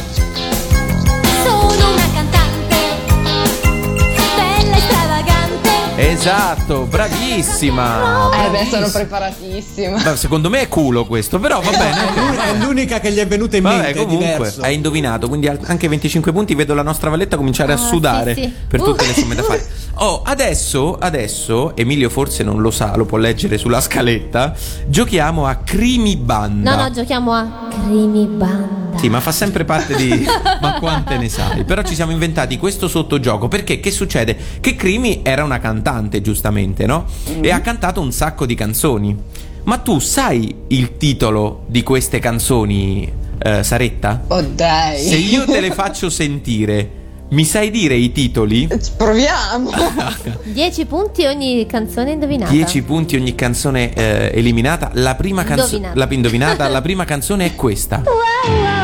Esatto, 5.97 6.81
bravissima. 6.89 8.29
Eh 8.45 8.49
beh, 8.49 8.67
sono 8.69 8.89
preparatissima. 8.89 10.01
Beh, 10.01 10.17
secondo 10.17 10.49
me 10.49 10.61
è 10.61 10.67
culo 10.67 11.05
questo, 11.05 11.39
però 11.39 11.61
va 11.61 11.71
È 11.71 11.77
bene. 11.77 12.51
È 12.51 12.63
l'unica 12.65 12.99
che 12.99 13.11
gli 13.11 13.17
è 13.17 13.25
venuta 13.27 13.55
in 13.55 13.63
mente. 13.63 13.93
Vabbè, 13.93 13.93
è 13.93 14.05
comunque 14.05 14.53
hai 14.59 14.75
indovinato, 14.75 15.29
quindi 15.29 15.47
anche 15.47 15.87
25 15.87 16.33
punti 16.33 16.53
vedo 16.53 16.73
la 16.73 16.81
nostra 16.83 17.09
Valletta 17.09 17.37
cominciare 17.37 17.71
a 17.71 17.75
Ah, 17.75 17.77
sudare 17.77 18.33
sì, 18.33 18.41
sì. 18.41 18.53
per 18.67 18.81
tutte 18.81 19.03
Uh. 19.03 19.07
le 19.07 19.13
somme 19.13 19.35
da 19.35 19.43
fare. 19.43 19.65
Oh, 19.97 20.21
adesso, 20.25 20.97
adesso, 20.99 21.73
Emilio 21.75 22.09
forse 22.09 22.43
non 22.43 22.59
lo 22.61 22.69
sa, 22.69 22.97
lo 22.97 23.05
può 23.05 23.17
leggere 23.17 23.57
sulla 23.57 23.79
scaletta, 23.79 24.53
giochiamo 24.87 25.45
a 25.45 25.55
Crimi 25.55 26.17
Banda. 26.17 26.75
No, 26.75 26.83
no, 26.83 26.91
giochiamo 26.91 27.31
a 27.31 27.67
Crimi 27.69 28.25
Banda. 28.25 28.97
Sì, 28.97 29.07
ma 29.07 29.21
fa 29.21 29.31
sempre 29.31 29.63
parte 29.63 29.95
di. 29.95 30.25
ma 30.59 30.79
quante 30.79 31.17
ne 31.17 31.29
sai? 31.29 31.63
Però 31.63 31.81
ci 31.81 31.95
siamo 31.95 32.11
inventati 32.11 32.57
questo 32.57 32.89
sottogioco 32.89 33.47
perché 33.47 33.79
che 33.79 33.91
succede? 33.91 34.35
Che 34.59 34.75
Crimi 34.75 35.21
era 35.23 35.45
una 35.45 35.59
cantante, 35.59 36.21
giustamente, 36.21 36.85
no? 36.85 37.05
E 37.39 37.51
ha 37.51 37.61
cantato 37.61 38.01
un 38.01 38.11
sacco 38.11 38.45
di 38.45 38.55
canzoni. 38.55 39.17
Ma 39.63 39.77
tu 39.77 39.99
sai 39.99 40.53
il 40.67 40.97
titolo 40.97 41.63
di 41.67 41.83
queste 41.83 42.19
canzoni, 42.19 43.11
eh, 43.37 43.63
Saretta? 43.63 44.23
Oh 44.27 44.41
dai. 44.41 45.01
Se 45.01 45.15
io 45.15 45.45
te 45.45 45.61
le 45.61 45.71
faccio 45.73 46.09
sentire, 46.09 47.04
mi 47.29 47.43
sai 47.43 47.71
dire 47.71 47.95
i 47.95 48.11
titoli? 48.11 48.67
Proviamo. 48.95 49.71
10 50.43 50.85
punti 50.85 51.25
ogni 51.25 51.65
canzone 51.65 52.11
indovinata. 52.11 52.51
10 52.51 52.83
punti 52.83 53.15
ogni 53.15 53.35
canzone 53.35 53.93
eh, 53.93 54.31
eliminata. 54.33 54.91
La 54.93 55.15
prima 55.15 55.43
canzone. 55.43 55.75
Indovinata. 55.77 55.99
La 55.99 56.13
indovinata, 56.13 56.67
la 56.67 56.81
prima 56.81 57.05
canzone 57.05 57.45
è 57.45 57.55
questa. 57.55 58.01
Wow, 58.05 58.74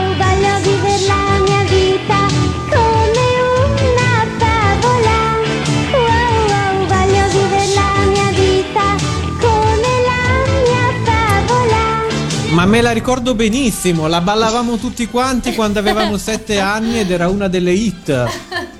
Ma 12.51 12.65
me 12.65 12.81
la 12.81 12.91
ricordo 12.91 13.33
benissimo, 13.33 14.07
la 14.07 14.19
ballavamo 14.19 14.75
tutti 14.77 15.07
quanti 15.07 15.55
quando 15.55 15.79
avevamo 15.79 16.17
sette 16.17 16.59
anni 16.59 16.99
ed 16.99 17.09
era 17.09 17.29
una 17.29 17.47
delle 17.47 17.71
hit. 17.71 18.25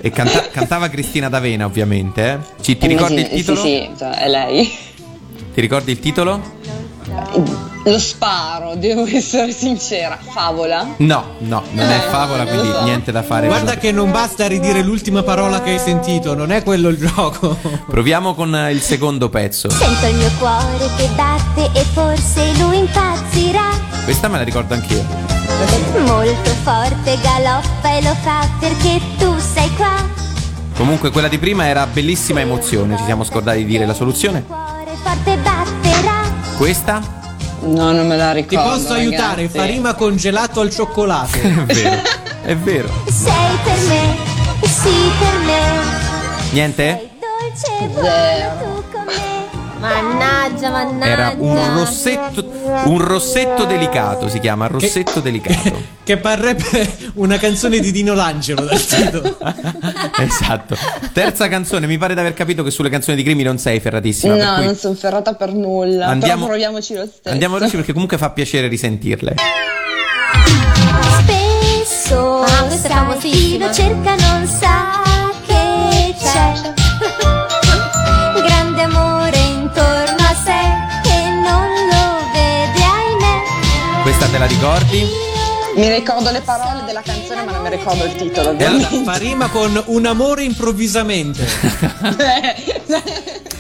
E 0.02 0.10
canta- 0.10 0.50
cantava 0.50 0.90
Cristina 0.90 1.30
D'Avena, 1.30 1.66
ovviamente. 1.66 2.32
eh? 2.58 2.62
Ci, 2.62 2.78
ti 2.78 2.88
ricordi 2.88 3.22
il 3.22 3.30
titolo? 3.30 3.62
Sì, 3.62 3.88
sì, 3.90 3.98
cioè, 3.98 4.10
è 4.18 4.28
lei. 4.28 4.70
Ti 5.54 5.62
ricordi 5.62 5.92
il 5.92 6.00
titolo? 6.00 6.42
Lo 7.84 7.98
sparo, 8.00 8.76
devo 8.76 9.06
essere 9.08 9.52
sincera. 9.52 10.18
Favola. 10.22 10.86
No, 10.98 11.36
no, 11.40 11.64
non 11.72 11.90
è 11.90 12.00
favola, 12.10 12.46
quindi 12.46 12.68
so. 12.70 12.84
niente 12.84 13.12
da 13.12 13.24
fare. 13.24 13.48
Guarda 13.48 13.76
che 13.78 13.92
non 13.92 14.12
basta 14.12 14.48
ridire 14.48 14.82
l'ultima 14.82 15.24
parola 15.24 15.62
che 15.62 15.72
hai 15.72 15.80
sentito, 15.80 16.36
non 16.36 16.52
è 16.52 16.62
quello 16.64 16.90
il 16.90 16.98
gioco. 16.98 17.58
Proviamo 17.90 18.36
con 18.36 18.54
eh, 18.56 18.72
il 18.72 18.82
secondo 18.82 19.30
pezzo. 19.30 19.70
Sento 19.70 20.06
il 20.06 20.16
mio 20.16 20.30
cuore 20.38 20.90
che 20.96 21.10
batte 21.16 21.70
e 21.80 21.84
forse 21.84 22.54
lui 22.60 22.78
impazzirà. 22.80 23.70
Questa 24.04 24.28
me 24.28 24.38
la 24.38 24.44
ricordo 24.44 24.74
anch'io. 24.76 25.04
Molto 26.06 26.50
forte 26.64 27.18
galoppa 27.22 27.94
e 27.94 28.02
lo 28.04 28.16
fa 28.22 28.48
perché 28.60 29.00
tu 29.18 29.36
sei 29.40 29.70
qua. 29.76 30.10
Comunque 30.76 31.12
quella 31.12 31.28
di 31.28 31.38
prima 31.38 31.66
era 31.68 31.86
bellissima 31.88 32.40
emozione, 32.40 32.98
ci 32.98 33.04
siamo 33.06 33.24
scordati 33.24 33.60
di 33.60 33.66
dire 33.66 33.86
la 33.86 33.92
Il 33.92 33.98
soluzione. 33.98 34.44
cuore 34.46 34.92
forte 35.04 35.38
batterà. 35.38 35.91
Questa? 36.62 37.02
No, 37.62 37.92
non 37.92 38.06
me 38.06 38.16
la 38.16 38.34
Ti 38.34 38.42
ricordo. 38.42 38.70
posso 38.70 38.94
aiutare, 38.94 39.36
ragazzi. 39.48 39.58
fa 39.58 39.66
rima 39.66 39.96
con 39.96 40.16
gelato 40.16 40.60
al 40.62 40.70
cioccolato. 40.70 41.40
È 41.42 41.50
vero, 41.66 42.02
è 42.44 42.56
vero. 42.56 42.90
Sei 43.08 43.58
per 43.64 43.80
me, 43.88 44.16
sì 44.68 45.12
per 45.20 45.40
me. 45.44 45.60
Niente? 46.52 47.10
Sei 47.56 47.90
dolce 47.90 48.00
Zero. 48.00 48.71
Mannaggia, 49.82 50.70
mannaggia. 50.70 51.06
Era 51.12 51.34
un 51.38 51.76
rossetto, 51.76 52.46
un 52.86 52.98
rossetto 53.00 53.66
delicato, 53.66 54.30
si 54.30 54.40
chiama 54.40 54.68
rossetto 54.68 55.20
delicato. 55.20 55.82
che 56.04 56.18
parrebbe 56.18 57.12
una 57.16 57.38
canzone 57.38 57.80
di 57.80 57.92
Dino 57.92 58.14
Langelo 58.14 58.62
dal 58.64 58.86
titolo. 58.86 59.38
esatto. 60.18 60.78
Terza 61.14 61.48
canzone, 61.48 61.88
mi 61.88 61.98
pare 61.98 62.14
di 62.14 62.20
aver 62.20 62.34
capito 62.34 62.64
che 62.64 62.70
sulle 62.72 62.90
canzoni 62.90 63.18
di 63.18 63.24
Crimi 63.24 63.42
non 63.44 63.58
sei 63.58 63.80
ferratissima. 63.80 64.36
per 64.36 64.46
No, 64.46 64.56
cui 64.56 64.66
non 64.66 64.76
sono 64.76 64.94
ferrata 64.94 65.34
per 65.34 65.52
nulla. 65.54 66.06
Andiamo- 66.08 66.36
Però 66.46 66.48
proviamoci 66.48 66.94
lo 66.94 67.06
stesso. 67.06 67.30
Andiamo 67.30 67.56
veloci 67.56 67.76
perché 67.76 67.94
comunque 67.94 68.18
fa 68.18 68.30
piacere 68.30 68.68
risentirle. 68.68 69.36
Spesso 71.24 72.42
Ah, 72.42 72.64
questa 72.66 72.88
è 72.88 72.92
famosissima. 72.92 73.32
chi 73.32 73.58
lo 73.58 73.74
cerca 73.74 74.16
non 74.16 74.46
sa 74.48 75.32
che 75.46 76.16
c'è. 76.22 76.80
Questa 84.22 84.38
te 84.38 84.38
la 84.38 84.46
ricordi? 84.56 85.04
Mi 85.78 85.90
ricordo 85.92 86.30
le 86.30 86.42
parole 86.42 86.84
della 86.86 87.02
canzone, 87.02 87.44
ma 87.44 87.54
non 87.54 87.64
mi 87.64 87.72
ricordo 87.72 88.04
il 88.04 88.16
titolo. 88.16 88.50
Allora- 88.50 88.88
Fa 89.04 89.16
rima 89.16 89.50
con 89.50 89.82
un 89.88 90.06
amore 90.06 90.44
improvvisamente. 90.44 91.44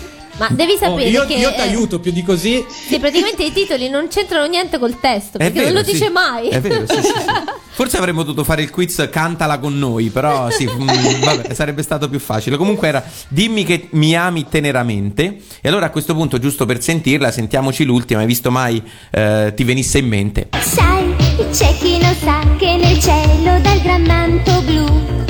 Ma 0.41 0.47
devi 0.55 0.71
Oh, 0.73 0.77
sapere 0.77 1.09
io 1.09 1.25
che 1.27 1.33
io 1.35 1.49
ti 1.53 1.59
eh, 1.59 1.61
aiuto 1.61 1.99
più 1.99 2.11
di 2.11 2.23
così. 2.23 2.65
sì, 2.67 2.97
praticamente 2.97 3.43
i 3.43 3.51
titoli 3.53 3.89
non 3.89 4.07
c'entrano 4.07 4.45
niente 4.47 4.79
col 4.79 4.99
testo, 4.99 5.37
È 5.37 5.43
perché 5.43 5.59
vero, 5.59 5.73
non 5.73 5.81
lo 5.81 5.85
sì. 5.85 5.91
dice 5.93 6.09
mai. 6.09 6.47
È 6.49 6.59
vero, 6.59 6.85
sì, 6.87 7.01
sì. 7.01 7.11
Forse 7.73 7.97
avremmo 7.97 8.23
dovuto 8.23 8.43
fare 8.43 8.61
il 8.63 8.69
quiz 8.69 9.07
Cantala 9.11 9.57
con 9.59 9.77
noi, 9.77 10.09
però 10.09 10.49
sì, 10.49 10.67
mm, 10.67 10.87
vabbè, 11.23 11.53
sarebbe 11.53 11.83
stato 11.83 12.09
più 12.09 12.19
facile. 12.19 12.57
Comunque 12.57 12.87
era 12.87 13.03
Dimmi 13.27 13.63
che 13.63 13.87
mi 13.91 14.15
ami 14.15 14.47
teneramente. 14.49 15.37
E 15.61 15.69
allora 15.69 15.85
a 15.87 15.89
questo 15.89 16.13
punto, 16.15 16.37
giusto 16.39 16.65
per 16.65 16.81
sentirla, 16.81 17.31
sentiamoci 17.31 17.83
l'ultima. 17.83 18.21
Hai 18.21 18.25
visto 18.27 18.49
mai 18.51 18.81
eh, 19.11 19.53
ti 19.55 19.63
venisse 19.63 19.99
in 19.99 20.07
mente? 20.07 20.49
Sai, 20.59 21.15
c'è 21.51 21.75
chi 21.77 21.97
non 21.99 22.15
sa 22.21 22.39
che 22.57 22.77
nel 22.77 22.99
cielo 22.99 23.59
dal 23.61 23.81
gran 23.81 24.01
manto 24.03 24.61
blu 24.63 25.29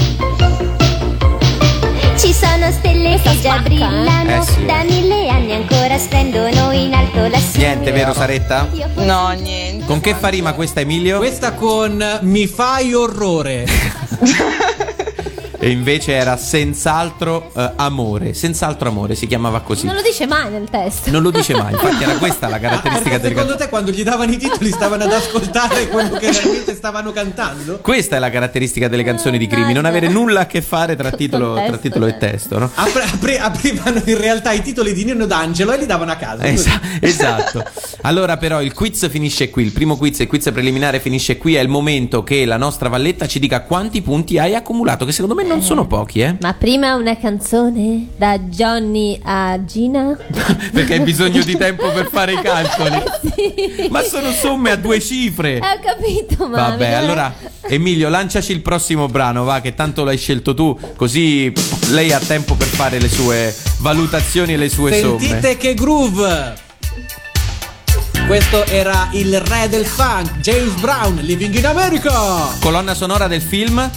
sono 2.41 2.71
stelle 2.71 3.19
Questa 3.19 3.29
che 3.31 3.39
già 3.39 3.49
spacca, 3.51 3.57
eh? 3.57 3.61
brillano 3.61 4.41
Eh 4.41 4.45
sì. 4.45 4.65
da 4.65 4.83
mille 4.83 5.29
anni 5.29 5.53
ancora 5.53 5.97
splendono 5.99 6.71
in 6.71 6.93
alto 6.93 7.27
lassù. 7.27 7.57
Niente, 7.59 7.91
vero 7.91 8.13
Saretta? 8.13 8.67
No, 8.95 9.29
niente. 9.29 9.85
Con 9.85 10.01
che 10.01 10.15
fa 10.15 10.29
rima 10.29 10.53
questa 10.53 10.79
Emilio? 10.79 11.17
Questa 11.19 11.53
con 11.53 12.19
Mi 12.21 12.47
fai 12.47 12.93
orrore. 12.93 13.65
E 15.63 15.69
invece 15.69 16.13
era 16.13 16.37
senz'altro 16.37 17.51
eh, 17.55 17.71
amore. 17.75 18.33
Senz'altro 18.33 18.89
amore 18.89 19.13
si 19.13 19.27
chiamava 19.27 19.61
così. 19.61 19.85
Non 19.85 19.93
lo 19.93 20.01
dice 20.01 20.25
mai 20.25 20.49
nel 20.49 20.67
testo. 20.69 21.11
Non 21.11 21.21
lo 21.21 21.29
dice 21.29 21.53
mai, 21.55 21.73
infatti 21.73 22.01
era 22.03 22.13
questa 22.17 22.47
la 22.47 22.55
Ah, 22.55 22.59
caratteristica 22.59 23.09
perché 23.09 23.21
del 23.27 23.37
secondo 23.37 23.55
te 23.55 23.69
quando 23.69 23.91
gli 23.91 24.03
davano 24.03 24.31
i 24.31 24.37
titoli 24.37 24.71
stavano 24.71 25.03
ad 25.03 25.11
ascoltare 25.11 25.87
quello 25.87 26.17
che 26.17 26.31
realmente 26.31 26.73
stavano 26.75 27.11
cantando? 27.11 27.77
Questa 27.79 28.15
è 28.15 28.19
la 28.19 28.29
caratteristica 28.31 28.87
delle 28.87 29.03
canzoni 29.03 29.37
di 29.37 29.45
Crimi, 29.47 29.73
non 29.73 29.85
avere 29.85 30.07
nulla 30.07 30.41
a 30.41 30.45
che 30.47 30.61
fare 30.63 30.95
tra 30.95 31.11
titolo, 31.11 31.53
testo, 31.53 31.69
tra 31.69 31.77
titolo 31.77 32.05
e 32.07 32.09
cioè. 32.11 32.19
testo, 32.19 32.57
no? 32.59 32.71
Apri- 32.73 33.01
apri- 33.03 33.37
aprivano 33.37 34.01
in 34.05 34.17
realtà 34.17 34.51
i 34.53 34.63
titoli 34.63 34.93
di 34.93 35.05
Nino 35.05 35.25
D'Angelo 35.27 35.73
e 35.73 35.77
li 35.77 35.85
davano 35.85 36.11
a 36.11 36.15
casa. 36.15 36.43
Esa- 36.43 36.81
esatto. 36.99 37.63
Allora, 38.01 38.37
però, 38.37 38.61
il 38.61 38.73
quiz 38.73 39.07
finisce 39.09 39.49
qui. 39.51 39.63
Il 39.63 39.71
primo 39.71 39.95
quiz, 39.95 40.19
il 40.19 40.27
quiz 40.27 40.49
preliminare, 40.51 40.99
finisce 40.99 41.37
qui. 41.37 41.53
È 41.55 41.59
il 41.59 41.67
momento 41.67 42.23
che 42.23 42.45
la 42.45 42.57
nostra 42.57 42.89
Valletta 42.89 43.27
ci 43.27 43.37
dica 43.39 43.61
quanti 43.61 44.01
punti 44.01 44.39
hai 44.39 44.55
accumulato. 44.55 45.05
Che 45.05 45.11
secondo 45.11 45.35
me 45.35 45.43
non 45.51 45.61
sono 45.61 45.85
pochi, 45.85 46.21
eh. 46.21 46.35
Ma 46.39 46.53
prima 46.53 46.95
una 46.95 47.17
canzone 47.17 48.07
da 48.15 48.37
Johnny 48.39 49.19
a 49.21 49.63
Gina. 49.65 50.17
Perché 50.71 50.93
hai 50.93 50.99
bisogno 51.01 51.43
di 51.43 51.57
tempo 51.57 51.91
per 51.91 52.07
fare 52.09 52.33
i 52.33 52.39
calcoli. 52.41 53.03
sì. 53.35 53.87
Ma 53.89 54.01
sono 54.01 54.31
somme 54.31 54.71
a 54.71 54.75
due 54.77 54.99
cifre. 55.01 55.57
Eh, 55.57 55.59
ho 55.59 55.79
capito, 55.83 56.47
ma. 56.47 56.69
Vabbè, 56.69 56.91
allora 56.93 57.33
Emilio, 57.63 58.09
lanciaci 58.09 58.51
il 58.51 58.61
prossimo 58.61 59.07
brano, 59.07 59.43
va, 59.43 59.59
che 59.59 59.73
tanto 59.73 60.03
l'hai 60.03 60.17
scelto 60.17 60.53
tu, 60.53 60.77
così 60.95 61.51
lei 61.89 62.11
ha 62.13 62.19
tempo 62.19 62.55
per 62.55 62.67
fare 62.67 62.99
le 62.99 63.09
sue 63.09 63.53
valutazioni 63.79 64.53
e 64.53 64.57
le 64.57 64.69
sue 64.69 64.99
somme. 64.99 65.19
Sentite 65.19 65.57
che 65.57 65.73
groove! 65.73 66.69
Questo 68.27 68.65
era 68.65 69.09
il 69.11 69.39
re 69.41 69.67
del 69.67 69.85
funk, 69.85 70.37
James 70.39 70.73
Brown, 70.79 71.15
Living 71.17 71.53
in 71.53 71.65
America! 71.65 72.11
Colonna 72.61 72.93
sonora 72.93 73.27
del 73.27 73.41
film? 73.41 73.89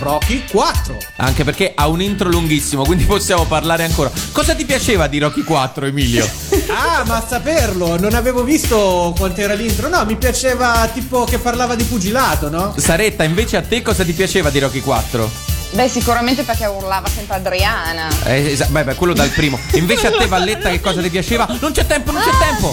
Rocky 0.00 0.44
4. 0.50 0.96
Anche 1.16 1.44
perché 1.44 1.72
ha 1.74 1.86
un 1.86 2.00
intro 2.00 2.28
lunghissimo, 2.30 2.84
quindi 2.84 3.04
possiamo 3.04 3.44
parlare 3.44 3.84
ancora. 3.84 4.10
Cosa 4.32 4.54
ti 4.54 4.64
piaceva 4.64 5.06
di 5.06 5.18
Rocky 5.18 5.42
4, 5.42 5.86
Emilio? 5.86 6.28
Ah, 6.70 7.02
ma 7.04 7.16
a 7.16 7.26
saperlo, 7.26 7.98
non 7.98 8.14
avevo 8.14 8.44
visto 8.44 9.12
quant'era 9.18 9.54
l'intro. 9.54 9.88
No, 9.88 10.04
mi 10.04 10.14
piaceva 10.16 10.88
tipo 10.94 11.24
che 11.24 11.38
parlava 11.38 11.74
di 11.74 11.82
pugilato, 11.82 12.48
no? 12.48 12.72
Saretta, 12.76 13.24
invece 13.24 13.56
a 13.56 13.62
te 13.62 13.82
cosa 13.82 14.04
ti 14.04 14.12
piaceva 14.12 14.50
di 14.50 14.60
Rocky 14.60 14.80
4? 14.80 15.30
Beh, 15.72 15.88
sicuramente 15.88 16.44
perché 16.44 16.66
urlava 16.66 17.08
sempre 17.08 17.36
Adriana. 17.36 18.08
Eh, 18.24 18.52
esa- 18.52 18.66
beh, 18.66 18.84
beh, 18.84 18.94
quello 18.94 19.14
dal 19.14 19.30
primo. 19.30 19.58
Invece 19.74 20.06
a 20.06 20.10
te, 20.12 20.26
Valletta, 20.26 20.70
che 20.70 20.80
cosa 20.80 21.02
ti 21.02 21.10
piaceva? 21.10 21.48
Non 21.60 21.72
c'è 21.72 21.84
tempo, 21.84 22.12
non 22.12 22.22
c'è 22.22 22.30
tempo! 22.38 22.68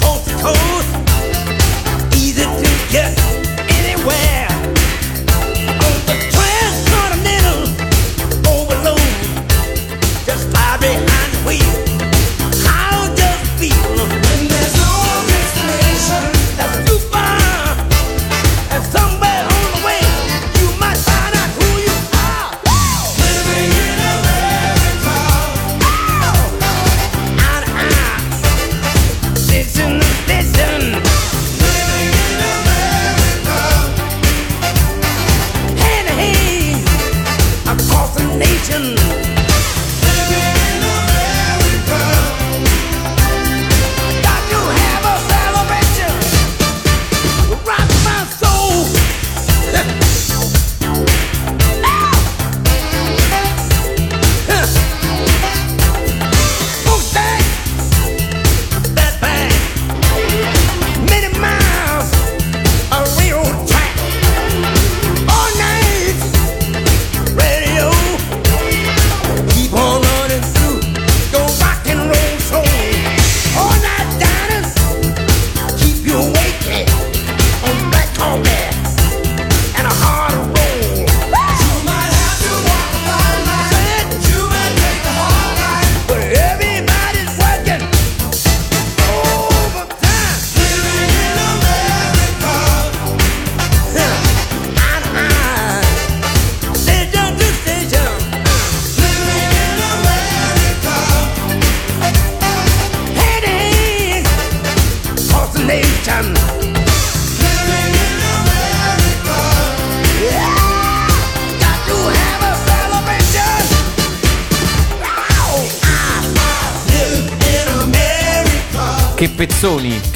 coast 0.00 0.24
to 0.30 0.36
coast, 0.40 0.88
easy 2.14 2.42
to 2.42 2.68
get 2.90 3.18
anywhere. 3.68 4.45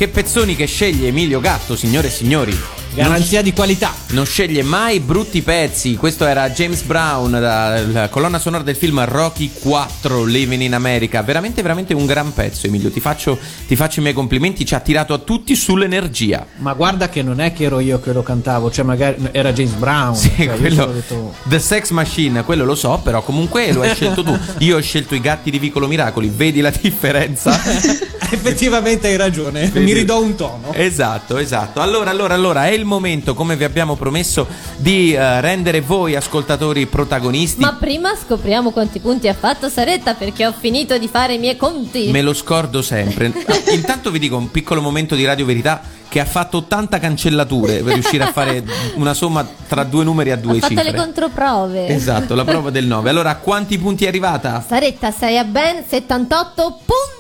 Che 0.01 0.09
pezzoni 0.09 0.57
che 0.57 0.65
sceglie 0.65 1.09
Emilio 1.09 1.41
Gatto, 1.41 1.77
signore 1.77 2.07
e 2.07 2.11
signori. 2.11 2.59
Garanzia 3.03 3.43
di 3.43 3.53
qualità. 3.53 3.95
Non 4.11 4.27
sceglie 4.27 4.63
mai 4.63 5.01
brutti 5.01 5.43
pezzi. 5.43 5.97
Questo 5.97 6.27
era 6.27 6.51
James 6.51 6.83
Brown, 6.83 7.31
la, 7.31 8.09
colonna 8.11 8.39
sonora 8.39 8.63
del 8.63 8.77
film 8.77 9.03
Rocky 9.05 9.53
4 9.61 10.25
Living 10.25 10.63
in 10.63 10.75
America. 10.75 11.23
Veramente, 11.23 11.63
veramente 11.63 11.95
un 11.95 12.07
gran 12.07 12.33
pezzo, 12.33 12.67
Emilio. 12.67 12.91
Ti 12.91 13.01
faccio, 13.01 13.39
ti 13.67 13.77
faccio 13.77 14.01
i 14.01 14.03
miei 14.03 14.15
complimenti. 14.15 14.67
Ci 14.67 14.75
ha 14.75 14.81
tirato 14.81 15.15
a 15.15 15.19
tutti 15.19 15.55
sull'energia. 15.57 16.47
Ma 16.57 16.75
guarda 16.75 17.09
che 17.09 17.23
non 17.23 17.41
è 17.41 17.53
che 17.53 17.65
ero 17.65 17.81
io 17.81 18.01
che 18.01 18.13
lo 18.13 18.23
cantavo, 18.23 18.71
cioè 18.71 18.85
magari 18.85 19.17
era 19.33 19.53
James 19.53 19.73
Brown. 19.75 20.15
Sì, 20.15 20.31
cioè, 20.37 20.45
io 20.45 20.57
quello, 20.57 20.87
detto- 20.87 21.35
The 21.45 21.59
Sex 21.59 21.91
Machine, 21.91 22.45
quello 22.45 22.65
lo 22.65 22.75
so, 22.75 23.01
però 23.03 23.23
comunque 23.23 23.73
lo 23.73 23.83
hai 23.83 23.95
scelto 23.95 24.23
tu. 24.23 24.39
Io 24.59 24.77
ho 24.77 24.81
scelto 24.81 25.15
i 25.15 25.21
gatti 25.21 25.51
di 25.51 25.59
Vicolo 25.59 25.87
Miracoli, 25.87 26.31
vedi 26.35 26.61
la 26.61 26.71
differenza? 26.71 27.51
Effettivamente 28.33 29.09
hai 29.09 29.17
ragione, 29.17 29.71
mi 29.75 29.93
ridò 29.93 30.21
un 30.21 30.35
tono. 30.37 30.73
Esatto, 30.73 31.39
esatto. 31.39 31.81
Allora, 31.81 32.11
allora, 32.11 32.35
allora, 32.35 32.67
è 32.67 32.71
il 32.71 32.85
momento, 32.91 33.35
come 33.35 33.57
vi 33.57 33.65
abbiamo 33.65 33.95
promesso, 33.97 34.47
di 34.77 35.13
eh, 35.15 35.41
rendere 35.41 35.81
voi 35.81 36.17
ascoltatori 36.17 36.87
protagonisti. 36.87 37.61
Ma 37.61 37.75
prima 37.75 38.15
scopriamo 38.15 38.71
quanti 38.71 38.99
punti 38.99 39.29
ha 39.29 39.35
fatto 39.35 39.69
Saretta 39.69 40.15
perché 40.15 40.47
ho 40.47 40.53
finito 40.53 40.99
di 40.99 41.09
fare 41.09 41.35
i 41.35 41.39
miei 41.39 41.57
conti. 41.57 42.11
Me 42.11 42.21
lo 42.21 42.35
scordo 42.35 42.83
sempre. 42.83 43.33
Intanto 43.73 44.11
vi 44.11 44.19
dico 44.19 44.37
un 44.37 44.51
piccolo 44.51 44.81
momento 44.81 45.15
di 45.15 45.25
radio 45.25 45.47
verità 45.47 45.81
che 46.09 46.19
ha 46.19 46.25
fatto 46.25 46.57
80 46.59 46.99
cancellature 46.99 47.83
per 47.85 47.95
riuscire 47.95 48.25
a 48.25 48.33
fare 48.33 48.65
una 48.97 49.15
somma 49.15 49.47
tra 49.69 49.85
due 49.85 50.03
numeri 50.03 50.33
a 50.33 50.35
Ho 50.35 50.41
due 50.41 50.59
fatto 50.59 50.75
cifre. 50.75 50.91
le 50.91 50.97
controprove. 50.99 51.87
Esatto, 51.87 52.35
la 52.35 52.45
prova 52.45 52.71
del 52.71 52.87
9. 52.87 53.09
Allora, 53.09 53.31
a 53.31 53.37
quanti 53.37 53.79
punti 53.79 54.05
è 54.05 54.09
arrivata? 54.09 54.65
Saretta, 54.67 55.13
sei 55.13 55.39
a 55.39 55.45
ben 55.45 55.85
78 55.87 56.63
punti. 56.85 57.20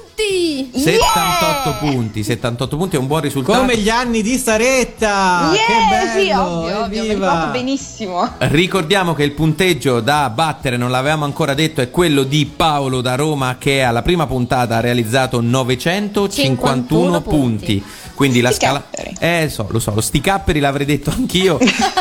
78 0.72 1.76
punti, 1.78 2.22
78 2.22 2.76
punti 2.76 2.96
è 2.96 2.98
un 2.98 3.06
buon 3.06 3.20
risultato. 3.20 3.58
Come 3.58 3.76
gli 3.76 3.88
anni 3.88 4.22
di 4.22 4.36
Saretta! 4.36 5.52
yeah, 5.52 5.64
che 5.66 5.72
bello! 5.90 6.20
sì, 6.20 6.30
ovvio, 6.30 6.84
ovvio, 6.84 7.02
mi 7.02 7.08
ricordo 7.14 7.50
benissimo. 7.50 8.28
Ricordiamo 8.38 9.14
che 9.14 9.22
il 9.24 9.32
punteggio 9.32 10.00
da 10.00 10.30
battere, 10.30 10.76
non 10.76 10.90
l'avevamo 10.90 11.24
ancora 11.24 11.54
detto, 11.54 11.80
è 11.80 11.90
quello 11.90 12.22
di 12.22 12.50
Paolo 12.54 13.00
da 13.00 13.14
Roma 13.14 13.56
che 13.58 13.82
alla 13.82 14.02
prima 14.02 14.26
puntata 14.26 14.76
ha 14.76 14.80
realizzato 14.80 15.40
951 15.40 16.28
51 16.30 17.20
punti. 17.20 17.80
punti. 17.80 17.84
Quindi 18.20 18.42
la 18.42 18.52
scala. 18.52 18.84
Eh, 19.18 19.48
so, 19.48 19.66
lo 19.70 19.78
so, 19.78 19.94
lo 19.94 20.02
sti 20.02 20.20
capperi 20.20 20.60
l'avrei 20.60 20.84
detto 20.84 21.08
anch'io. 21.08 21.58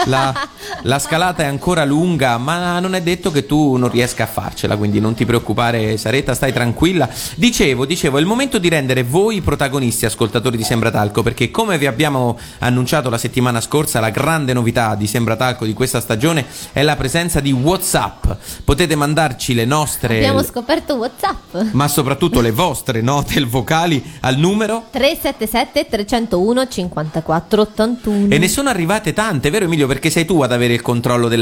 la, 0.07 0.35
la 0.81 0.99
scalata 0.99 1.43
è 1.43 1.45
ancora 1.45 1.85
lunga, 1.85 2.37
ma 2.37 2.77
non 2.81 2.93
è 2.93 3.01
detto 3.01 3.31
che 3.31 3.45
tu 3.45 3.77
non 3.77 3.89
riesca 3.89 4.23
a 4.23 4.27
farcela. 4.27 4.75
Quindi 4.75 4.99
non 4.99 5.13
ti 5.13 5.23
preoccupare, 5.23 5.95
Saretta, 5.95 6.33
stai 6.33 6.51
tranquilla. 6.51 7.07
Dicevo, 7.35 7.85
dicevo, 7.85 8.17
è 8.17 8.19
il 8.19 8.25
momento 8.25 8.57
di 8.57 8.67
rendere 8.67 9.03
voi 9.03 9.37
i 9.37 9.41
protagonisti, 9.41 10.05
ascoltatori 10.05 10.57
di 10.57 10.63
Sembratalco, 10.65 11.23
perché 11.23 11.51
come 11.51 11.77
vi 11.77 11.85
abbiamo 11.85 12.37
annunciato 12.57 13.09
la 13.09 13.17
settimana 13.17 13.61
scorsa, 13.61 14.01
la 14.01 14.09
grande 14.09 14.51
novità 14.51 14.95
di 14.95 15.07
Sembratalco 15.07 15.63
di 15.63 15.71
questa 15.71 16.01
stagione 16.01 16.45
è 16.73 16.81
la 16.81 16.97
presenza 16.97 17.39
di 17.39 17.53
WhatsApp. 17.53 18.25
Potete 18.65 18.93
mandarci 18.97 19.53
le 19.53 19.63
nostre. 19.63 20.17
Abbiamo 20.17 20.43
scoperto 20.43 20.95
WhatsApp. 20.95 21.71
ma 21.71 21.87
soprattutto 21.87 22.41
le 22.41 22.51
vostre 22.51 22.99
note 22.99 23.39
vocali 23.45 24.03
al 24.19 24.35
numero 24.35 24.87
377 24.91 25.87
300 25.87 26.08
301 26.09 26.67
54 26.67 27.61
81. 27.61 28.27
E 28.33 28.39
ne 28.39 28.47
sono 28.47 28.69
arrivate 28.69 29.13
tante, 29.13 29.51
vero 29.51 29.65
Emilio? 29.65 29.85
Perché 29.85 30.09
sei 30.09 30.25
tu 30.25 30.41
ad 30.41 30.51
avere 30.51 30.73
il 30.73 30.81
controllo 30.81 31.27
del 31.27 31.37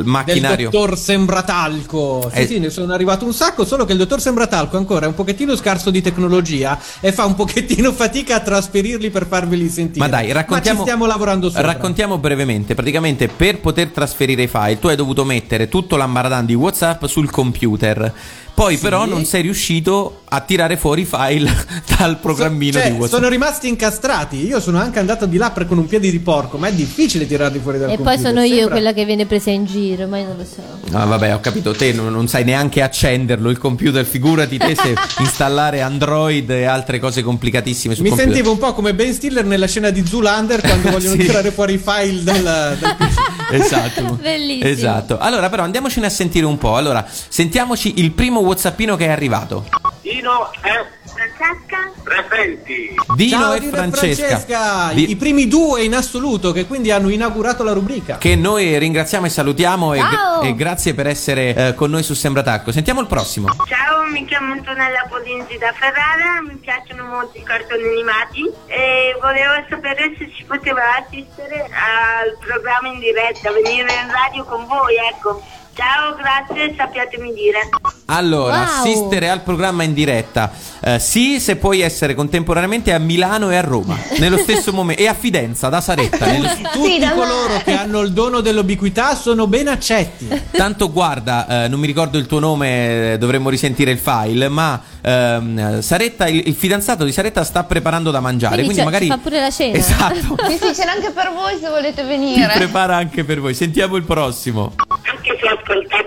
il 0.00 0.06
macchinario. 0.06 0.70
dottor 0.70 0.96
Sembratalco. 0.96 2.30
Sì, 2.32 2.40
Eh. 2.40 2.46
sì, 2.46 2.58
ne 2.60 2.70
sono 2.70 2.92
arrivato 2.92 3.24
un 3.24 3.32
sacco, 3.34 3.64
solo 3.64 3.84
che 3.84 3.92
il 3.92 3.98
dottor 3.98 4.20
Sembratalco 4.20 4.76
ancora 4.76 5.06
è 5.06 5.08
un 5.08 5.14
pochettino 5.14 5.56
scarso 5.56 5.90
di 5.90 6.00
tecnologia 6.00 6.78
e 7.00 7.10
fa 7.12 7.24
un 7.24 7.34
pochettino 7.34 7.90
fatica 7.92 8.36
a 8.36 8.40
trasferirli 8.40 9.10
per 9.10 9.26
farveli 9.26 9.68
sentire. 9.68 9.98
Ma 10.04 10.08
dai, 10.10 10.30
raccontiamo, 10.30 10.78
ci 10.78 10.84
stiamo 10.84 11.06
lavorando 11.06 11.48
sopra. 11.48 11.66
raccontiamo 11.66 12.18
brevemente. 12.18 12.74
Praticamente, 12.74 13.26
per 13.26 13.58
poter 13.60 13.88
trasferire 13.88 14.42
i 14.44 14.48
file, 14.48 14.78
tu 14.78 14.86
hai 14.86 14.96
dovuto 14.96 15.24
mettere 15.24 15.68
tutto 15.68 15.96
l'ambaradan 15.96 16.46
di 16.46 16.54
WhatsApp 16.54 17.04
sul 17.06 17.30
computer. 17.30 18.12
Poi, 18.54 18.78
però, 18.78 19.04
non 19.04 19.24
sei 19.24 19.42
riuscito 19.42 20.20
a 20.28 20.40
tirare 20.40 20.76
fuori 20.76 21.02
i 21.02 21.04
file 21.04 21.50
dal 21.98 22.18
programmino 22.18 22.78
Cioè, 22.78 22.90
di 22.90 22.96
WhatsApp. 22.96 23.14
sono 23.18 23.28
rimasti 23.28 23.68
incastrati. 23.68 24.46
Io 24.46 24.60
sono 24.60 24.78
anche 24.78 24.98
andato 25.00 25.26
di 25.26 25.36
là 25.36 25.50
per 25.50 25.66
con 25.66 25.78
un 25.78 25.86
piede 25.86 26.10
di 26.10 26.18
porco, 26.20 26.56
ma 26.56 26.68
è 26.68 26.72
difficile 26.72 27.26
tirarli 27.26 27.58
fuori 27.58 27.78
dal 27.78 27.90
E 27.90 27.96
poi 27.96 28.04
computer. 28.04 28.28
sono 28.30 28.42
io 28.42 28.54
Sembra- 28.54 28.72
quella 28.74 28.92
che 28.92 29.04
viene 29.04 29.26
presa 29.26 29.50
in 29.50 29.64
giro, 29.64 30.06
ma 30.06 30.18
io 30.18 30.26
non 30.28 30.36
lo 30.36 30.44
so. 30.44 30.62
Ah, 30.96 31.04
vabbè, 31.04 31.34
ho 31.34 31.40
capito. 31.40 31.72
Te 31.72 31.92
non, 31.92 32.12
non 32.12 32.28
sai 32.28 32.44
neanche 32.44 32.80
accenderlo 32.80 33.50
il 33.50 33.58
computer. 33.58 34.04
Figurati 34.04 34.56
te 34.56 34.74
se 34.76 34.94
installare 35.18 35.80
Android 35.80 36.48
e 36.50 36.64
altre 36.64 36.98
cose 37.00 37.22
complicatissime 37.22 37.94
sul 37.94 38.04
Mi 38.04 38.10
computer. 38.10 38.32
sentivo 38.34 38.52
un 38.54 38.58
po' 38.60 38.72
come 38.72 38.94
Ben 38.94 39.12
Stiller 39.12 39.44
nella 39.44 39.66
scena 39.66 39.90
di 39.90 40.04
Zoolander 40.06 40.60
quando 40.60 40.90
vogliono 40.94 41.14
Sì. 41.20 41.26
tirare 41.26 41.50
fuori 41.50 41.74
i 41.74 41.78
file 41.78 42.22
dal, 42.22 42.42
dal 42.78 42.96
PC. 42.96 43.52
Esatto. 43.52 44.18
Bellissimo. 44.20 44.68
Esatto. 44.68 45.18
Allora, 45.18 45.48
però, 45.48 45.62
andiamocene 45.64 46.06
a 46.06 46.10
sentire 46.10 46.46
un 46.46 46.56
po'. 46.58 46.76
Allora, 46.76 47.04
sentiamoci 47.28 47.94
il 47.96 48.12
primo 48.12 48.42
WhatsAppino 48.44 48.96
che 48.96 49.06
è 49.06 49.10
arrivato. 49.10 49.66
Dino 50.00 50.50
e 50.62 50.86
Francesca 51.04 51.90
presenti. 52.02 52.94
Dino 53.14 53.38
Ciao 53.38 53.52
e 53.54 53.60
Dino 53.60 53.72
Francesca. 53.72 54.90
i- 54.90 54.94
Di- 54.94 55.10
i 55.10 55.16
primi 55.16 55.48
due 55.48 55.82
in 55.82 55.94
assoluto 55.94 56.52
che 56.52 56.66
quindi 56.66 56.90
hanno 56.90 57.08
inaugurato 57.08 57.62
la 57.62 57.72
rubrica. 57.72 58.18
che 58.18 58.36
noi 58.36 58.76
ringraziamo 58.78 59.26
e 59.26 59.28
salutiamo 59.30 59.94
e, 59.94 59.98
Ciao! 60.00 60.40
e 60.42 60.54
grazie 60.54 60.92
per 60.94 61.06
essere 61.06 61.54
eh, 61.54 61.74
con 61.74 61.90
noi 61.90 62.02
su 62.02 62.14
Sembratacco. 62.14 62.70
Sentiamo 62.72 63.00
il 63.00 63.06
prossimo. 63.06 63.48
Ciao, 63.66 64.02
mi 64.10 64.24
chiamo 64.26 64.52
Antonella 64.52 65.06
Polinzi 65.08 65.56
da 65.58 65.72
Ferrara, 65.72 66.42
mi 66.46 66.56
piacciono 66.56 67.04
molto 67.04 67.38
i 67.38 67.42
cartoni 67.42 67.84
animati 67.84 68.42
e 68.66 69.16
volevo 69.20 69.52
sapere 69.70 70.14
se 70.18 70.30
si 70.36 70.44
poteva 70.44 70.82
assistere 71.00 71.62
al 71.62 72.36
programma 72.44 72.88
in 72.88 72.98
diretta, 72.98 73.50
venire 73.52 73.92
in 73.92 74.10
radio 74.12 74.44
con 74.44 74.66
voi, 74.66 74.94
ecco. 75.12 75.42
Ciao, 75.74 76.14
grazie, 76.14 76.72
sappiatemi 76.76 77.32
dire. 77.34 77.68
Allora, 78.06 78.54
Wow. 78.54 78.62
assistere 78.64 79.28
al 79.28 79.40
programma 79.42 79.82
in 79.82 79.92
diretta. 79.92 80.52
Eh, 80.80 80.98
sì, 81.00 81.40
se 81.40 81.56
puoi 81.56 81.80
essere 81.80 82.14
contemporaneamente 82.14 82.92
a 82.92 82.98
Milano 82.98 83.50
e 83.50 83.56
a 83.56 83.60
Roma, 83.60 83.96
nello 84.18 84.36
stesso 84.38 84.72
momento, 84.72 85.02
e 85.02 85.08
a 85.08 85.14
Fidenza, 85.14 85.68
da 85.68 85.80
Saretta. 85.80 86.26
nello- 86.26 86.48
Tutti 86.72 87.00
coloro 87.14 87.60
che 87.64 87.72
hanno 87.76 88.00
il 88.00 88.12
dono 88.12 88.40
dell'ubiquità 88.40 89.16
sono 89.16 89.46
ben 89.48 89.66
accetti. 89.68 90.28
Tanto 90.52 90.92
guarda, 90.92 91.64
eh, 91.64 91.68
non 91.68 91.80
mi 91.80 91.86
ricordo 91.86 92.18
il 92.18 92.26
tuo 92.26 92.38
nome, 92.38 93.12
eh, 93.14 93.18
dovremmo 93.18 93.48
risentire 93.48 93.90
il 93.90 93.98
file, 93.98 94.48
ma 94.48 94.80
ehm, 95.00 95.80
Saretta, 95.80 96.28
il, 96.28 96.42
il 96.46 96.54
fidanzato 96.54 97.04
di 97.04 97.10
Saretta 97.12 97.42
sta 97.42 97.64
preparando 97.64 98.10
da 98.12 98.20
mangiare, 98.20 98.62
Quindi 98.62 98.74
quindi, 98.74 98.80
c'è- 98.80 99.06
magari... 99.06 99.06
fa 99.08 99.18
pure 99.28 99.40
la 99.40 99.50
cena. 99.50 99.76
Esatto, 99.76 100.36
Sì, 100.48 100.58
sì, 100.60 100.74
ce 100.74 100.84
n'è 100.84 100.90
anche 100.90 101.10
per 101.10 101.32
voi 101.34 101.58
se 101.60 101.68
volete 101.68 102.02
ti 102.02 102.06
venire. 102.08 102.52
prepara 102.54 102.94
anche 102.96 103.24
per 103.24 103.40
voi. 103.40 103.54
Sentiamo 103.54 103.96
il 103.96 104.04
prossimo. 104.04 104.74
Anche 104.86 105.33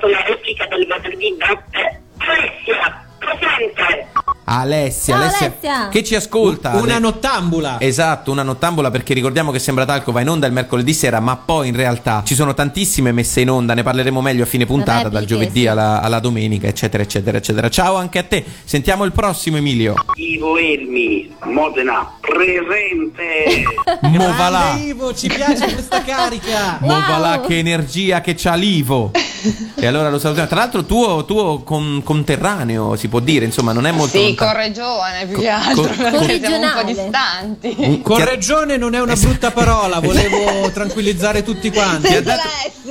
ascoltato 0.08 0.10
la 0.10 0.24
replica 0.24 0.66
del 0.68 0.86
venerdì 0.88 1.36
notte. 1.38 2.02
Alessia, 2.18 3.06
presente. 3.20 4.08
Alessia, 4.50 5.14
Ciao, 5.16 5.24
Alessia, 5.24 5.46
Alessia. 5.48 5.88
che 5.90 6.04
ci 6.06 6.16
ascolta. 6.16 6.70
Una 6.76 6.94
Ale- 6.94 7.00
nottambula. 7.00 7.82
Esatto, 7.82 8.32
una 8.32 8.44
nottambula 8.44 8.90
perché 8.90 9.14
ricordiamo 9.14 9.52
che 9.52 9.60
Sembra 9.60 9.84
Talco 9.84 10.14
va 10.14 10.22
in 10.22 10.30
onda 10.30 10.48
il 10.48 10.54
mercoledì 10.54 10.94
sera, 10.94 11.20
ma 11.20 11.36
poi 11.36 11.68
in 11.68 11.76
realtà 11.76 12.22
ci 12.26 12.34
sono 12.34 12.54
tantissime 12.54 13.12
messe 13.12 13.42
in 13.42 13.50
onda, 13.50 13.74
ne 13.74 13.84
parleremo 13.84 14.22
meglio 14.22 14.44
a 14.44 14.46
fine 14.46 14.66
puntata, 14.66 15.10
dal 15.10 15.22
Repliche, 15.22 15.34
giovedì 15.34 15.60
sì. 15.62 15.68
alla, 15.68 16.02
alla 16.02 16.20
domenica, 16.20 16.68
eccetera, 16.68 17.04
eccetera, 17.04 17.38
eccetera. 17.40 17.68
Ciao 17.70 17.96
anche 17.96 18.20
a 18.20 18.24
te, 18.24 18.46
sentiamo 18.64 19.04
il 19.04 19.12
prossimo 19.12 19.58
Emilio. 19.58 19.96
Ivo 20.16 20.58
Elmi, 20.58 21.30
Modena, 21.44 22.10
presente. 22.22 23.64
Mo 24.04 24.34
va 24.38 24.48
là, 24.50 24.60
Grande 24.76 24.84
Ivo, 24.86 25.14
ci 25.14 25.28
piace 25.28 25.74
questa 25.74 26.02
carica. 26.04 26.80
Wow. 26.88 27.46
che 27.46 27.58
energia 27.58 28.22
che 28.22 28.36
c'ha 28.36 28.54
l'Ivo. 28.56 29.12
E 29.76 29.86
allora 29.86 30.10
lo 30.10 30.20
salutiamo. 30.20 30.48
Tra 30.48 30.60
l'altro 30.60 30.86
tuo, 30.86 31.26
tuo 31.26 31.60
con- 31.64 32.02
conterraneo, 32.04 32.96
si 32.96 33.08
può 33.08 33.20
dire, 33.20 33.46
insomma, 33.46 33.72
non 33.74 33.86
è 33.86 33.92
molto 33.92 34.18
Sì. 34.18 34.36
Correggione 34.46 35.26
più 35.28 35.38
che 35.38 35.48
altro, 35.50 35.82
co- 35.84 35.88
perché 35.96 36.40
co- 36.40 36.46
siamo 36.48 36.66
un 36.66 36.72
po' 36.76 36.84
distanti. 36.84 37.76
Un- 37.78 38.02
Correggione 38.02 38.78
non 38.78 38.94
è 38.94 39.02
una 39.02 39.16
brutta 39.16 39.52
parola, 39.52 40.00
volevo 40.00 40.70
tranquillizzare 40.74 41.44
tutti 41.44 41.70
Ti 41.70 41.78
ha, 41.80 41.84
quanti. 41.84 42.22
Dato, 42.22 42.42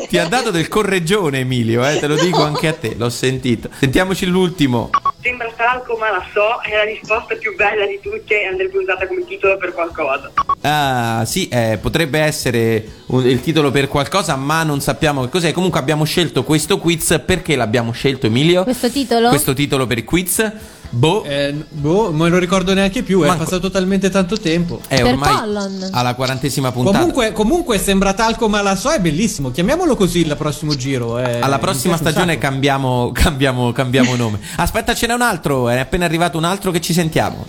ti 0.08 0.18
ha 0.18 0.26
dato 0.26 0.50
del 0.50 0.68
correggione 0.68 1.38
Emilio, 1.40 1.86
eh, 1.86 1.98
te 1.98 2.06
lo 2.06 2.16
dico 2.16 2.42
anche 2.44 2.68
a 2.68 2.72
te, 2.74 2.94
l'ho 2.96 3.08
sentito. 3.10 3.68
Sentiamoci 3.78 4.26
l'ultimo. 4.26 4.90
Sembra 5.22 5.50
talco, 5.56 5.96
ma 5.96 6.10
la 6.10 6.24
so, 6.32 6.60
è 6.62 6.76
la 6.76 6.84
risposta 6.84 7.34
più 7.36 7.54
bella 7.56 7.84
di 7.86 7.98
tutte 8.02 8.42
e 8.42 8.46
andrebbe 8.46 8.78
usata 8.78 9.06
come 9.08 9.24
titolo 9.26 9.56
per 9.56 9.72
qualcosa. 9.72 10.30
Ah, 10.60 11.24
sì, 11.26 11.48
eh, 11.48 11.78
potrebbe 11.80 12.20
essere 12.20 12.86
un- 13.06 13.26
il 13.26 13.40
titolo 13.40 13.70
per 13.70 13.88
qualcosa, 13.88 14.36
ma 14.36 14.62
non 14.62 14.80
sappiamo 14.80 15.22
che 15.22 15.28
cos'è. 15.30 15.52
Comunque 15.52 15.80
abbiamo 15.80 16.04
scelto 16.04 16.44
questo 16.44 16.78
quiz. 16.78 17.20
Perché 17.24 17.56
l'abbiamo 17.56 17.90
scelto, 17.92 18.26
Emilio? 18.26 18.62
Questo 18.62 18.90
titolo? 18.90 19.28
Questo 19.28 19.52
titolo 19.54 19.86
per 19.86 19.98
il 19.98 20.04
quiz? 20.04 20.52
Boh, 20.90 21.24
Eh, 21.24 21.54
boh, 21.70 22.10
me 22.12 22.28
lo 22.28 22.38
ricordo 22.38 22.72
neanche 22.74 23.02
più, 23.02 23.22
è 23.22 23.26
Manco- 23.26 23.44
passato 23.44 23.70
talmente 23.70 24.10
tanto 24.10 24.36
tempo. 24.38 24.80
è 24.88 24.96
per 24.96 25.12
ormai 25.12 25.34
Pollon. 25.36 25.88
alla 25.92 26.14
quarantesima 26.14 26.72
puntata. 26.72 26.98
Comunque, 26.98 27.32
comunque 27.32 27.78
sembra 27.78 28.12
talco 28.14 28.48
ma 28.48 28.62
la 28.62 28.76
so, 28.76 28.90
è 28.90 29.00
bellissimo. 29.00 29.50
Chiamiamolo 29.50 29.96
così 29.96 30.20
il 30.20 30.34
prossimo 30.36 30.74
giro. 30.74 31.18
eh, 31.18 31.40
alla 31.40 31.58
prossima 31.58 31.96
stagione 31.96 32.38
cambiamo, 32.38 33.10
cambiamo, 33.14 33.72
cambiamo 33.72 34.14
nome. 34.16 34.38
Aspetta, 34.56 34.94
ce 34.94 35.06
n'è 35.06 35.14
un 35.14 35.22
altro. 35.22 35.68
È 35.68 35.78
appena 35.78 36.04
arrivato 36.04 36.38
un 36.38 36.44
altro 36.44 36.70
che 36.70 36.80
ci 36.80 36.92
sentiamo. 36.92 37.44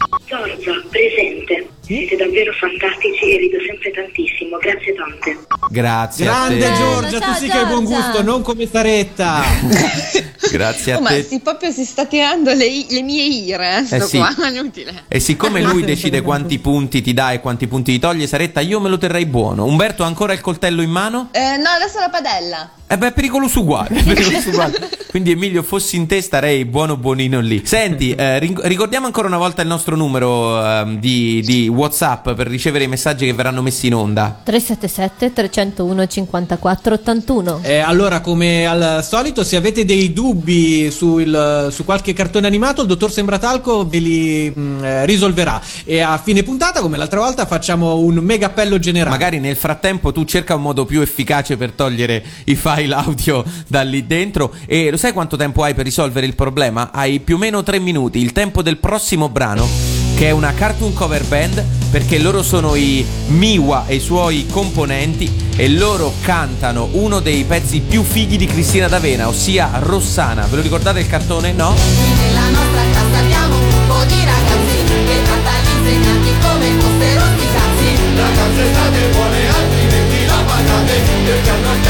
Siete 1.88 2.18
davvero 2.18 2.52
fantastici 2.52 3.32
e 3.34 3.38
rido 3.38 3.58
sempre 3.66 3.92
tantissimo, 3.92 4.58
grazie 4.58 4.94
tante. 4.94 5.38
Grazie 5.70 6.26
Grande 6.26 6.66
a 6.68 6.72
te. 6.72 6.78
Giorgia, 6.78 7.20
Ciao, 7.20 7.32
tu 7.32 7.40
sì 7.40 7.48
che 7.48 7.58
hai 7.58 7.66
buon 7.66 7.86
Giorgia. 7.86 8.02
gusto, 8.08 8.22
non 8.24 8.42
come 8.42 8.68
Saretta. 8.68 9.42
Grazie 10.52 10.94
a 10.94 10.98
Oh, 10.98 11.02
ma 11.02 11.10
te. 11.10 11.24
si, 11.24 11.40
proprio 11.40 11.72
si 11.72 11.84
sta 11.86 12.06
tirando 12.06 12.54
le, 12.54 12.86
le 12.90 13.02
mie 13.02 13.24
ire, 13.24 13.80
eh, 13.80 13.86
sto 13.86 13.96
Eh 13.96 14.02
sì. 14.02 14.18
qua, 14.18 14.34
è 14.48 14.50
inutile. 14.50 15.04
E 15.08 15.20
siccome 15.20 15.62
lui 15.62 15.84
decide 15.86 16.22
quanti 16.22 16.60
punti 16.60 17.02
ti 17.02 17.14
dà 17.14 17.32
e 17.32 17.40
quanti 17.40 17.68
punti 17.68 17.94
ti 17.94 18.00
toglie, 18.00 18.28
Saretta, 18.28 18.60
io 18.60 18.80
me 18.82 18.90
lo 18.90 18.98
terrei 18.98 19.26
buono. 19.26 19.64
Umberto 19.66 20.04
ha 20.04 20.08
ancora 20.08 20.34
il 20.34 20.42
coltello 20.42 20.82
in 20.82 20.90
mano? 20.90 21.30
Eh, 21.32 21.58
no, 21.58 21.70
adesso 21.70 22.00
la 22.00 22.10
padella. 22.10 22.72
Eh 22.90 22.98
beh, 22.98 23.08
è 23.08 23.12
pericoloso 23.12 23.60
uguale. 23.62 23.90
è 24.00 24.04
pericoloso 24.04 24.50
uguale. 24.50 24.90
Quindi 25.10 25.32
Emilio, 25.32 25.64
fossi 25.64 25.96
in 25.96 26.06
te 26.06 26.22
starei 26.22 26.64
buono 26.64 26.96
buonino 26.96 27.40
lì. 27.40 27.62
Senti, 27.66 28.14
eh, 28.14 28.40
ring- 28.40 28.62
ricordiamo 28.66 29.08
ancora 29.08 29.28
una 29.28 29.38
volta 29.38 29.62
il 29.62 29.68
nostro 29.68 29.96
numero 29.96 30.64
ehm, 30.64 31.00
di, 31.00 31.42
di 31.44 31.68
WhatsApp 31.68 32.30
per 32.32 32.48
ricevere 32.48 32.84
i 32.84 32.88
messaggi 32.88 33.26
che 33.26 33.34
verranno 33.34 33.62
messi 33.62 33.88
in 33.88 33.96
onda. 33.96 34.42
377 34.44 35.34
301 35.34 36.08
54 36.08 36.94
81. 36.94 37.60
Eh, 37.64 37.80
allora, 37.80 38.22
come 38.22 38.66
al 38.68 39.04
solito, 39.04 39.44
se 39.44 39.56
avete 39.56 39.84
dei 39.86 40.14
dubbi 40.14 40.92
sul- 40.92 41.70
su 41.72 41.84
qualche 41.84 42.14
cartone 42.14 42.48
animato, 42.48 42.82
il 42.82 42.88
dottor 42.88 43.12
Sembratalco 43.12 43.88
ve 43.88 44.00
li 44.00 44.54
mm, 44.56 44.84
eh, 44.84 45.06
risolverà. 45.06 45.60
E 45.84 46.00
a 46.02 46.18
fine 46.18 46.44
puntata, 46.44 46.82
come 46.82 46.98
l'altra 46.98 47.20
volta, 47.20 47.46
facciamo 47.46 47.98
un 47.98 48.16
mega 48.16 48.48
appello 48.48 48.78
generale. 48.78 49.10
Magari 49.10 49.40
nel 49.40 49.56
frattempo 49.56 50.12
tu 50.12 50.26
cerca 50.26 50.56
un 50.56 50.62
modo 50.62 50.86
più 50.86 51.02
efficace 51.02 51.58
per 51.58 51.72
togliere 51.72 52.24
i 52.46 52.56
file 52.78 52.94
audio 52.94 53.44
da 53.68 53.82
lì 53.82 54.06
dentro. 54.06 54.54
E 54.68 54.92
lo 54.92 54.98
sai 54.98 55.12
quanto 55.14 55.36
tempo 55.36 55.64
hai 55.64 55.74
per 55.74 55.86
risolvere 55.86 56.28
il 56.28 56.36
problema? 56.36 56.92
Hai 56.92 57.20
più 57.20 57.36
o 57.36 57.40
meno 57.40 57.64
tre 57.64 57.80
minuti, 57.80 58.20
il 58.20 58.32
tempo 58.32 58.62
del 58.62 58.78
prossimo 58.78 59.30
brano, 59.30 59.68
che 60.16 60.28
è 60.28 60.32
una 60.32 60.54
cartoon 60.54 60.94
cover 60.94 61.24
band, 61.26 61.64
perché 61.90 62.20
loro 62.20 62.44
sono 62.44 62.76
i 62.76 63.04
Miwa 63.28 63.86
e 63.88 63.96
i 63.96 64.00
suoi 64.00 64.46
componenti 64.50 65.46
e 65.56 65.70
loro 65.70 66.14
cantano 66.22 66.90
uno 66.92 67.20
dei 67.20 67.44
pezzi 67.46 67.80
più 67.80 68.04
fighi 68.04 68.38
di 68.38 68.46
Cristina 68.46 68.88
D'Avena, 68.88 69.28
ossia 69.28 69.72
Rossana. 69.80 70.46
Ve 70.46 70.58
lo 70.58 70.62
ricordate 70.62 71.00
il 71.00 71.08
cartone? 71.08 71.54
No? 71.54 71.74
Nella 71.74 72.50
nostra 72.50 72.82
classe 72.92 73.16
abbiamo 73.16 73.56
un 73.56 73.70
gruppo 73.70 74.04
di 74.06 74.24
ragazzi 74.24 74.84
che 75.06 75.22
tratta 75.24 75.52
gli 75.64 75.78
insegnanti 75.78 76.30
come 76.42 76.70
fossero 76.80 77.26
sti 77.36 77.48
cazzi. 77.54 77.90
Ragazze 78.18 78.72
state 78.72 79.17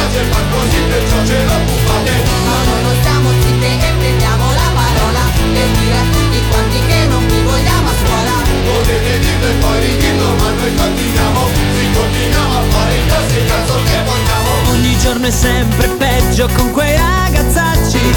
piace 0.08 0.24
far 0.32 0.44
così, 0.52 0.80
perciò 0.90 1.26
ce 1.26 1.44
lo 1.44 1.58
buffate 1.66 2.12
No, 2.46 2.56
noi 2.64 2.82
non 2.84 2.96
stiamo 3.02 3.30
zitte 3.42 3.68
e 3.68 3.92
prendiamo 4.00 4.46
la 4.54 4.70
parola 4.74 5.24
per 5.54 5.68
dire 5.80 5.98
a 5.98 6.06
tutti 6.12 6.40
quanti 6.50 6.80
che 6.88 7.06
non 7.10 7.28
vi 7.28 7.42
vogliamo 7.42 7.90
a 7.90 7.94
scuola. 8.02 8.36
Potete 8.68 9.20
dirlo 9.20 9.48
e 9.48 9.54
poi 9.60 9.80
ridirlo, 9.82 10.28
ma 10.40 10.50
noi 10.52 10.76
continuiamo. 10.76 11.40
Sì, 11.76 11.86
continuiamo 11.94 12.58
a 12.58 12.64
fare 12.70 12.96
i 12.96 13.06
nostri 13.08 13.46
cazzo 13.48 13.76
che 13.84 13.98
vogliamo. 14.06 14.72
Ogni 14.72 14.98
giorno 14.98 15.28
è 15.28 15.32
sempre 15.32 15.88
peggio 15.88 16.50
con 16.56 16.72
quei 16.72 16.96
ragazzacci 16.96 18.14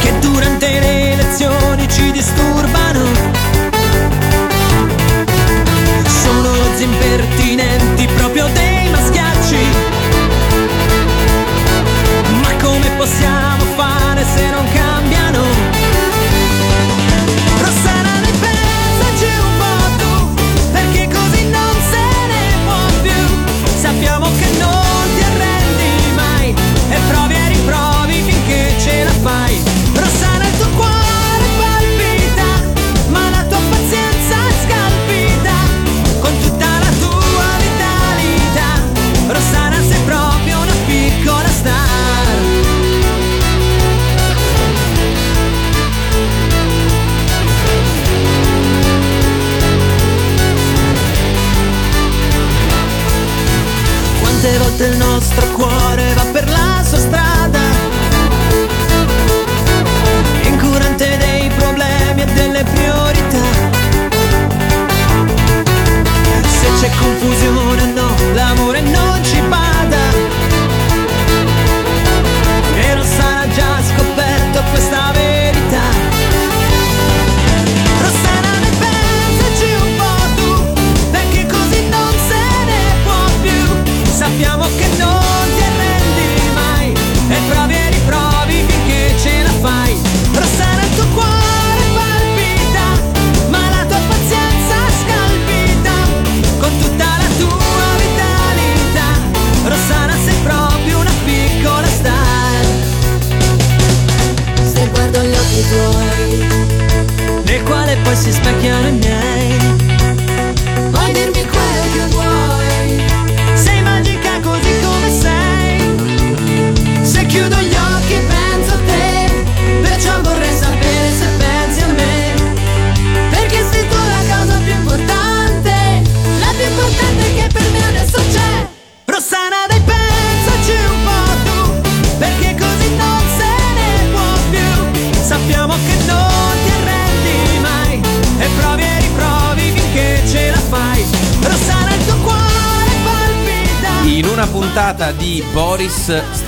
Che 0.00 0.18
durante 0.20 0.78
le 0.80 1.16
lezioni 1.16 1.88
ci 1.88 2.10
disturbano 2.12 3.47
frasi 6.78 6.84
impertinenti 6.84 8.06
proprio 8.14 8.46
dei 8.52 8.88
maschiacci. 8.90 9.56
Ma 12.42 12.54
come 12.62 12.90
possiamo 12.96 13.64
fare 13.76 14.24
se 14.24 14.50
non 14.50 14.64
cambia? 14.64 14.87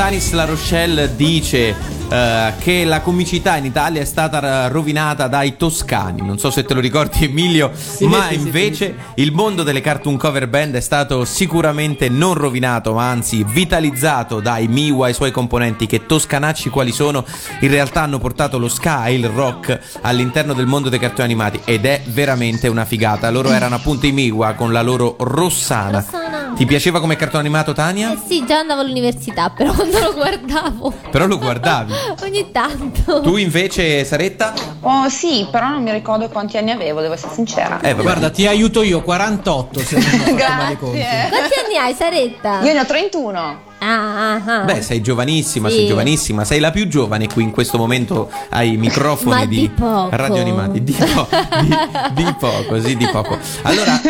Stanis 0.00 0.32
La 0.32 0.46
Rochelle 0.46 1.14
dice 1.14 1.76
eh, 2.08 2.54
che 2.58 2.84
la 2.86 3.02
comicità 3.02 3.58
in 3.58 3.66
Italia 3.66 4.00
è 4.00 4.06
stata 4.06 4.64
eh, 4.64 4.68
rovinata 4.70 5.28
dai 5.28 5.58
toscani. 5.58 6.22
Non 6.22 6.38
so 6.38 6.50
se 6.50 6.64
te 6.64 6.72
lo 6.72 6.80
ricordi, 6.80 7.24
Emilio, 7.28 7.70
ma 8.08 8.28
sì, 8.28 8.38
sì, 8.38 8.46
invece 8.46 8.94
il 9.16 9.30
mondo 9.32 9.62
delle 9.62 9.82
cartoon 9.82 10.16
cover 10.16 10.48
band 10.48 10.76
è 10.76 10.80
stato 10.80 11.26
sicuramente 11.26 12.08
non 12.08 12.32
rovinato, 12.32 12.94
ma 12.94 13.10
anzi 13.10 13.44
vitalizzato 13.46 14.40
dai 14.40 14.68
Miwa 14.68 15.06
e 15.06 15.10
i 15.10 15.14
suoi 15.14 15.32
componenti, 15.32 15.84
che 15.84 16.06
toscanacci 16.06 16.70
quali 16.70 16.92
sono, 16.92 17.22
in 17.60 17.68
realtà 17.68 18.00
hanno 18.00 18.18
portato 18.18 18.56
lo 18.56 18.68
ska 18.68 19.04
e 19.04 19.12
il 19.12 19.28
rock 19.28 19.98
all'interno 20.00 20.54
del 20.54 20.64
mondo 20.64 20.88
dei 20.88 20.98
cartoni 20.98 21.24
animati 21.24 21.60
ed 21.66 21.84
è 21.84 22.00
veramente 22.06 22.68
una 22.68 22.86
figata. 22.86 23.28
Loro 23.28 23.50
erano 23.50 23.74
appunto 23.74 24.06
i 24.06 24.12
Miwa 24.12 24.54
con 24.54 24.72
la 24.72 24.80
loro 24.80 25.16
Rossana. 25.18 25.98
Rossana. 25.98 26.39
Ti 26.54 26.66
piaceva 26.66 27.00
come 27.00 27.16
cartone 27.16 27.42
animato, 27.44 27.72
Tania? 27.72 28.12
Eh 28.12 28.18
sì, 28.26 28.44
già 28.46 28.58
andavo 28.58 28.80
all'università, 28.82 29.50
però 29.50 29.72
quando 29.74 29.98
lo 29.98 30.12
guardavo 30.14 30.92
Però 31.10 31.26
lo 31.26 31.38
guardavi. 31.38 31.92
ogni 32.22 32.50
tanto. 32.50 33.20
Tu 33.20 33.36
invece, 33.36 34.04
Saretta? 34.04 34.52
Oh 34.80 35.08
sì, 35.08 35.46
però 35.50 35.68
non 35.68 35.82
mi 35.82 35.90
ricordo 35.92 36.28
quanti 36.28 36.56
anni 36.58 36.70
avevo, 36.70 37.00
devo 37.00 37.14
essere 37.14 37.32
sincera. 37.32 37.80
Eh, 37.80 37.90
vabbè. 37.92 38.02
Guarda, 38.02 38.30
ti 38.30 38.46
aiuto 38.46 38.82
io, 38.82 39.02
48 39.02 39.80
se 39.80 39.96
non 39.98 40.04
ho 40.04 40.16
fatto 40.16 40.34
male 40.62 40.78
conti. 40.78 40.98
Grazie. 40.98 41.28
Quanti 41.28 41.54
anni 41.64 41.76
hai, 41.76 41.94
Saretta? 41.94 42.60
Io 42.62 42.72
ne 42.72 42.80
ho 42.80 42.84
31. 42.86 43.68
Ah, 43.82 44.34
ah, 44.34 44.42
ah. 44.44 44.64
Beh, 44.64 44.82
sei 44.82 45.00
giovanissima, 45.00 45.68
Sì. 45.68 45.76
sei 45.76 45.86
giovanissima, 45.86 46.44
sei 46.44 46.60
la 46.60 46.70
più 46.70 46.86
giovane 46.86 47.26
qui 47.28 47.42
in 47.44 47.50
questo 47.50 47.78
momento 47.78 48.30
ai 48.50 48.76
microfoni 48.76 49.46
di 49.48 49.70
poco. 49.74 50.08
radio 50.14 50.40
animati. 50.40 50.82
Di, 50.84 50.92
po- 50.92 51.28
di- 51.62 52.22
di 52.24 52.34
poco, 52.38 52.80
sì, 52.80 52.96
di 52.96 53.06
poco. 53.08 53.38
Allora, 53.62 54.00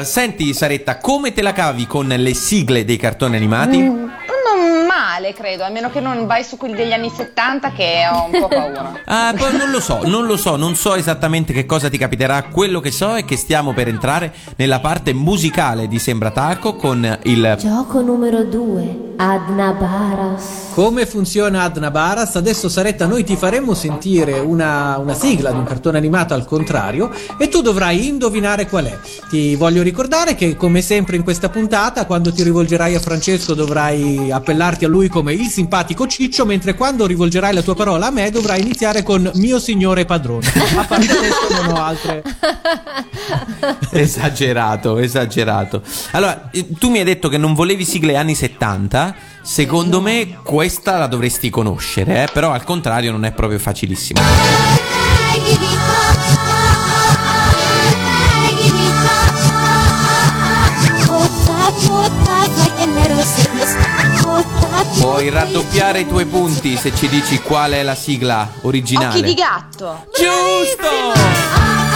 eh, 0.00 0.04
senti 0.04 0.54
Saretta, 0.54 0.98
come 0.98 1.32
te 1.32 1.42
la 1.42 1.52
cavi 1.52 1.86
con 1.86 2.06
le 2.06 2.34
sigle 2.34 2.84
dei 2.84 2.96
cartoni 2.96 3.36
animati? 3.36 3.78
Mm, 3.78 4.06
Non 4.48 4.86
male, 4.86 5.34
credo, 5.34 5.64
a 5.64 5.68
meno 5.68 5.90
che 5.90 6.00
non 6.00 6.26
vai 6.26 6.42
su 6.42 6.56
quelli 6.56 6.74
degli 6.74 6.92
anni 6.92 7.10
70 7.14 7.70
che 7.72 8.02
ho 8.10 8.24
un 8.32 8.40
po' 8.40 8.48
paura. 8.48 9.00
Ah, 9.04 9.32
poi 9.36 9.56
non 9.56 9.70
lo 9.70 9.80
so, 9.80 10.00
non 10.04 10.26
lo 10.26 10.36
so, 10.36 10.56
non 10.56 10.74
so 10.74 10.94
esattamente 10.94 11.52
che 11.52 11.66
cosa 11.66 11.88
ti 11.90 11.98
capiterà. 11.98 12.42
Quello 12.44 12.80
che 12.80 12.90
so 12.90 13.14
è 13.16 13.24
che 13.24 13.36
stiamo 13.36 13.72
per 13.72 13.88
entrare 13.88 14.32
nella 14.56 14.80
parte 14.80 15.12
musicale 15.12 15.86
di 15.88 15.98
Sembra 15.98 16.30
Talco 16.30 16.74
con 16.76 17.18
il 17.24 17.56
Gioco 17.58 18.00
numero 18.00 18.42
2. 18.44 19.07
Adna 19.20 19.72
Baras. 19.72 20.68
Come 20.74 21.04
funziona 21.04 21.64
Adna 21.64 21.90
Baras? 21.90 22.36
Adesso 22.36 22.68
Saretta 22.68 23.06
noi 23.06 23.24
ti 23.24 23.34
faremo 23.34 23.74
sentire 23.74 24.38
una, 24.38 24.96
una 24.98 25.12
sigla 25.12 25.50
di 25.50 25.58
un 25.58 25.64
cartone 25.64 25.98
animato 25.98 26.34
al 26.34 26.44
contrario 26.44 27.10
e 27.36 27.48
tu 27.48 27.60
dovrai 27.60 28.06
indovinare 28.06 28.68
qual 28.68 28.84
è. 28.84 28.96
Ti 29.28 29.56
voglio 29.56 29.82
ricordare 29.82 30.36
che 30.36 30.54
come 30.54 30.82
sempre 30.82 31.16
in 31.16 31.24
questa 31.24 31.48
puntata 31.48 32.06
quando 32.06 32.32
ti 32.32 32.44
rivolgerai 32.44 32.94
a 32.94 33.00
Francesco 33.00 33.54
dovrai 33.54 34.30
appellarti 34.30 34.84
a 34.84 34.88
lui 34.88 35.08
come 35.08 35.32
il 35.32 35.48
simpatico 35.48 36.06
Ciccio 36.06 36.46
mentre 36.46 36.76
quando 36.76 37.04
rivolgerai 37.04 37.52
la 37.52 37.62
tua 37.62 37.74
parola 37.74 38.06
a 38.06 38.10
me 38.12 38.30
dovrai 38.30 38.60
iniziare 38.60 39.02
con 39.02 39.28
mio 39.34 39.58
signore 39.58 40.04
padrone. 40.04 40.46
A 40.76 40.84
parte 40.84 41.06
questo 41.08 41.60
non 41.60 41.74
ho 41.74 41.82
altre... 41.82 42.22
Esagerato, 43.90 44.98
esagerato. 44.98 45.82
Allora, 46.12 46.50
eh, 46.50 46.68
tu 46.78 46.88
mi 46.90 46.98
hai 46.98 47.04
detto 47.04 47.28
che 47.28 47.38
non 47.38 47.54
volevi 47.54 47.84
sigle 47.84 48.16
anni 48.16 48.34
70. 48.34 49.07
Secondo 49.42 50.00
me 50.00 50.38
questa 50.42 50.98
la 50.98 51.06
dovresti 51.06 51.50
conoscere, 51.50 52.24
eh, 52.24 52.28
però 52.32 52.52
al 52.52 52.64
contrario 52.64 53.10
non 53.12 53.24
è 53.24 53.32
proprio 53.32 53.58
facilissimo. 53.58 54.20
Puoi 65.00 65.30
raddoppiare 65.30 66.00
i 66.00 66.06
tuoi 66.06 66.26
punti 66.26 66.76
se 66.76 66.94
ci 66.94 67.08
dici 67.08 67.40
qual 67.40 67.72
è 67.72 67.82
la 67.82 67.94
sigla 67.94 68.50
originale. 68.62 69.08
Occhi 69.08 69.22
di 69.22 69.34
gatto. 69.34 70.06
Giusto! 70.14 71.87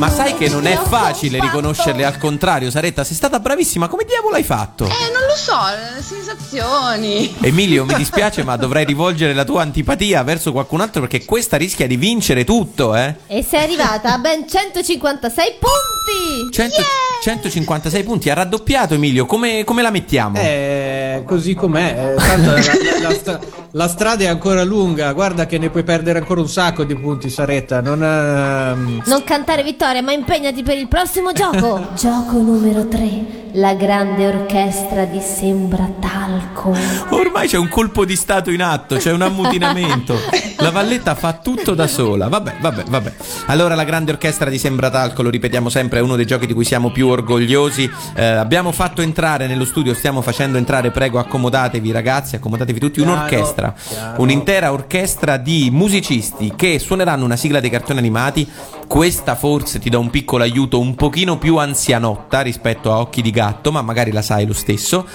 Ma 0.00 0.08
sai 0.08 0.34
che 0.34 0.48
non 0.48 0.66
è 0.66 0.78
facile 0.78 1.38
riconoscerle 1.38 2.06
al 2.06 2.16
contrario, 2.16 2.70
Saretta, 2.70 3.04
sei 3.04 3.14
stata 3.14 3.38
bravissima, 3.38 3.86
come 3.86 4.04
diavolo 4.04 4.34
hai 4.36 4.42
fatto? 4.42 4.86
Eh, 4.86 5.12
non 5.12 5.26
lo 5.28 5.36
so, 5.36 5.52
le 5.94 6.00
sensazioni. 6.02 7.36
Emilio, 7.42 7.84
mi 7.84 7.92
dispiace, 8.00 8.42
ma 8.42 8.56
dovrai 8.56 8.86
rivolgere 8.86 9.34
la 9.34 9.44
tua 9.44 9.60
antipatia 9.60 10.22
verso 10.22 10.52
qualcun 10.52 10.80
altro 10.80 11.02
perché 11.02 11.26
questa 11.26 11.58
rischia 11.58 11.86
di 11.86 11.96
vincere 11.96 12.44
tutto, 12.44 12.96
eh? 12.96 13.14
E 13.26 13.42
sei 13.42 13.62
arrivata 13.62 14.14
a 14.14 14.16
ben 14.18 14.48
156 14.48 15.54
punti. 15.60 16.50
100 16.50 16.82
156 17.22 18.02
punti, 18.02 18.30
ha 18.30 18.34
raddoppiato 18.34 18.94
Emilio, 18.94 19.26
come, 19.26 19.64
come 19.64 19.82
la 19.82 19.90
mettiamo? 19.90 20.38
Eh, 20.40 21.22
così 21.26 21.52
com'è. 21.52 22.14
eh, 22.14 22.14
tanto 22.16 22.52
la, 22.52 22.56
la- 23.02 23.20
la 23.22 23.40
la 23.72 23.86
strada 23.88 24.24
è 24.24 24.26
ancora 24.26 24.64
lunga. 24.64 25.12
Guarda 25.12 25.46
che 25.46 25.56
ne 25.58 25.70
puoi 25.70 25.84
perdere 25.84 26.18
ancora 26.18 26.40
un 26.40 26.48
sacco 26.48 26.82
di 26.82 26.96
punti, 26.96 27.30
Saretta. 27.30 27.80
Non, 27.80 28.02
ehm, 28.02 29.02
Non 29.06 29.22
cantare 29.22 29.62
vittoria, 29.62 29.89
ma 29.98 30.12
impegnati 30.12 30.62
per 30.62 30.78
il 30.78 30.86
prossimo 30.86 31.32
gioco. 31.32 31.88
gioco 31.98 32.38
numero 32.38 32.86
3. 32.86 33.38
La 33.54 33.74
grande 33.74 34.28
orchestra 34.28 35.04
di 35.04 35.20
Sembra 35.20 35.90
Talco. 35.98 36.72
Ormai 37.08 37.48
c'è 37.48 37.56
un 37.56 37.68
colpo 37.68 38.04
di 38.04 38.14
stato 38.14 38.52
in 38.52 38.62
atto, 38.62 38.96
c'è 38.96 39.10
un 39.10 39.22
ammutinamento. 39.22 40.16
La 40.62 40.70
Valletta 40.70 41.16
fa 41.16 41.32
tutto 41.32 41.74
da 41.74 41.88
sola. 41.88 42.28
Vabbè, 42.28 42.58
vabbè, 42.60 42.84
vabbè. 42.86 43.12
Allora, 43.46 43.74
la 43.74 43.84
grande 43.84 44.12
orchestra 44.12 44.50
di 44.50 44.58
Sembratalco, 44.58 45.22
lo 45.22 45.30
ripetiamo 45.30 45.68
sempre, 45.68 45.98
è 45.98 46.02
uno 46.02 46.16
dei 46.16 46.26
giochi 46.26 46.46
di 46.46 46.52
cui 46.52 46.64
siamo 46.64 46.92
più 46.92 47.08
orgogliosi. 47.08 47.90
Eh, 48.14 48.24
abbiamo 48.24 48.70
fatto 48.70 49.00
entrare 49.00 49.46
nello 49.46 49.64
studio, 49.64 49.94
stiamo 49.94 50.20
facendo 50.20 50.58
entrare, 50.58 50.90
prego, 50.90 51.18
accomodatevi 51.18 51.90
ragazzi, 51.90 52.36
accomodatevi 52.36 52.78
tutti, 52.78 53.00
un'orchestra. 53.00 53.74
Un'intera 54.18 54.70
orchestra 54.70 55.38
di 55.38 55.70
musicisti 55.72 56.52
che 56.54 56.78
suoneranno 56.78 57.24
una 57.24 57.36
sigla 57.36 57.58
dei 57.58 57.70
cartoni 57.70 57.98
animati. 57.98 58.48
Questa 58.86 59.34
forse 59.34 59.78
ti 59.80 59.90
dà 59.90 59.98
un 59.98 60.10
piccolo 60.10 60.42
aiuto 60.44 60.78
un 60.78 60.94
pochino 60.94 61.38
più 61.38 61.56
anzianotta 61.56 62.40
rispetto 62.42 62.92
a 62.92 62.98
Occhi 63.00 63.22
di 63.22 63.30
Gatto, 63.30 63.72
ma 63.72 63.82
magari 63.82 64.12
la 64.12 64.22
sai 64.22 64.46
lo 64.46 64.52
stesso. 64.52 65.06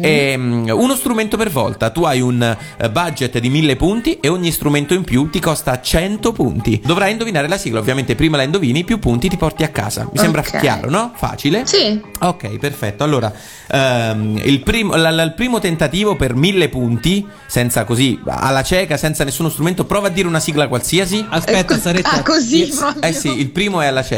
Ehm, 0.00 0.68
uno 0.74 0.94
strumento 0.96 1.36
per 1.36 1.50
volta. 1.50 1.90
Tu 1.90 2.02
hai 2.04 2.20
un 2.20 2.42
eh, 2.42 2.90
budget 2.90 3.38
di 3.38 3.48
1000 3.50 3.76
punti 3.76 4.18
e 4.20 4.28
ogni 4.28 4.50
strumento 4.50 4.94
in 4.94 5.04
più 5.04 5.30
ti 5.30 5.38
costa 5.40 5.80
100 5.80 6.32
punti. 6.32 6.80
Dovrai 6.84 7.12
indovinare 7.12 7.48
la 7.48 7.56
sigla, 7.58 7.78
ovviamente 7.80 8.14
prima 8.14 8.36
la 8.36 8.42
indovini, 8.44 8.84
più 8.84 8.98
punti 8.98 9.28
ti 9.28 9.36
porti 9.36 9.62
a 9.62 9.68
casa. 9.68 10.08
Mi 10.10 10.18
sembra 10.18 10.40
Ok. 10.40 10.58
chiaro, 10.60 10.90
no? 10.90 11.12
Facile? 11.14 11.66
Sì. 11.66 12.00
Ok, 12.20 12.58
perfetto. 12.58 13.04
Allora, 13.04 13.32
ehm, 13.70 14.40
il, 14.44 14.60
primo, 14.62 14.94
la- 14.96 15.10
la- 15.10 15.22
il 15.22 15.34
primo 15.34 15.58
tentativo 15.58 16.16
per 16.16 16.34
1000 16.34 16.68
punti, 16.68 17.26
senza 17.46 17.84
così, 17.84 18.18
alla 18.24 18.62
cieca, 18.62 18.96
senza 18.96 19.24
nessuno 19.24 19.48
strumento, 19.48 19.84
prova 19.84 20.06
a 20.08 20.10
dire 20.10 20.26
una 20.28 20.40
sigla 20.40 20.68
qualsiasi. 20.68 21.24
aspetta, 21.28 21.74
Eh, 21.74 21.78
Saretta. 21.78 22.10
Ah, 22.10 22.22
così 22.22 22.66
io- 22.68 22.74
proprio. 22.76 23.02
Eh 23.02 23.12
sì, 23.12 23.38
il 23.38 23.50
primo 23.50 23.80
è 23.80 23.86
alla 23.86 24.02
cieca. 24.02 24.13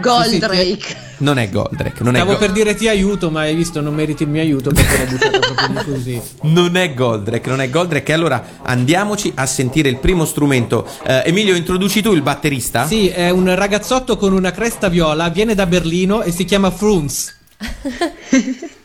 Goldrake. 0.00 1.06
Non 1.18 1.38
è 1.38 1.48
Goldrake, 1.50 2.04
non 2.04 2.14
è, 2.14 2.18
Stavo 2.18 2.34
Go- 2.34 2.38
per 2.38 2.52
dire 2.52 2.74
ti 2.76 2.86
aiuto, 2.86 3.30
ma 3.30 3.40
hai 3.40 3.56
visto, 3.56 3.80
non 3.80 3.92
meriti 3.94 4.22
il 4.22 4.28
mio 4.28 4.40
aiuto 4.40 4.70
perché 4.70 4.98
l'ho 4.98 5.06
buttato 5.10 5.38
proprio 5.54 5.82
così. 5.94 6.22
non 6.42 6.76
è 6.76 6.94
Goldrake, 6.94 7.48
non 7.48 7.60
è 7.60 7.68
Goldrake. 7.68 8.12
Allora 8.12 8.44
andiamoci 8.62 9.32
a 9.34 9.44
sentire 9.46 9.88
il 9.88 9.96
primo 9.98 10.24
strumento. 10.24 10.86
Eh, 11.04 11.22
Emilio, 11.26 11.56
introduci 11.56 12.00
tu 12.02 12.12
il 12.12 12.22
batterista? 12.22 12.86
Sì, 12.86 13.08
è 13.08 13.30
un 13.30 13.52
ragazzotto 13.54 14.16
con 14.16 14.32
una 14.32 14.52
cresta 14.52 14.88
viola, 14.88 15.28
viene 15.30 15.54
da 15.56 15.66
Berlino 15.66 16.22
e 16.22 16.30
si 16.30 16.44
chiama 16.44 16.70
Frunz. 16.70 17.34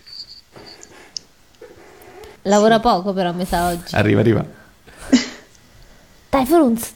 Lavora 2.43 2.79
poco 2.79 3.13
però, 3.13 3.31
mi 3.33 3.45
sa 3.45 3.67
oggi. 3.67 3.93
Arriva, 3.95 4.19
arriva. 4.19 4.43
Dai, 6.29 6.45
Frunz. 6.45 6.91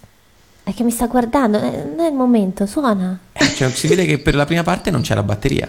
È 0.68 0.74
che 0.74 0.84
mi 0.84 0.92
sta 0.92 1.06
guardando. 1.08 1.60
eh, 1.62 1.84
Non 1.96 2.00
è 2.06 2.10
il 2.10 2.14
momento, 2.14 2.66
suona. 2.66 3.18
Eh, 3.32 3.54
cioè, 3.56 3.72
si 3.72 3.88
vede 3.88 4.06
che 4.06 4.18
per 4.20 4.36
la 4.36 4.44
prima 4.46 4.64
parte 4.64 4.92
non 4.92 5.00
c'è 5.00 5.16
la 5.16 5.24
batteria. 5.24 5.66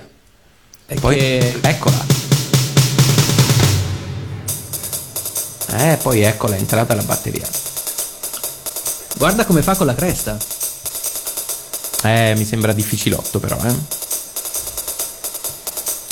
È 0.87 0.95
Poi, 0.99 1.15
che- 1.17 1.59
eccola. 1.61 2.05
Eh, 5.71 5.99
poi 6.03 6.23
eccola, 6.23 6.57
è 6.57 6.59
entrata 6.59 6.95
la 6.97 7.03
batteria. 7.05 7.47
Guarda 9.19 9.45
come 9.45 9.63
fa 9.63 9.77
con 9.77 9.87
la 9.87 9.95
cresta. 9.95 10.37
Eh, 12.03 12.35
mi 12.37 12.45
sembra 12.45 12.73
difficilotto 12.73 13.39
però, 13.39 13.57
eh. 13.63 13.75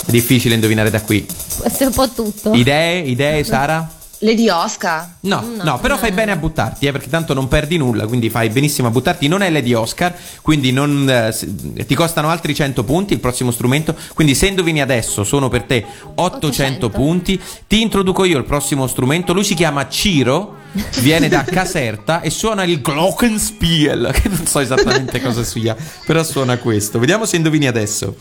È 0.06 0.10
difficile 0.12 0.54
indovinare 0.54 0.90
da 0.90 1.00
qui. 1.02 1.26
Questo 1.58 1.82
è 1.82 1.86
un 1.86 1.92
po' 1.92 2.08
tutto. 2.10 2.52
Idee, 2.52 3.00
idee, 3.00 3.42
Sara? 3.42 3.94
Lady 4.20 4.48
Oscar. 4.48 5.16
No, 5.20 5.44
no, 5.62 5.78
però 5.78 5.96
fai 5.98 6.10
bene 6.12 6.32
a 6.32 6.36
buttarti, 6.36 6.86
eh, 6.86 6.92
perché 6.92 7.08
tanto 7.10 7.34
non 7.34 7.48
perdi 7.48 7.76
nulla, 7.76 8.06
quindi 8.06 8.30
fai 8.30 8.48
benissimo 8.48 8.88
a 8.88 8.90
buttarti. 8.90 9.28
Non 9.28 9.42
è 9.42 9.50
Lady 9.50 9.74
Oscar, 9.74 10.14
quindi 10.40 10.72
non, 10.72 11.06
eh, 11.08 11.84
ti 11.86 11.94
costano 11.94 12.30
altri 12.30 12.54
100 12.54 12.82
punti 12.84 13.12
il 13.12 13.20
prossimo 13.20 13.50
strumento. 13.50 13.94
Quindi 14.14 14.34
se 14.34 14.46
indovini 14.46 14.80
adesso 14.80 15.22
sono 15.24 15.48
per 15.48 15.64
te 15.64 15.84
800, 16.14 16.86
800. 16.86 16.90
punti. 16.90 17.40
Ti 17.66 17.80
introduco 17.82 18.24
io 18.24 18.38
il 18.38 18.44
prossimo 18.44 18.86
strumento. 18.86 19.32
Lui 19.34 19.44
si 19.44 19.54
chiama 19.54 19.86
Ciro, 19.88 20.56
viene 21.00 21.28
da 21.28 21.44
Caserta 21.48 22.20
e 22.22 22.30
suona 22.30 22.62
il 22.64 22.80
Glockenspiel, 22.80 24.10
che 24.18 24.28
non 24.30 24.46
so 24.46 24.60
esattamente 24.60 25.20
cosa 25.20 25.44
sia, 25.44 25.76
però 26.06 26.22
suona 26.22 26.56
questo. 26.56 26.98
Vediamo 26.98 27.26
se 27.26 27.36
indovini 27.36 27.66
adesso. 27.66 28.14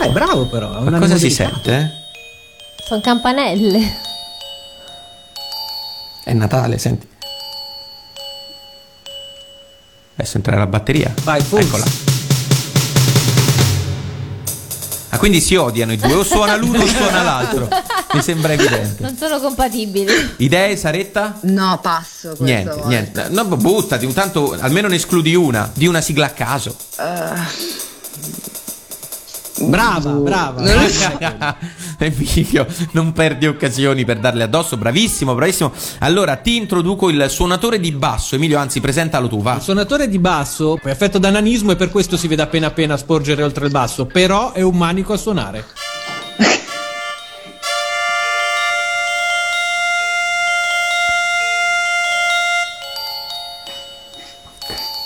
Eh, 0.00 0.08
bravo 0.10 0.46
però. 0.46 0.80
una 0.80 0.90
Ma 0.90 0.98
cosa 0.98 1.16
si 1.16 1.30
sente? 1.30 1.72
eh? 1.76 2.02
Sono 2.86 3.00
campanelle. 3.00 3.96
È 6.22 6.32
Natale, 6.32 6.78
senti. 6.78 7.08
Adesso 10.16 10.36
entra 10.36 10.56
la 10.56 10.66
batteria. 10.66 11.12
Vai, 11.22 11.40
forse. 11.40 11.66
Eccola. 11.66 11.84
Ah, 15.10 15.18
quindi 15.18 15.40
si 15.40 15.54
odiano 15.54 15.92
i 15.92 15.96
due, 15.96 16.12
o 16.12 16.24
suona 16.24 16.56
l'uno 16.56 16.82
o 16.82 16.86
suona 16.86 17.22
l'altro. 17.22 17.68
Mi 18.12 18.20
sembra 18.22 18.52
evidente. 18.52 19.02
Non 19.02 19.16
sono 19.16 19.40
compatibili. 19.40 20.34
Idee, 20.38 20.76
Saretta? 20.76 21.38
No, 21.42 21.78
passo. 21.80 22.34
Niente, 22.40 22.70
volta. 22.70 22.88
niente. 22.88 23.28
No, 23.30 23.44
buttati, 23.44 24.12
tanto 24.12 24.56
almeno 24.60 24.88
ne 24.88 24.96
escludi 24.96 25.34
una, 25.34 25.70
di 25.72 25.86
una 25.86 26.00
sigla 26.00 26.26
a 26.26 26.30
caso. 26.30 26.76
Brava, 29.62 30.10
brava. 30.10 30.62
Emilio, 31.98 32.66
non 32.92 33.12
perdi 33.12 33.46
occasioni 33.46 34.04
per 34.04 34.18
darle 34.18 34.42
addosso. 34.44 34.76
Bravissimo, 34.76 35.34
bravissimo. 35.34 35.72
Allora, 36.00 36.36
ti 36.36 36.56
introduco 36.56 37.08
il 37.08 37.26
suonatore 37.28 37.78
di 37.78 37.92
basso. 37.92 38.34
Emilio, 38.34 38.58
anzi, 38.58 38.80
presentalo 38.80 39.28
tu, 39.28 39.40
va. 39.42 39.54
Il 39.54 39.62
suonatore 39.62 40.08
di 40.08 40.18
basso 40.18 40.78
è 40.82 40.90
affetto 40.90 41.18
da 41.18 41.30
nanismo 41.30 41.72
e 41.72 41.76
per 41.76 41.90
questo 41.90 42.16
si 42.16 42.26
vede 42.26 42.42
appena 42.42 42.66
appena 42.66 42.96
sporgere 42.96 43.42
oltre 43.42 43.66
il 43.66 43.70
basso, 43.70 44.06
però 44.06 44.52
è 44.52 44.62
un 44.62 44.76
manico 44.76 45.12
a 45.12 45.16
suonare. 45.16 45.64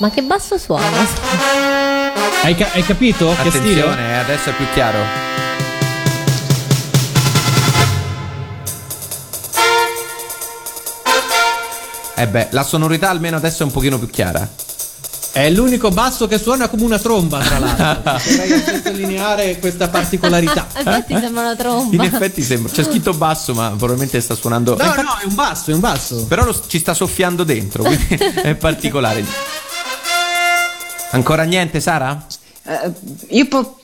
Ma 0.01 0.11
che 0.11 0.23
basso 0.23 0.57
suona? 0.59 1.48
Hai, 2.43 2.55
ca- 2.55 2.71
hai 2.73 2.83
capito? 2.83 3.35
Che 3.43 3.51
stile? 3.51 3.81
Attenzione, 3.83 4.09
eh, 4.11 4.17
adesso 4.19 4.51
è 4.51 4.53
più 4.55 4.67
chiaro. 4.73 4.99
Eh 12.15 12.27
beh, 12.27 12.49
la 12.51 12.65
sonorità 12.65 13.11
almeno 13.11 13.37
adesso 13.37 13.63
è 13.63 13.67
un 13.67 13.71
pochino 13.71 13.97
più 13.99 14.09
chiara. 14.11 14.49
È 15.31 15.49
l'unico 15.51 15.91
basso 15.91 16.27
che 16.27 16.37
suona 16.37 16.67
come 16.69 16.83
una 16.83 16.99
tromba, 16.99 17.39
tra 17.39 17.59
l'altro. 17.61 18.19
Vorrei 18.37 18.65
sottolineare 18.65 19.59
questa 19.61 19.89
particolarità. 19.89 20.67
Infatti 20.79 21.15
sembra 21.17 21.43
una 21.43 21.51
In 21.53 21.57
tromba. 21.57 22.05
effetti 22.05 22.43
sembra, 22.43 22.73
c'è 22.73 22.83
scritto 22.83 23.13
basso, 23.13 23.55
ma 23.55 23.69
probabilmente 23.69 24.21
sta 24.21 24.35
suonando. 24.35 24.77
No, 24.77 24.83
infatti- 24.83 25.03
no, 25.03 25.17
è 25.23 25.25
un 25.27 25.35
basso, 25.37 25.71
è 25.71 25.75
un 25.75 25.81
basso. 25.81 26.25
Però 26.27 26.45
lo- 26.45 26.61
ci 26.67 26.81
sta 26.81 26.93
soffiando 26.93 27.45
dentro, 27.45 27.85
quindi 27.85 28.09
è 28.43 28.57
particolare. 28.57 29.25
Ancora 31.19 31.43
niente, 31.43 31.81
Sara? 31.81 32.25
Eh, 32.63 32.93
io 33.31 33.49
po- 33.49 33.81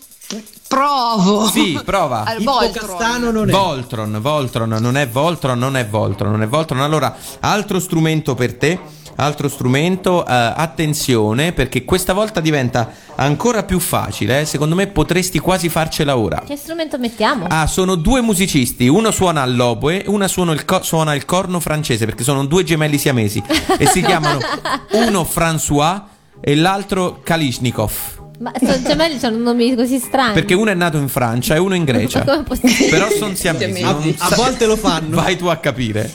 provo. 0.69 1.49
Sì, 1.49 1.79
prova. 1.85 2.23
Al 2.23 2.41
Ippocastano 2.41 3.33
non 3.33 3.49
è. 3.49 3.53
Voltron, 3.53 4.19
Voltron, 4.21 4.69
non 4.69 4.97
è 4.97 5.09
Voltron, 5.09 5.59
non 5.59 5.77
è 5.77 5.85
Voltron, 5.85 6.31
non 6.31 6.43
è 6.43 6.47
Voltron. 6.47 6.81
Allora, 6.81 7.13
altro 7.41 7.81
strumento 7.81 8.37
per 8.37 8.55
te, 8.55 8.79
altro 9.17 9.49
strumento, 9.49 10.25
eh, 10.25 10.33
attenzione 10.33 11.53
perché 11.53 11.85
questa 11.85 12.13
volta 12.13 12.39
diventa 12.39 12.89
ancora 13.17 13.65
più 13.65 13.81
facile, 13.81 14.41
eh. 14.41 14.45
secondo 14.45 14.77
me 14.77 14.87
potresti 14.87 15.41
quasi 15.41 15.69
farcela 15.69 16.17
ora. 16.17 16.41
Che 16.47 16.57
strumento 16.57 16.99
mettiamo? 16.99 17.47
Ah, 17.49 17.67
sono 17.67 17.97
due 17.97 18.21
musicisti, 18.21 18.87
uno 18.87 19.11
suona 19.11 19.43
all'oboe 19.43 20.05
uno 20.07 20.29
suona 20.29 20.53
il, 20.53 20.65
co- 20.65 20.83
suona 20.85 21.15
il 21.15 21.25
corno 21.25 21.59
francese 21.59 22.05
perché 22.05 22.23
sono 22.23 22.45
due 22.47 22.63
gemelli 22.63 22.97
siamesi 22.97 23.43
e 23.77 23.87
si 23.87 24.03
chiamano 24.03 24.39
uno 24.95 25.23
François 25.23 26.03
e 26.47 26.55
l'altro 26.55 27.21
Kalishnikov. 27.25 27.93
Ma 28.41 28.53
sono 28.59 28.83
gemelli, 28.83 29.19
hanno 29.23 29.39
nomi 29.39 29.75
così 29.75 29.99
strani. 29.99 30.35
Perché 30.35 30.53
uno 30.55 30.71
è 30.71 30.75
nato 30.75 30.99
in 30.99 31.09
Francia 31.09 31.55
e 31.55 31.59
uno 31.59 31.75
in 31.75 31.85
Grecia. 31.87 32.19
Ma 32.19 32.33
come 32.33 32.43
possibile? 32.43 32.89
Però 32.91 33.09
sono 33.11 33.35
siamesi. 33.35 33.83
A- 33.83 33.93
non 33.93 34.15
A 34.19 34.35
volte 34.37 34.67
lo 34.67 34.77
fanno. 34.77 35.17
Vai 35.17 35.37
tu 35.39 35.47
a 35.47 35.57
capire. 35.57 36.13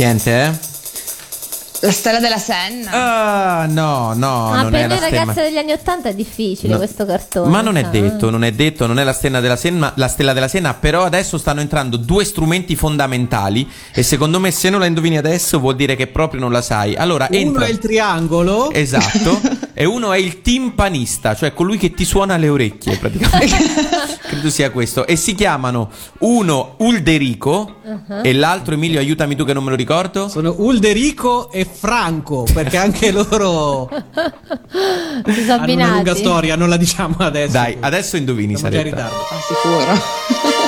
Niente, 0.00 0.30
eh? 0.44 0.68
La 1.82 1.92
stella 1.92 2.20
della 2.20 2.38
Senna. 2.38 2.90
Ah, 3.62 3.66
no, 3.66 4.12
no, 4.14 4.48
Ma 4.50 4.62
non 4.62 4.70
per 4.70 4.80
è 4.80 4.86
la 4.86 4.94
le 4.94 5.00
ragazze 5.00 5.30
stemma. 5.32 5.48
degli 5.48 5.56
anni 5.58 5.72
Ottanta 5.72 6.08
è 6.08 6.14
difficile 6.14 6.72
No. 6.72 6.78
questo 6.78 7.04
cartone. 7.04 7.48
Ma 7.50 7.60
non 7.60 7.76
è 7.76 7.84
detto, 7.84 8.30
non 8.30 8.42
è 8.44 8.50
detto, 8.52 8.86
non 8.86 8.98
è 8.98 9.04
la 9.04 9.12
stella 9.12 9.40
della 9.40 9.56
Senna, 9.56 9.92
la 9.96 10.08
stella 10.08 10.32
della 10.32 10.48
Senna, 10.48 10.72
però 10.72 11.04
adesso 11.04 11.36
stanno 11.36 11.60
entrando 11.60 11.96
due 11.98 12.24
strumenti 12.24 12.76
fondamentali 12.76 13.66
e 13.94 14.02
secondo 14.02 14.40
me 14.40 14.50
se 14.50 14.70
non 14.70 14.80
la 14.80 14.86
indovini 14.86 15.18
adesso 15.18 15.58
vuol 15.58 15.76
dire 15.76 15.96
che 15.96 16.06
proprio 16.06 16.40
non 16.40 16.50
la 16.52 16.62
sai. 16.62 16.96
Allora, 16.96 17.26
Uno 17.30 17.38
entra 17.38 17.64
è 17.66 17.68
il 17.68 17.78
triangolo. 17.78 18.70
Esatto, 18.72 19.40
e 19.80 19.86
uno 19.86 20.12
è 20.12 20.18
il 20.18 20.42
timpanista, 20.42 21.34
cioè 21.34 21.54
colui 21.54 21.78
che 21.78 21.92
ti 21.94 22.04
suona 22.04 22.36
le 22.36 22.50
orecchie, 22.50 22.98
praticamente. 22.98 23.56
Credo 24.28 24.50
sia 24.50 24.70
questo. 24.70 25.06
E 25.06 25.16
si 25.16 25.34
chiamano 25.34 25.90
uno 26.18 26.74
Ulderico 26.78 27.76
Uh-huh. 27.90 28.20
e 28.22 28.32
l'altro 28.34 28.74
Emilio, 28.74 29.00
aiutami 29.00 29.34
tu 29.34 29.44
che 29.44 29.52
non 29.52 29.64
me 29.64 29.70
lo 29.70 29.76
ricordo. 29.76 30.28
Sono 30.28 30.54
Ulderico 30.58 31.50
e 31.50 31.64
Franco, 31.64 32.46
perché 32.52 32.76
anche 32.76 33.10
loro 33.10 33.88
hanno 33.88 35.72
una 35.72 35.88
lunga 35.94 36.14
storia, 36.14 36.54
non 36.54 36.68
la 36.68 36.76
diciamo 36.76 37.16
adesso. 37.18 37.50
Dai, 37.52 37.76
adesso 37.80 38.16
indovini, 38.16 38.56
Siamo 38.56 38.70
già 38.74 38.80
in 38.82 38.90
Saretta. 38.90 39.08
ritardo. 39.08 39.26
Ah, 39.28 39.40
sicuro. 39.48 40.59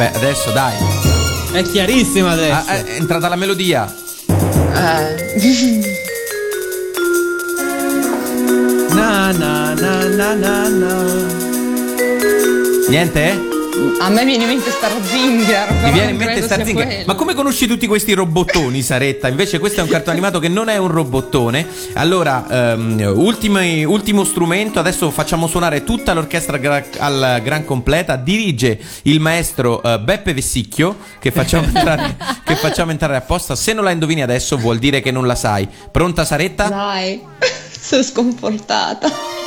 Beh, 0.00 0.12
adesso 0.14 0.50
dai. 0.52 0.74
È 1.52 1.62
chiarissima 1.62 2.30
adesso. 2.30 2.52
Ah, 2.54 2.64
è 2.84 2.94
entrata 2.96 3.28
la 3.28 3.36
melodia. 3.36 3.92
Eh, 4.74 5.28
Na 8.94 9.30
na 9.32 9.74
na 9.74 10.04
na 10.08 10.34
na 10.34 10.68
na. 10.68 10.94
Niente? 12.88 13.59
A 14.00 14.08
me 14.08 14.24
viene 14.24 14.42
in 14.44 14.48
mente 14.48 14.70
Starzinger. 14.70 15.72
Mi 15.82 15.92
viene 15.92 16.10
in 16.10 16.16
mente 16.16 16.32
credo 16.32 16.46
Star 16.46 16.56
sia 16.58 16.66
Singer. 16.66 16.86
quello. 16.86 17.02
Ma 17.06 17.14
come 17.14 17.34
conosci 17.34 17.66
tutti 17.66 17.86
questi 17.86 18.12
robottoni, 18.14 18.82
Saretta? 18.82 19.28
Invece 19.28 19.58
questo 19.58 19.80
è 19.80 19.82
un 19.82 19.88
cartone 19.88 20.12
animato 20.12 20.38
che 20.38 20.48
non 20.48 20.68
è 20.68 20.76
un 20.76 20.88
robottone. 20.88 21.66
Allora, 21.94 22.72
ehm, 22.72 23.12
ultimi- 23.14 23.84
ultimo 23.84 24.24
strumento, 24.24 24.78
adesso 24.78 25.10
facciamo 25.10 25.46
suonare 25.46 25.84
tutta 25.84 26.12
l'orchestra 26.12 26.56
gra- 26.58 26.84
al 26.98 27.40
gran 27.42 27.64
completa. 27.64 28.16
Dirige 28.16 28.78
il 29.02 29.20
maestro 29.20 29.82
eh, 29.82 29.98
Beppe 29.98 30.34
Vessicchio, 30.34 30.96
che 31.18 31.30
facciamo, 31.30 31.66
entrare, 31.72 32.16
che 32.44 32.56
facciamo 32.56 32.90
entrare 32.90 33.16
apposta. 33.16 33.54
Se 33.56 33.72
non 33.72 33.84
la 33.84 33.90
indovini 33.90 34.22
adesso 34.22 34.56
vuol 34.56 34.78
dire 34.78 35.00
che 35.00 35.10
non 35.10 35.26
la 35.26 35.34
sai. 35.34 35.68
Pronta 35.90 36.24
Saretta? 36.24 36.68
Dai, 36.68 37.20
sono 37.70 38.02
sconfortata. 38.02 39.39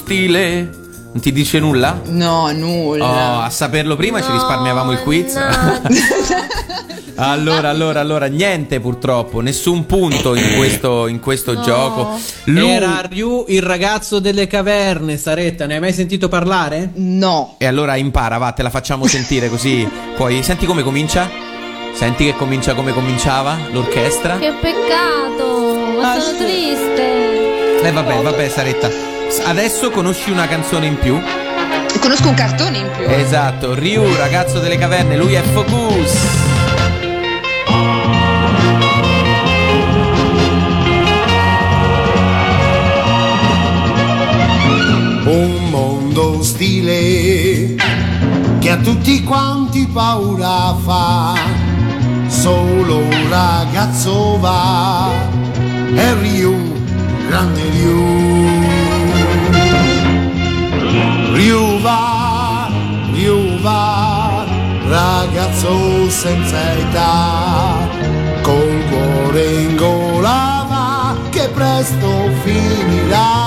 Ostile. 0.00 0.84
Non 1.12 1.20
ti 1.20 1.32
dice 1.32 1.58
nulla? 1.58 1.98
No, 2.08 2.52
nulla. 2.52 3.04
Oh, 3.04 3.40
a 3.40 3.48
saperlo 3.50 3.96
prima 3.96 4.20
ci 4.20 4.28
No, 4.28 4.34
risparmiavamo 4.34 4.92
il 4.92 4.98
quiz. 5.00 5.34
allora, 7.16 7.70
allora, 7.70 8.00
allora, 8.00 8.26
niente 8.26 8.80
purtroppo, 8.80 9.40
nessun 9.40 9.86
punto 9.86 10.34
in 10.34 10.56
questo, 10.58 11.06
in 11.06 11.18
questo 11.20 11.54
No. 11.54 11.60
gioco. 11.62 12.18
Lu- 12.44 12.68
Era 12.68 13.00
Ryu, 13.08 13.46
il 13.48 13.62
ragazzo 13.62 14.18
delle 14.18 14.46
caverne, 14.46 15.16
Saretta, 15.16 15.64
ne 15.64 15.74
hai 15.74 15.80
mai 15.80 15.94
sentito 15.94 16.28
parlare? 16.28 16.90
No. 16.96 17.54
E 17.56 17.64
allora 17.64 17.96
impara, 17.96 18.36
va, 18.36 18.52
te 18.52 18.62
la 18.62 18.68
facciamo 18.70 19.06
sentire 19.06 19.48
così. 19.48 19.88
Poi 20.16 20.42
senti 20.42 20.66
come 20.66 20.82
comincia? 20.82 21.30
Senti 21.94 22.26
che 22.26 22.36
comincia 22.36 22.74
come 22.74 22.92
cominciava 22.92 23.56
l'orchestra? 23.72 24.36
Che 24.36 24.52
peccato, 24.60 25.98
ma 25.98 26.12
Ah, 26.12 26.20
sono 26.20 26.36
sì. 26.36 26.44
triste. 26.44 27.80
Eh 27.80 27.90
vabbè, 27.90 28.20
vabbè, 28.20 28.48
Saretta. 28.50 29.14
Adesso 29.44 29.90
conosci 29.90 30.30
una 30.30 30.46
canzone 30.46 30.86
in 30.86 30.98
più. 30.98 31.20
Conosco 32.00 32.28
un 32.28 32.34
cartone 32.34 32.78
in 32.78 32.90
più. 32.96 33.06
Esatto, 33.08 33.74
Ryu, 33.74 34.02
ragazzo 34.16 34.58
delle 34.58 34.76
caverne, 34.76 35.16
lui 35.16 35.34
è 35.34 35.42
Focus. 35.42 36.18
Un 45.24 45.68
mondo 45.70 46.38
ostile 46.38 47.74
che 48.58 48.70
a 48.70 48.76
tutti 48.76 49.22
quanti 49.24 49.86
paura 49.86 50.74
fa. 50.84 51.34
Solo 52.28 52.98
un 52.98 53.28
ragazzo 53.28 54.38
va, 54.38 55.08
è 55.94 56.14
Ryu, 56.20 56.72
grande 57.28 57.62
Ryu. 57.70 58.65
Ryu 61.36 61.78
va, 61.82 62.70
Ryu 63.12 63.60
va, 63.60 64.46
ragazzo 64.88 66.08
senza 66.08 66.58
età, 66.78 67.86
col 68.40 68.82
cuore 68.88 69.44
in 69.44 69.76
gola 69.76 70.64
va, 70.66 71.14
che 71.28 71.50
presto 71.52 72.30
finirà. 72.42 73.44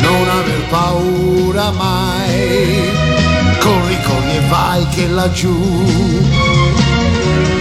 Non 0.00 0.28
aver 0.38 0.62
paura 0.70 1.70
mai, 1.72 2.88
corri, 3.58 3.98
corri 4.04 4.36
e 4.36 4.40
vai 4.48 4.86
che 4.90 5.08
laggiù 5.08 5.58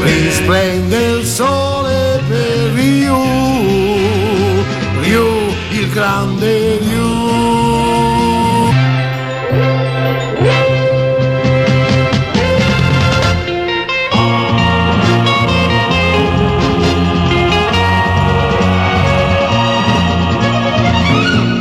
risplende 0.04 0.98
il 0.98 1.26
sole 1.26 2.22
per 2.28 2.78
il 2.78 3.45
grande 5.96 6.78
Ryu. 6.80 7.14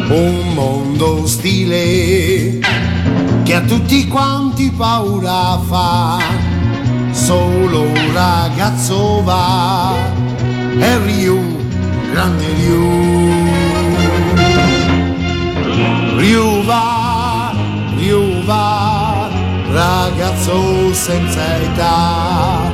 Un 0.08 0.52
mondo 0.52 1.22
ostile 1.22 2.58
che 3.44 3.54
a 3.54 3.60
tutti 3.60 4.08
quanti 4.08 4.72
paura 4.76 5.60
fa. 5.68 6.18
Solo 7.12 7.82
un 7.82 8.12
ragazzo 8.12 9.22
va, 9.22 9.94
è 10.76 10.98
Ryu, 11.04 11.38
grande 12.10 12.44
Ryu. 12.54 13.13
Ryu 16.24 16.62
va, 16.64 17.52
Ryu 17.98 18.42
va, 18.46 19.28
ragazzo 19.70 20.94
senza 20.94 21.44
età, 21.60 22.72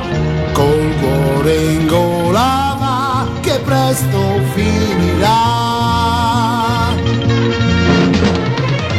col 0.53 0.95
cuore 1.01 1.55
in 1.73 1.85
gola 1.85 2.77
va, 2.79 3.27
che 3.41 3.59
presto 3.59 4.39
finirà. 4.53 5.39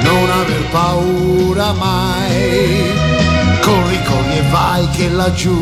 Non 0.03 0.31
aver 0.41 0.65
paura 0.71 1.73
mai, 1.73 2.93
corri, 3.63 4.03
corri 4.05 4.37
e 4.37 4.43
vai 4.51 4.87
che 4.91 5.09
laggiù 5.09 5.57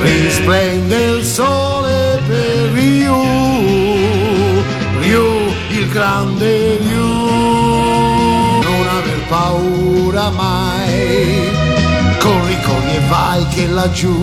risplende 0.00 0.96
il 0.96 1.22
sole 1.22 2.18
per 2.26 2.78
il 2.78 3.47
grande 5.98 6.78
Ryu. 6.78 7.10
Non 8.66 8.86
aver 8.98 9.20
paura 9.28 10.30
mai, 10.30 11.50
corri, 12.20 12.56
corri 12.66 12.94
e 12.94 13.00
vai 13.08 13.46
che 13.48 13.66
laggiù. 13.66 14.16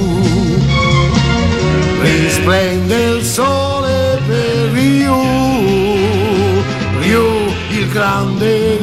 Risplende 2.01 2.95
il 3.15 3.23
sole 3.23 4.21
per 4.25 4.71
Ryu, 4.71 5.21
Ryu, 6.99 7.27
il 7.71 7.89
grande 7.89 8.79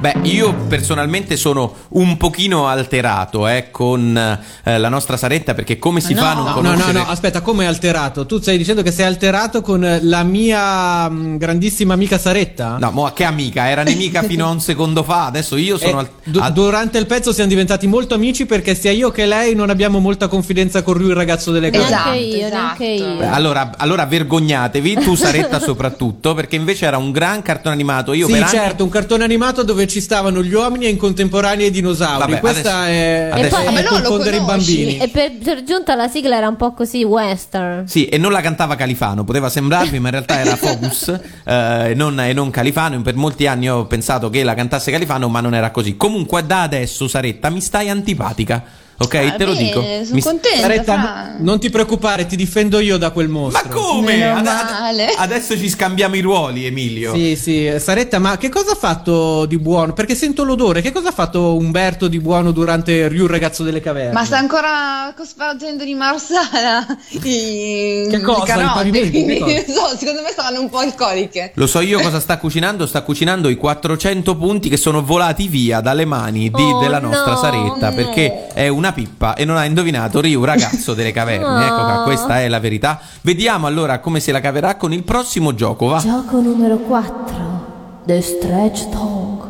Beh, 0.00 0.14
io 0.22 0.54
personalmente 0.66 1.36
sono 1.36 1.74
un 1.88 2.16
pochino 2.16 2.66
alterato 2.68 3.46
eh, 3.46 3.70
con 3.70 4.16
eh, 4.64 4.78
la 4.78 4.88
nostra 4.88 5.18
Saretta 5.18 5.52
perché 5.52 5.78
come 5.78 6.00
si 6.00 6.14
fa 6.14 6.30
a 6.30 6.34
non 6.34 6.44
No, 6.44 6.48
no, 6.48 6.54
conoscere 6.54 6.92
no, 6.92 7.06
aspetta, 7.06 7.42
come 7.42 7.66
alterato? 7.66 8.24
Tu 8.24 8.40
stai 8.40 8.56
dicendo 8.56 8.80
che 8.82 8.92
sei 8.92 9.04
alterato 9.04 9.60
con 9.60 9.98
la 10.00 10.22
mia 10.22 11.06
mh, 11.06 11.36
grandissima 11.36 11.92
amica 11.92 12.16
Saretta? 12.18 12.78
No, 12.80 12.90
mo 12.92 13.10
che 13.14 13.24
amica, 13.24 13.68
era 13.68 13.82
nemica 13.82 14.22
fino 14.22 14.46
a 14.46 14.48
un 14.50 14.60
secondo 14.60 15.02
fa, 15.02 15.26
adesso 15.26 15.56
io 15.56 15.76
Eh, 15.76 15.78
sono 15.80 15.98
al- 15.98 16.08
du- 16.24 16.38
al- 16.40 16.52
durante 16.54 16.96
il 16.96 17.04
pezzo 17.04 17.30
siamo 17.34 17.50
diventati 17.50 17.86
molto 17.86 18.14
amici 18.14 18.46
perché 18.46 18.74
sia 18.74 18.92
io 18.92 19.10
che 19.10 19.26
lei 19.26 19.54
non 19.54 19.68
abbiamo 19.68 19.98
molta 19.98 20.28
confidenza 20.28 20.82
con 20.82 20.96
lui, 20.96 21.10
il 21.10 21.14
ragazzo 21.16 21.52
delle 21.52 21.68
case. 21.68 21.84
Esatto, 21.84 22.08
neanche 22.10 22.24
io, 22.24 22.46
esatto. 22.46 22.54
neanche 22.56 22.84
io. 22.86 23.16
Beh, 23.18 23.26
allora, 23.28 23.72
allora 23.76 24.06
vergognatevi, 24.06 24.94
tu 24.94 25.14
Saretta 25.14 25.60
soprattutto, 25.60 26.32
perché 26.32 26.56
invece 26.56 26.86
era 26.86 26.96
un 26.96 27.10
gran 27.12 27.42
cartone 27.42 27.74
animato. 27.74 28.14
Io 28.14 28.24
sì, 28.26 28.32
per 28.32 28.42
anni- 28.44 28.50
certo, 28.50 28.82
un 28.82 28.88
cartone 28.90 29.24
animato 29.24 29.62
dove 29.62 29.88
ci 29.90 30.00
stavano 30.00 30.42
gli 30.42 30.54
uomini 30.54 30.86
e 30.86 30.88
in 30.88 30.96
contemporanea 30.96 31.66
i 31.66 31.70
dinosauri. 31.70 32.18
Vabbè, 32.30 32.40
Questa 32.40 32.78
adesso- 32.78 32.90
è, 32.90 33.28
adesso- 33.32 33.56
è 33.58 33.66
E 33.66 33.72
no, 33.72 33.80
lo 33.82 33.88
confondere 34.00 34.36
i 34.36 34.40
bambini. 34.40 34.96
E 34.98 35.08
per, 35.08 35.32
per 35.42 35.62
giunta 35.64 35.94
la 35.94 36.08
sigla 36.08 36.36
era 36.36 36.48
un 36.48 36.56
po' 36.56 36.72
così 36.72 37.02
western. 37.04 37.86
Sì, 37.86 38.06
e 38.06 38.16
non 38.16 38.32
la 38.32 38.40
cantava 38.40 38.76
Califano, 38.76 39.24
poteva 39.24 39.48
sembrarvi, 39.50 39.98
ma 39.98 40.06
in 40.06 40.12
realtà 40.12 40.38
era 40.40 40.56
Focus 40.56 41.08
eh, 41.44 41.92
non, 41.94 42.18
e 42.20 42.32
non 42.32 42.50
Califano. 42.50 43.02
Per 43.02 43.14
molti 43.16 43.46
anni 43.46 43.68
ho 43.68 43.84
pensato 43.86 44.30
che 44.30 44.42
la 44.44 44.54
cantasse 44.54 44.90
Califano, 44.90 45.28
ma 45.28 45.40
non 45.40 45.54
era 45.54 45.70
così. 45.70 45.96
Comunque, 45.96 46.46
da 46.46 46.62
adesso, 46.62 47.08
Saretta, 47.08 47.50
mi 47.50 47.60
stai 47.60 47.88
antipatica. 47.90 48.62
Ok, 49.02 49.14
Ah, 49.14 49.30
te 49.36 49.44
lo 49.46 49.52
bene, 49.54 49.64
dico. 49.64 49.80
Sono 49.80 50.04
Mi- 50.14 50.20
contenta. 50.20 50.58
Saretta, 50.60 51.00
Fra. 51.00 51.34
non 51.38 51.58
ti 51.58 51.70
preoccupare, 51.70 52.26
ti 52.26 52.36
difendo 52.36 52.80
io 52.80 52.98
da 52.98 53.10
quel 53.12 53.28
Ma 53.28 53.38
mostro. 53.38 53.68
come? 53.70 54.16
Meno 54.16 54.38
Ad- 54.40 54.46
ad- 54.46 55.14
adesso 55.16 55.56
ci 55.56 55.70
scambiamo 55.70 56.16
i 56.16 56.20
ruoli, 56.20 56.66
Emilio. 56.66 57.14
Sì, 57.14 57.34
sì, 57.34 57.72
Saretta, 57.78 58.18
ma 58.18 58.36
che 58.36 58.50
cosa 58.50 58.72
ha 58.72 58.74
fatto 58.74 59.46
di 59.46 59.58
buono? 59.58 59.94
Perché 59.94 60.14
sento 60.14 60.44
l'odore. 60.44 60.82
Che 60.82 60.92
cosa 60.92 61.08
ha 61.08 61.12
fatto 61.12 61.56
Umberto 61.56 62.08
di 62.08 62.20
buono 62.20 62.50
durante 62.50 63.08
Ryu, 63.08 63.24
il 63.24 63.30
ragazzo 63.30 63.62
delle 63.62 63.80
caverne? 63.80 64.12
Ma 64.12 64.24
sta 64.26 64.36
ancora 64.36 65.14
cospargendo 65.16 65.82
di 65.84 65.94
Marsala 65.94 66.84
i, 67.22 68.06
Che 68.10 68.20
cosa? 68.20 68.44
carote, 68.44 68.64
I 68.64 68.74
pavimenti? 68.74 69.10
Che 69.10 69.22
quindi, 69.24 69.38
cosa? 69.64 69.64
so, 69.90 69.96
secondo 69.96 70.20
me 70.20 70.28
stavano 70.30 70.60
un 70.60 70.68
po' 70.68 70.78
alcoliche. 70.78 71.52
Lo 71.54 71.66
so 71.66 71.80
io 71.80 72.00
cosa 72.00 72.20
sta 72.20 72.36
cucinando? 72.36 72.86
Sta 72.86 73.00
cucinando 73.00 73.48
i 73.48 73.56
400 73.56 74.36
punti 74.36 74.68
che 74.68 74.76
sono 74.76 75.02
volati 75.02 75.48
via 75.48 75.80
dalle 75.80 76.04
mani 76.04 76.50
di- 76.50 76.62
Oh, 76.62 76.80
della 76.80 76.98
nostra 77.00 77.32
no, 77.32 77.38
Saretta 77.38 77.88
no. 77.88 77.94
perché 77.94 78.48
è 78.52 78.68
una 78.68 78.89
pippa 78.92 79.34
e 79.34 79.44
non 79.44 79.56
ha 79.56 79.64
indovinato 79.64 80.20
Ryu, 80.20 80.44
ragazzo 80.44 80.94
delle 80.94 81.12
caverne. 81.12 81.38
Ecco 81.66 81.74
qua, 81.84 82.02
questa 82.04 82.40
è 82.40 82.48
la 82.48 82.58
verità. 82.60 83.00
Vediamo 83.22 83.66
allora 83.66 83.98
come 84.00 84.20
se 84.20 84.32
la 84.32 84.40
caverà 84.40 84.76
con 84.76 84.92
il 84.92 85.02
prossimo 85.04 85.54
gioco, 85.54 85.86
va? 85.86 85.98
Gioco 85.98 86.40
numero 86.40 86.76
4. 86.78 87.68
The 88.06 88.20
Stretch 88.20 88.88
Tongue. 88.88 89.48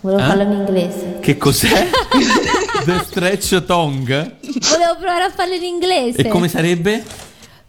Volevo 0.00 0.20
Eh? 0.22 0.26
farlo 0.26 0.42
in 0.42 0.52
inglese. 0.52 1.18
Che 1.20 1.36
cos'è? 1.36 1.88
The 2.84 3.02
Stretch 3.06 3.64
Tongue? 3.64 4.38
Volevo 4.70 4.96
provare 4.98 5.24
a 5.24 5.30
farlo 5.34 5.54
in 5.54 5.62
inglese. 5.62 6.22
E 6.22 6.28
come 6.28 6.48
sarebbe? 6.48 7.02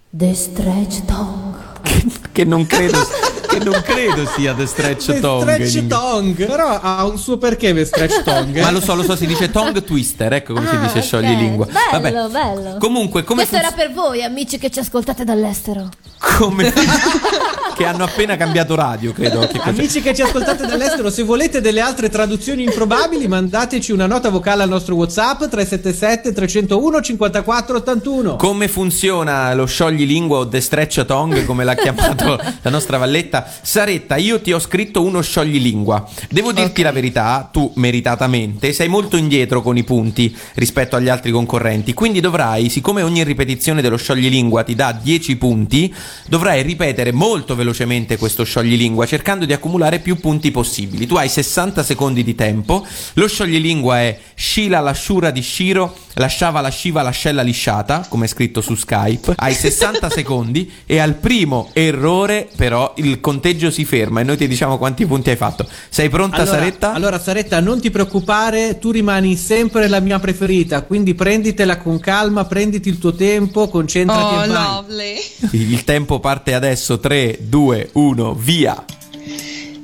The 0.09 0.33
Stretch 0.33 1.05
Tongue. 1.05 1.51
Che, 1.83 2.05
che 2.31 2.43
non 2.45 2.65
credo 2.65 2.97
che 3.57 3.63
non 3.63 3.81
credo 3.83 4.25
sia 4.35 4.53
The 4.53 4.65
Stretch 4.65 5.05
The 5.05 5.19
Tongue. 5.19 5.55
in 5.57 5.67
stretch 5.67 5.87
tongue. 5.87 6.45
Però 6.45 6.79
ha 6.81 7.05
un 7.05 7.17
suo 7.17 7.37
perché 7.37 7.73
per 7.73 7.85
stretch 7.85 8.23
tongue. 8.23 8.61
Ma 8.61 8.71
lo 8.71 8.81
so, 8.81 8.95
lo 8.95 9.03
so, 9.03 9.15
si 9.15 9.25
dice 9.25 9.49
tongue 9.51 9.83
twister, 9.83 10.33
ecco 10.33 10.53
come 10.53 10.67
si 10.67 10.75
Ah, 10.75 10.79
dice 10.79 10.97
ok. 10.99 11.03
sciogli 11.03 11.35
lingua. 11.35 11.67
Bello, 11.99 12.29
bello. 12.29 12.77
Comunque, 12.79 13.23
come 13.23 13.41
Questo 13.47 13.57
era 13.57 13.69
funz- 13.71 13.81
per 13.83 13.93
voi, 13.93 14.23
amici 14.23 14.57
che 14.57 14.69
ci 14.69 14.79
ascoltate 14.79 15.23
dall'estero. 15.23 15.89
come 16.37 16.71
che 17.75 17.85
hanno 17.85 18.03
appena 18.03 18.35
cambiato 18.37 18.75
radio, 18.75 19.11
credo. 19.13 19.39
Che 19.47 19.59
Amici 19.63 20.01
che 20.01 20.13
ci 20.15 20.21
ascoltate 20.21 20.65
dall'estero, 20.65 21.09
se 21.09 21.23
volete 21.23 21.61
delle 21.61 21.79
altre 21.81 22.09
traduzioni 22.09 22.63
improbabili, 22.63 23.27
mandateci 23.27 23.91
una 23.91 24.05
nota 24.07 24.29
vocale 24.29 24.63
al 24.63 24.69
nostro 24.69 24.95
WhatsApp 24.95 25.39
377 25.47 26.31
301 26.33 27.01
54 27.01 27.77
81. 27.77 28.35
Come 28.37 28.67
funziona 28.67 29.53
lo 29.53 29.65
scioglilingua 29.65 30.37
o 30.39 30.47
the 30.47 30.61
stretch 30.61 31.03
tongue, 31.05 31.45
come 31.45 31.63
l'ha 31.63 31.75
chiamato 31.75 32.39
la 32.61 32.69
nostra 32.69 32.97
Valletta? 32.97 33.42
Saretta, 33.61 34.17
io 34.17 34.41
ti 34.41 34.51
ho 34.51 34.59
scritto 34.59 35.01
uno 35.01 35.21
scioglilingua. 35.21 36.07
Devo 36.29 36.51
dirti 36.51 36.81
la 36.81 36.91
verità, 36.91 37.49
tu 37.51 37.71
meritatamente 37.75 38.73
sei 38.73 38.87
molto 38.87 39.17
indietro 39.17 39.61
con 39.61 39.77
i 39.77 39.83
punti 39.83 40.35
rispetto 40.55 40.95
agli 40.95 41.09
altri 41.09 41.31
concorrenti. 41.31 41.93
Quindi 41.93 42.19
dovrai, 42.19 42.69
siccome 42.69 43.01
ogni 43.01 43.23
ripetizione 43.23 43.81
dello 43.81 43.97
scioglilingua 43.97 44.63
ti 44.63 44.75
dà 44.75 44.91
10 44.91 45.35
punti, 45.37 45.93
dovrai 46.27 46.61
ripetere 46.61 47.11
molto 47.11 47.55
velocemente 47.55 48.17
questo 48.17 48.43
scioglilingua 48.43 49.05
cercando 49.05 49.45
di 49.45 49.53
accumulare 49.53 49.99
più 49.99 50.17
punti 50.19 50.51
possibili. 50.51 51.07
Tu 51.07 51.15
hai 51.15 51.29
60 51.29 51.83
secondi 51.83 52.23
di 52.23 52.35
tempo. 52.35 52.85
Lo 53.13 53.27
scioglilingua 53.27 53.99
è 53.99 54.19
Scila 54.35 54.79
l'asciura 54.79 55.31
di 55.31 55.41
Shiro, 55.41 55.95
lasciava 56.15 56.61
la 56.61 56.69
sciva 56.69 57.01
l'ascella 57.01 57.41
lisciata, 57.41 58.05
come 58.09 58.25
è 58.25 58.27
scritto 58.27 58.61
su 58.61 58.75
Skype. 58.75 59.33
Hai 59.37 59.53
60 59.53 60.09
secondi 60.11 60.71
e 60.85 60.99
al 60.99 61.15
primo 61.15 61.69
errore 61.73 62.49
però 62.55 62.93
il 62.97 63.19
conteggio 63.33 63.71
si 63.71 63.83
ferma 63.83 64.21
e 64.21 64.23
noi 64.23 64.37
ti 64.37 64.47
diciamo 64.47 64.77
quanti 64.77 65.05
punti 65.07 65.31
hai 65.31 65.35
fatto. 65.35 65.67
Sei 65.89 66.07
pronta 66.09 66.37
Allora, 66.37 66.51
Saretta? 66.51 66.93
allora, 66.93 67.19
Saretta, 67.19 67.59
non 67.59 67.81
ti 67.81 67.89
preoccupare, 67.89 68.77
tu 68.77 68.91
rimani 68.91 69.35
sempre 69.35 69.87
la 69.87 69.99
mia 69.99 70.19
preferita, 70.19 70.83
quindi 70.83 71.15
prenditela 71.15 71.77
con 71.77 71.99
calma, 71.99 72.45
prenditi 72.45 72.89
il 72.89 72.99
tuo 72.99 73.13
tempo, 73.15 73.67
concentrati 73.69 74.21
Oh, 74.35 74.45
lovely. 74.45 75.15
Il 75.51 75.83
tempo 75.83 76.19
parte 76.19 76.53
adesso. 76.53 76.99
3, 76.99 77.39
2, 77.41 77.89
1, 77.93 78.33
via. 78.35 78.85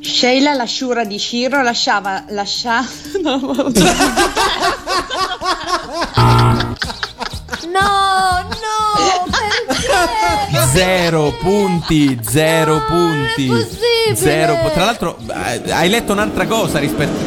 Sheila, 0.01 0.53
la 0.53 0.65
sciura 0.65 1.03
di 1.05 1.17
Shiro, 1.17 1.61
lasciava. 1.63 2.25
Lascia... 2.29 2.85
No, 3.23 3.39
No, 7.71 8.43
no, 8.49 9.25
perché? 9.31 9.68
Zero 10.71 11.31
punti, 11.39 12.19
zero 12.21 12.83
punti. 12.85 13.49
Zero 14.13 14.69
Tra 14.73 14.85
l'altro, 14.85 15.17
eh, 15.17 15.71
hai 15.71 15.89
letto 15.89 16.13
un'altra 16.13 16.45
cosa 16.47 16.79
rispetto, 16.79 17.17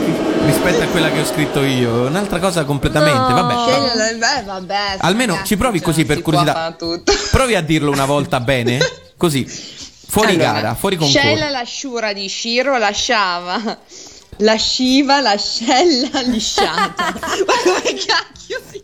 rispetto 0.44 0.82
a 0.82 0.86
quella 0.86 1.10
che 1.10 1.20
ho 1.20 1.24
scritto 1.24 1.62
io. 1.62 2.06
Un'altra 2.06 2.38
cosa 2.38 2.64
completamente. 2.64 3.32
No. 3.32 3.34
Vabbè. 3.34 4.38
Eh, 4.38 4.42
vabbè. 4.44 4.96
Almeno 4.98 5.40
ci 5.44 5.56
provi 5.56 5.78
cioè, 5.78 5.86
così 5.86 6.04
per 6.04 6.22
curiosità. 6.22 6.76
Provi 7.30 7.54
a 7.54 7.62
dirlo 7.62 7.90
una 7.90 8.06
volta 8.06 8.40
bene. 8.40 8.78
Così. 9.16 9.44
Fuori 10.12 10.34
Allora, 10.34 10.52
gara, 10.52 10.74
fuori 10.74 10.96
concorso. 10.96 11.20
Sheila, 11.26 11.48
la 11.48 11.62
sciura 11.64 12.12
di 12.12 12.28
Shiro, 12.28 12.76
lasciava. 12.76 13.78
Lasciva 14.38 15.20
l'ascella 15.20 16.20
lisciata. 16.22 17.14
Ma 17.46 17.54
come 17.64 17.94
cacchio 17.94 18.60
si? 18.70 18.82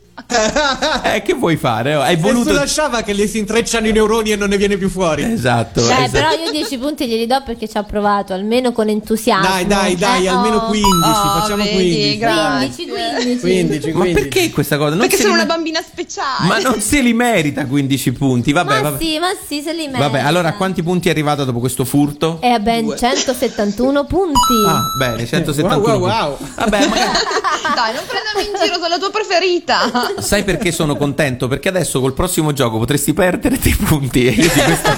Eh, 1.04 1.22
che 1.22 1.34
vuoi 1.34 1.56
fare? 1.56 1.94
Hai 1.94 2.16
voluto. 2.16 2.52
lasciava 2.52 3.02
che 3.02 3.12
le 3.12 3.26
si 3.26 3.38
intrecciano 3.38 3.86
i 3.86 3.92
neuroni 3.92 4.32
e 4.32 4.36
non 4.36 4.48
ne 4.48 4.56
viene 4.56 4.76
più 4.76 4.88
fuori. 4.90 5.22
Esatto. 5.22 5.80
Dai, 5.80 6.04
esatto. 6.04 6.10
però 6.10 6.44
io 6.44 6.50
10 6.50 6.78
punti 6.78 7.06
glieli 7.06 7.26
do 7.26 7.40
perché 7.44 7.68
ci 7.68 7.76
ha 7.78 7.82
provato, 7.84 8.32
almeno 8.32 8.72
con 8.72 8.88
entusiasmo. 8.88 9.46
Dai, 9.48 9.66
dai, 9.66 9.96
dai, 9.96 10.24
Eh, 10.24 10.28
almeno 10.28 10.56
oh. 10.56 10.66
15, 10.66 10.88
Oh, 11.04 11.40
facciamo 11.40 11.62
vedi, 11.62 11.74
15. 11.74 12.18
grazie. 12.18 12.58
15, 12.58 12.86
15. 12.88 13.40
15, 13.40 13.92
Ma 13.92 14.00
15. 14.00 14.20
perché 14.28 14.50
questa 14.50 14.76
cosa? 14.76 14.90
Non 14.90 14.98
Perché 15.00 15.16
sono 15.16 15.28
li 15.28 15.34
una 15.34 15.46
bambina 15.46 15.80
speciale. 15.82 16.46
Ma 16.48 16.58
non 16.58 16.80
se 16.80 17.00
li 17.00 17.12
merita 17.14 17.66
15 17.66 18.12
punti. 18.12 18.52
Vabbè, 18.52 18.74
Ma 18.74 18.90
vabbè. 18.90 19.02
sì, 19.04 19.18
ma 19.18 19.28
sì, 19.46 19.62
se 19.62 19.72
li 19.72 19.86
merita. 19.86 19.98
Vabbè, 19.98 20.20
allora 20.20 20.48
a 20.48 20.54
quanti 20.54 20.82
punti 20.82 21.08
è 21.08 21.10
arrivato 21.12 21.44
dopo 21.44 21.60
questo 21.60 21.84
furto? 21.84 22.38
E 22.40 22.48
a 22.48 22.58
ben 22.58 22.92
171 22.96 24.04
punti. 24.04 24.36
Ah, 24.66 24.82
bene, 24.98 25.26
171 25.26 25.78
Wow, 25.78 25.98
wow, 26.00 26.08
wow. 26.08 26.36
Vabbè, 26.56 26.86
magari- 26.88 27.18
Dai, 27.74 27.94
non 27.94 28.02
prendermi 28.06 28.50
in 28.50 28.62
giro, 28.64 28.74
sono 28.74 28.88
la 28.88 28.98
tua 28.98 29.10
preferita. 29.10 30.06
Sai 30.18 30.44
perché 30.44 30.72
sono 30.72 30.96
contento? 30.96 31.48
Perché 31.48 31.68
adesso 31.68 32.00
col 32.00 32.12
prossimo 32.14 32.52
gioco 32.52 32.78
potresti 32.78 33.12
perdere 33.12 33.58
dei 33.58 33.74
punti 33.74 34.26
e 34.26 34.30
io 34.30 34.50
di 34.52 34.60
questo 34.60 34.90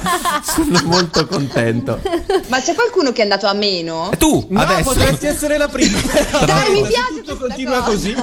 sono 0.42 0.80
molto 0.84 1.26
contento. 1.26 2.00
Ma 2.48 2.61
c'è 2.61 2.74
qualcuno 2.74 3.12
che 3.12 3.20
è 3.20 3.22
andato 3.22 3.46
a 3.46 3.52
meno? 3.54 4.11
E 4.12 4.16
tu, 4.16 4.46
No, 4.48 4.61
adesso 4.61 4.82
potresti 4.90 5.26
essere 5.26 5.56
la 5.58 5.68
prima. 5.68 5.98
Dai, 6.44 6.72
mi 6.72 6.80
piace 6.82 7.22
tutto 7.24 7.36
continua 7.36 7.80
cosa. 7.82 7.90
così. 7.90 8.14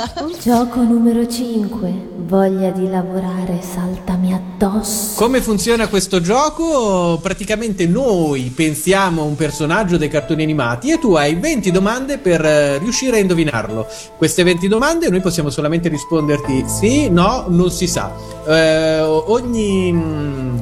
Gioco 0.42 0.82
numero 0.82 1.28
5. 1.28 2.16
Voglia 2.28 2.72
di 2.72 2.90
lavorare, 2.90 3.62
saltami 3.62 4.34
addosso. 4.34 5.16
Come 5.16 5.42
funziona 5.42 5.88
questo 5.88 6.20
gioco? 6.20 7.18
Praticamente 7.22 7.88
noi 7.88 8.52
pensiamo 8.54 9.22
a 9.22 9.26
un 9.26 9.36
personaggio 9.36 9.96
dei 9.98 10.10
cartoni 10.10 10.44
animati 10.44 10.92
e 10.92 11.00
tu 11.00 11.14
hai 11.14 11.36
20 11.36 11.72
domande 11.72 12.18
per 12.18 12.44
eh, 12.44 12.78
riuscire 12.80 13.18
a 13.18 13.20
indovinarlo. 13.20 13.88
Queste 14.18 14.44
20 14.44 14.68
domande 14.68 15.10
noi 15.10 15.22
possiamo 15.22 15.50
solamente 15.50 15.88
risponderti 15.88 16.66
sì, 16.78 17.10
no, 17.10 17.46
non 17.48 17.72
si 17.72 17.88
sa. 17.88 18.12
Eh, 18.48 19.02
ogni 19.02 19.92
mm, 19.92 20.60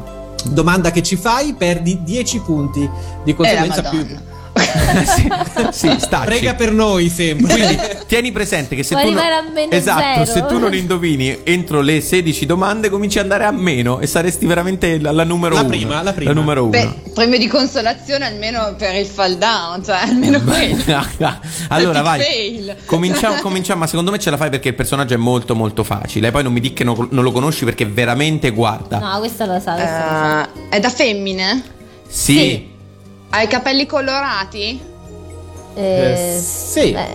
domanda 0.51 0.91
che 0.91 1.03
ci 1.03 1.17
fai 1.17 1.53
perdi 1.55 2.03
10 2.03 2.39
punti. 2.39 2.89
Di 3.23 3.35
conseguenza 3.35 3.81
più... 3.89 4.33
Sì, 5.05 5.27
sì, 5.71 5.95
stacci. 5.99 6.25
Prega 6.25 6.53
per 6.55 6.71
noi 6.71 7.09
sempre. 7.09 7.53
Quindi 7.53 7.77
tieni 8.07 8.31
presente 8.31 8.75
che 8.75 8.83
se 8.83 8.95
tu 8.95 9.11
non... 9.11 9.17
a 9.17 9.43
meno 9.53 9.71
esatto, 9.71 10.25
zero. 10.25 10.25
se 10.25 10.45
tu 10.45 10.57
non 10.57 10.73
indovini 10.75 11.39
entro 11.43 11.81
le 11.81 11.99
16 12.01 12.45
domande 12.45 12.89
cominci 12.89 13.17
ad 13.17 13.23
andare 13.23 13.45
a 13.45 13.51
meno 13.51 13.99
e 13.99 14.07
saresti 14.07 14.45
veramente 14.45 14.99
la, 14.99 15.11
la 15.11 15.23
numero 15.23 15.55
La 15.55 15.61
uno. 15.61 15.69
prima, 15.69 16.01
la 16.01 16.13
prima. 16.13 16.31
numero 16.31 16.61
uno. 16.63 16.71
Beh, 16.71 17.11
premio 17.13 17.37
di 17.37 17.47
consolazione 17.47 18.25
almeno 18.25 18.75
per 18.77 18.95
il 18.95 19.05
fall 19.05 19.33
down, 19.35 19.83
cioè 19.83 19.97
almeno 19.97 20.41
quello. 20.41 20.83
allora 21.69 22.01
vai. 22.01 22.21
fail. 22.21 22.75
Cominciamo, 22.85 23.39
cominciamo, 23.41 23.81
ma 23.81 23.87
secondo 23.87 24.11
me 24.11 24.19
ce 24.19 24.29
la 24.29 24.37
fai 24.37 24.49
perché 24.49 24.69
il 24.69 24.75
personaggio 24.75 25.13
è 25.13 25.17
molto 25.17 25.55
molto 25.55 25.83
facile. 25.83 26.29
E 26.29 26.31
poi 26.31 26.43
non 26.43 26.53
mi 26.53 26.61
dica 26.61 26.75
che 26.75 26.83
non, 26.83 27.07
non 27.11 27.23
lo 27.23 27.31
conosci 27.31 27.65
perché 27.65 27.85
veramente 27.85 28.51
guarda. 28.51 28.99
No, 28.99 29.19
questo 29.19 29.45
lo 29.45 29.59
sa. 29.59 29.73
lo 29.73 29.79
sa. 29.79 30.43
Eh, 30.45 30.69
è 30.69 30.79
da 30.79 30.89
femmine? 30.89 31.63
Sì. 32.07 32.33
sì. 32.33 32.73
Ha 33.35 33.41
i 33.41 33.47
capelli 33.47 33.85
colorati? 33.85 34.79
Eh, 35.75 36.35
Eh, 36.35 36.39
sì, 36.39 36.91
beh, 36.93 37.07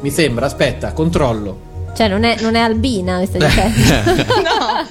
mi 0.00 0.10
sembra, 0.10 0.46
aspetta, 0.46 0.92
controllo. 0.94 1.66
cioè, 1.94 2.08
non 2.08 2.24
è, 2.24 2.36
non 2.40 2.54
è 2.54 2.60
albina 2.60 3.18
questa 3.18 3.36
dicendo. 3.36 4.24
No, 4.40 4.86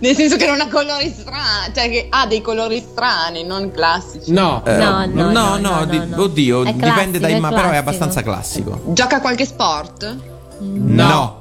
nel 0.00 0.14
senso 0.14 0.36
che 0.36 0.46
non 0.46 0.60
ha 0.60 0.68
colori 0.68 1.12
strani, 1.16 1.72
cioè 1.74 1.90
che 1.90 2.06
ha 2.10 2.26
dei 2.26 2.40
colori 2.42 2.78
strani, 2.78 3.42
non 3.42 3.72
classici. 3.72 4.30
No, 4.30 4.62
Eh, 4.64 4.76
No, 4.76 5.04
no, 5.06 5.30
no, 5.32 5.56
no, 5.56 5.84
di- 5.84 5.98
no, 5.98 6.04
no. 6.16 6.22
oddio, 6.22 6.62
È 6.64 6.72
dipende 6.74 7.18
dai 7.18 7.32
classico, 7.32 7.36
è 7.36 7.40
ma 7.40 7.48
però 7.48 7.60
è 7.60 7.62
classico. 7.62 7.78
abbastanza 7.80 8.22
classico. 8.22 8.80
Gioca 8.92 9.16
a 9.16 9.20
qualche 9.20 9.44
sport? 9.44 10.16
No. 10.60 11.40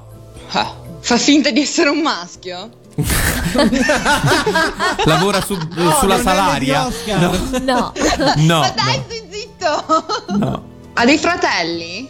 Ah, 0.53 0.73
fa 0.99 1.17
finta 1.17 1.51
di 1.51 1.61
essere 1.61 1.89
un 1.89 1.99
maschio? 2.01 2.69
Lavora 5.05 5.41
su- 5.41 5.57
sulla 5.57 5.97
non 5.99 6.11
è 6.19 6.21
salaria. 6.21 6.85
Oscar. 6.87 7.19
No. 7.19 7.31
No. 7.61 7.91
Ma 8.59 8.69
dai, 8.69 8.97
no, 8.97 9.03
stai 9.05 9.27
zitto! 9.29 10.05
no. 10.37 10.63
Ha 10.93 11.05
dei 11.05 11.17
fratelli? 11.17 12.09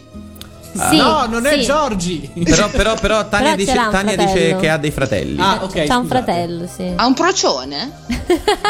sì, 0.72 0.96
no, 0.96 1.26
non 1.26 1.44
è 1.46 1.58
sì. 1.58 1.64
Giorgi. 1.64 2.30
Però, 2.44 2.68
però, 2.70 2.94
però 2.94 3.28
Tania, 3.28 3.54
Però 3.54 3.56
dice, 3.56 3.88
Tania 3.90 4.16
dice 4.16 4.56
che 4.56 4.68
ha 4.70 4.78
dei 4.78 4.90
fratelli. 4.90 5.38
Ah, 5.40 5.58
ok. 5.62 5.84
C'ha 5.84 5.96
un 5.98 6.06
fratello, 6.06 6.66
sì. 6.66 6.90
Ha 6.96 7.04
un 7.06 7.14
procione? 7.14 7.92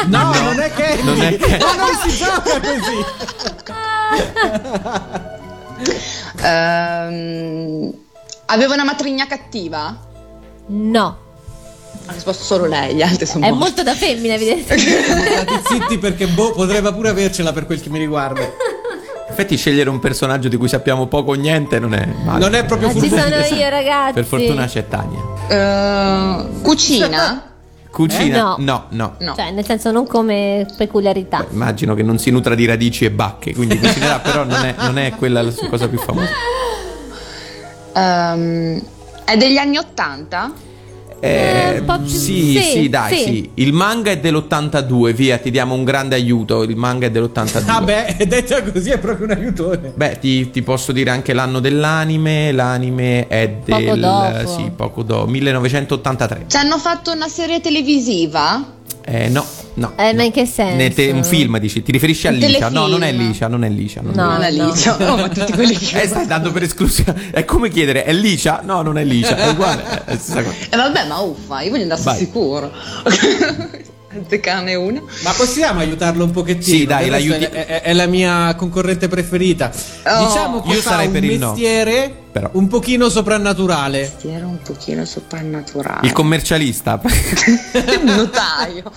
No, 0.07 0.33
non 0.41 0.59
è 0.59 0.71
che. 0.73 0.99
Non 1.01 1.19
è 1.21 1.37
che- 1.37 1.57
Ma 1.57 1.75
non 1.75 1.95
si 2.03 2.09
gioca 2.17 2.59
così. 2.59 3.05
Ehm, 6.63 7.93
aveva 8.45 8.73
una 8.73 8.83
matrigna 8.83 9.27
cattiva? 9.27 9.95
No. 10.67 11.17
Ha 12.05 12.11
risposto 12.11 12.43
solo 12.43 12.65
lei, 12.65 12.95
gli 12.95 13.01
altri 13.01 13.25
sono 13.25 13.45
È 13.45 13.49
morti. 13.49 13.63
molto 13.63 13.83
da 13.83 13.93
femmina, 13.95 14.33
evidentemente. 14.33 15.03
State 15.03 15.61
zitti 15.65 15.97
perché 15.97 16.27
boh, 16.27 16.51
potrebbe 16.51 16.91
pure 16.93 17.09
avercela 17.09 17.53
per 17.53 17.65
quel 17.65 17.81
che 17.81 17.89
mi 17.89 17.99
riguarda. 17.99 18.41
In 19.33 19.39
effetti 19.39 19.55
scegliere 19.55 19.89
un 19.89 19.99
personaggio 19.99 20.47
di 20.47 20.57
cui 20.57 20.67
sappiamo 20.67 21.07
poco 21.07 21.31
o 21.31 21.33
niente 21.33 21.79
non 21.79 21.93
è 21.93 22.05
male. 22.23 22.39
Non 22.39 22.53
è 22.53 22.65
proprio 22.65 22.89
Ma 22.89 22.93
ci 22.93 23.07
furbo. 23.07 23.17
sono 23.17 23.35
io, 23.59 23.69
ragazzi. 23.69 24.13
Per 24.13 24.25
fortuna 24.25 24.65
c'è 24.67 24.87
Tania. 24.87 25.21
Ehm, 25.47 26.61
cucina? 26.61 27.47
Cucina? 27.89 28.37
Eh, 28.37 28.39
no. 28.39 28.55
no, 28.59 28.85
no. 28.89 29.15
No. 29.19 29.35
Cioè, 29.35 29.51
nel 29.51 29.65
senso, 29.65 29.91
non 29.91 30.05
come 30.07 30.67
peculiarità. 30.77 31.45
Immagino 31.51 31.93
che 31.93 32.01
non 32.03 32.17
si 32.17 32.31
nutra 32.31 32.53
di 32.55 32.65
radici 32.65 33.05
e 33.05 33.11
bacche, 33.11 33.53
quindi 33.53 33.77
cucinerà, 33.77 34.19
però 34.19 34.43
non 34.43 34.65
è, 34.65 34.73
non 34.79 34.97
è 34.97 35.11
quella 35.11 35.41
la 35.43 35.51
sua 35.51 35.67
cosa 35.69 35.87
più 35.87 35.99
famosa. 35.99 36.31
Ehm, 37.93 38.81
è 39.23 39.37
degli 39.37 39.57
anni 39.57 39.77
Ottanta? 39.77 40.51
Eh, 41.25 41.77
un 41.79 41.85
po' 41.85 41.99
più- 41.99 42.07
sì, 42.07 42.51
sì, 42.51 42.61
sì, 42.61 42.89
dai, 42.89 43.15
sì. 43.15 43.23
sì. 43.23 43.49
Il 43.55 43.71
manga 43.71 44.11
è 44.11 44.19
dell'82, 44.19 45.13
via, 45.13 45.37
ti 45.37 45.51
diamo 45.51 45.73
un 45.73 45.85
grande 45.85 46.15
aiuto. 46.15 46.63
Il 46.63 46.75
manga 46.75 47.05
è 47.05 47.11
dell'82. 47.11 47.63
Vabbè, 47.63 48.15
detta 48.27 48.61
così 48.63 48.89
è 48.89 48.97
proprio 48.97 49.27
un 49.27 49.31
aiutone. 49.31 49.93
Beh, 49.95 50.19
ti, 50.19 50.49
ti 50.49 50.61
posso 50.61 50.91
dire 50.91 51.11
anche 51.11 51.31
l'anno 51.33 51.59
dell'anime. 51.61 52.51
L'anime 52.51 53.27
è 53.27 53.47
del 53.63 53.83
Poco 53.85 53.95
dopo. 53.95 54.47
sì, 54.57 54.71
poco 54.75 55.03
dopo, 55.03 55.27
1983. 55.27 56.45
Ci 56.47 56.57
hanno 56.57 56.77
fatto 56.77 57.11
una 57.13 57.29
serie 57.29 57.61
televisiva? 57.61 58.81
Eh, 59.05 59.27
no, 59.29 59.45
no. 59.75 59.93
Eh, 59.97 60.13
ma 60.13 60.23
in 60.23 60.31
che 60.31 60.45
senso? 60.45 60.95
Te- 60.95 61.11
un 61.11 61.23
film 61.23 61.57
dici, 61.59 61.83
ti 61.83 61.91
riferisci 61.91 62.27
a 62.27 62.31
Licia? 62.31 62.69
No, 62.69 62.87
non 62.87 63.03
è. 63.03 63.11
Licia, 63.11 63.47
non 63.47 63.63
è 63.63 63.69
Licia. 63.69 64.01
Non 64.01 64.13
No, 64.15 64.29
è... 64.29 64.33
non 64.33 64.43
è 64.43 64.51
no. 64.51 64.67
Licia. 64.71 64.95
Oh, 65.11 65.17
ma 65.17 65.27
tutti 65.29 65.51
quelli 65.51 65.75
che... 65.77 66.01
Eh, 66.01 66.07
stai 66.07 66.25
dando 66.25 66.51
per 66.51 66.63
esclusione. 66.63 67.29
È 67.31 67.43
come 67.43 67.69
chiedere, 67.69 68.03
è 68.05 68.13
Licia? 68.13 68.61
No, 68.63 68.81
non 68.81 68.97
è 68.97 69.03
Licia, 69.03 69.35
è 69.35 69.49
uguale. 69.49 69.83
È 70.05 70.13
la 70.13 70.17
stessa 70.19 70.41
cosa. 70.41 70.55
Eh, 70.69 70.77
vabbè, 70.77 71.07
ma 71.07 71.19
uffa, 71.19 71.61
io 71.61 71.69
voglio 71.71 71.83
andare 71.83 72.01
sul 72.01 72.11
Vai. 72.11 72.19
sicuro. 72.19 72.71
Azzecarne 74.21 74.75
una. 74.75 75.01
Ma 75.23 75.31
possiamo 75.31 75.79
aiutarlo 75.79 76.23
un 76.23 76.31
pochettino? 76.31 76.77
Sì, 76.77 76.85
dai, 76.85 77.09
l'aiuti- 77.09 77.43
È, 77.45 77.65
è- 77.65 77.81
è 77.81 77.93
la 77.93 78.05
mia 78.05 78.53
concorrente 78.55 79.07
preferita. 79.07 79.71
Oh. 80.05 80.25
diciamo 80.27 80.61
che 80.61 80.69
Io 80.73 80.81
fa 80.81 80.91
sarei 80.91 81.07
un 81.07 81.11
per 81.13 81.23
il 81.23 81.39
no. 81.39 81.47
mestiere 81.47 82.13
Però. 82.31 82.49
un 82.53 82.67
pochino 82.67 83.09
soprannaturale. 83.09 84.13
Ti 84.19 84.27
era 84.29 84.45
un 84.45 84.59
pochino 84.61 85.05
soprannaturale. 85.05 86.05
Il 86.05 86.11
commercialista. 86.13 86.99
Il 87.73 88.01
notaio. 88.03 88.91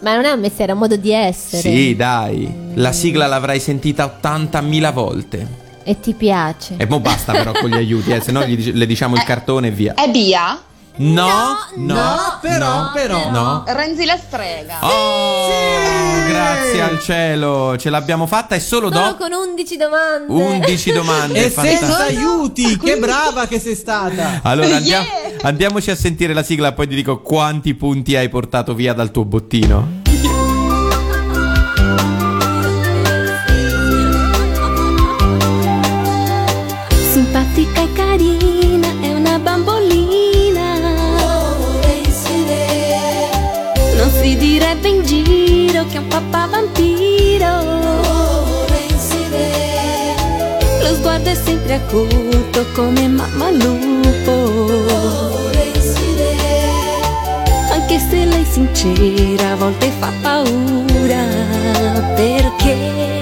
Ma 0.00 0.14
non 0.14 0.24
è 0.24 0.30
un 0.30 0.40
mestiere, 0.40 0.70
è 0.70 0.74
un 0.74 0.80
modo 0.80 0.96
di 0.96 1.12
essere. 1.12 1.62
sì, 1.62 1.96
dai. 1.96 2.52
La 2.74 2.92
sigla 2.92 3.26
l'avrai 3.26 3.60
sentita 3.60 4.18
80.000 4.22 4.92
volte. 4.92 5.60
E 5.84 5.98
ti 5.98 6.14
piace. 6.14 6.74
E 6.76 6.86
mo 6.86 7.00
basta 7.00 7.32
però 7.32 7.50
con 7.52 7.68
gli 7.68 7.74
aiuti, 7.74 8.12
eh, 8.12 8.20
se 8.20 8.30
no 8.30 8.44
gli 8.44 8.56
dic- 8.56 8.74
le 8.74 8.86
diciamo 8.86 9.16
il 9.16 9.24
cartone 9.24 9.66
e 9.66 9.70
via. 9.72 9.94
È 9.94 10.08
Bia? 10.08 10.60
No, 10.94 11.58
no, 11.76 11.94
No, 11.94 12.38
però, 12.40 12.66
no, 12.82 12.90
però. 12.92 13.30
no. 13.30 13.64
Renzi 13.66 14.04
la 14.04 14.16
strega. 14.16 14.78
Oh, 14.80 15.48
grazie 16.28 16.80
al 16.82 17.00
cielo, 17.00 17.76
ce 17.78 17.88
l'abbiamo 17.90 18.26
fatta 18.26 18.54
e 18.54 18.60
solo 18.60 18.90
Solo 18.92 19.04
dopo 19.06 19.16
con 19.24 19.32
11 19.32 19.76
domande. 19.76 20.32
11 20.32 20.92
domande. 20.92 21.44
E 21.46 21.50
senza 21.50 21.98
aiuti, 22.04 22.76
che 22.78 22.96
brava 22.98 23.46
che 23.46 23.58
sei 23.58 23.74
stata. 23.74 24.40
Allora 24.42 24.76
andiamo- 24.76 25.06
Yeah! 25.06 25.38
andiamoci 25.42 25.90
a 25.90 25.96
sentire 25.96 26.34
la 26.34 26.42
sigla, 26.42 26.72
poi 26.72 26.86
ti 26.88 26.94
dico 26.94 27.20
quanti 27.20 27.74
punti 27.74 28.14
hai 28.16 28.28
portato 28.28 28.74
via 28.74 28.92
dal 28.92 29.10
tuo 29.10 29.24
bottino. 29.24 30.00
Vampiro. 46.62 47.80
Lo 50.80 50.94
sguardo 50.94 51.30
è 51.30 51.34
sempre 51.34 51.74
acuto 51.74 52.66
come 52.74 53.08
mamma 53.08 53.50
lupo. 53.50 54.70
Anche 57.70 57.98
se 57.98 58.24
lei 58.24 58.42
è 58.42 58.46
sincera, 58.50 59.52
a 59.52 59.56
volte 59.56 59.90
fa 59.98 60.12
paura. 60.22 61.24
Perché? 62.14 63.21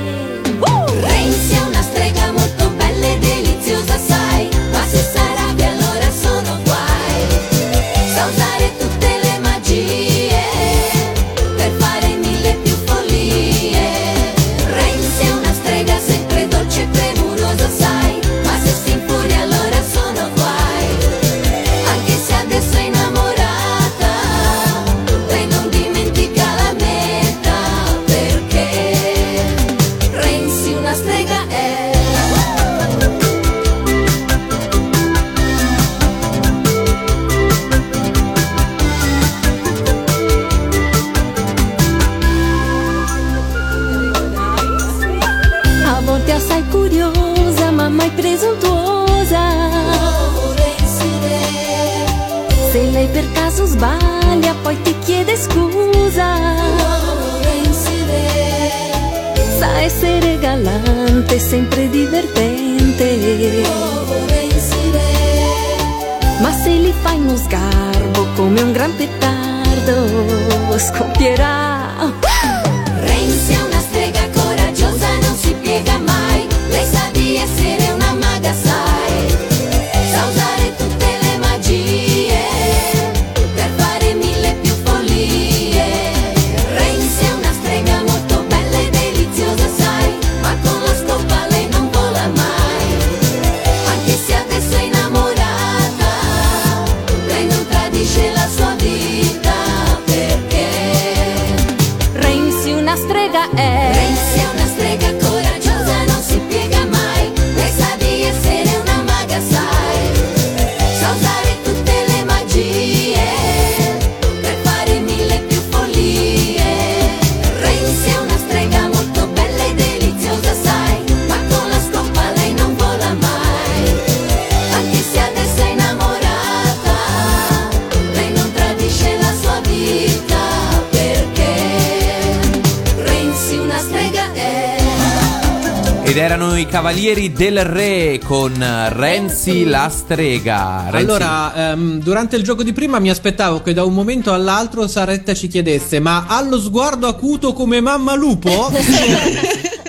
Ed 136.10 136.16
erano 136.16 136.58
i 136.58 136.66
Cavalieri 136.66 137.30
del 137.30 137.64
Re 137.64 138.18
con 138.24 138.52
Renzi 138.58 139.64
la 139.64 139.88
strega. 139.94 140.86
Renzi- 140.90 141.08
Allora, 141.08 141.70
ehm, 141.70 142.00
durante 142.00 142.34
il 142.34 142.42
gioco 142.42 142.64
di 142.64 142.72
prima 142.72 142.98
mi 142.98 143.10
aspettavo 143.10 143.62
che 143.62 143.72
da 143.72 143.84
un 143.84 143.94
momento 143.94 144.32
all'altro 144.32 144.88
Saretta 144.88 145.34
ci 145.34 145.46
chiedesse: 145.46 146.00
Ma 146.00 146.24
ha 146.26 146.42
lo 146.42 146.58
sguardo 146.58 147.06
acuto 147.06 147.52
come 147.52 147.80
mamma 147.80 148.16
lupo? 148.16 148.72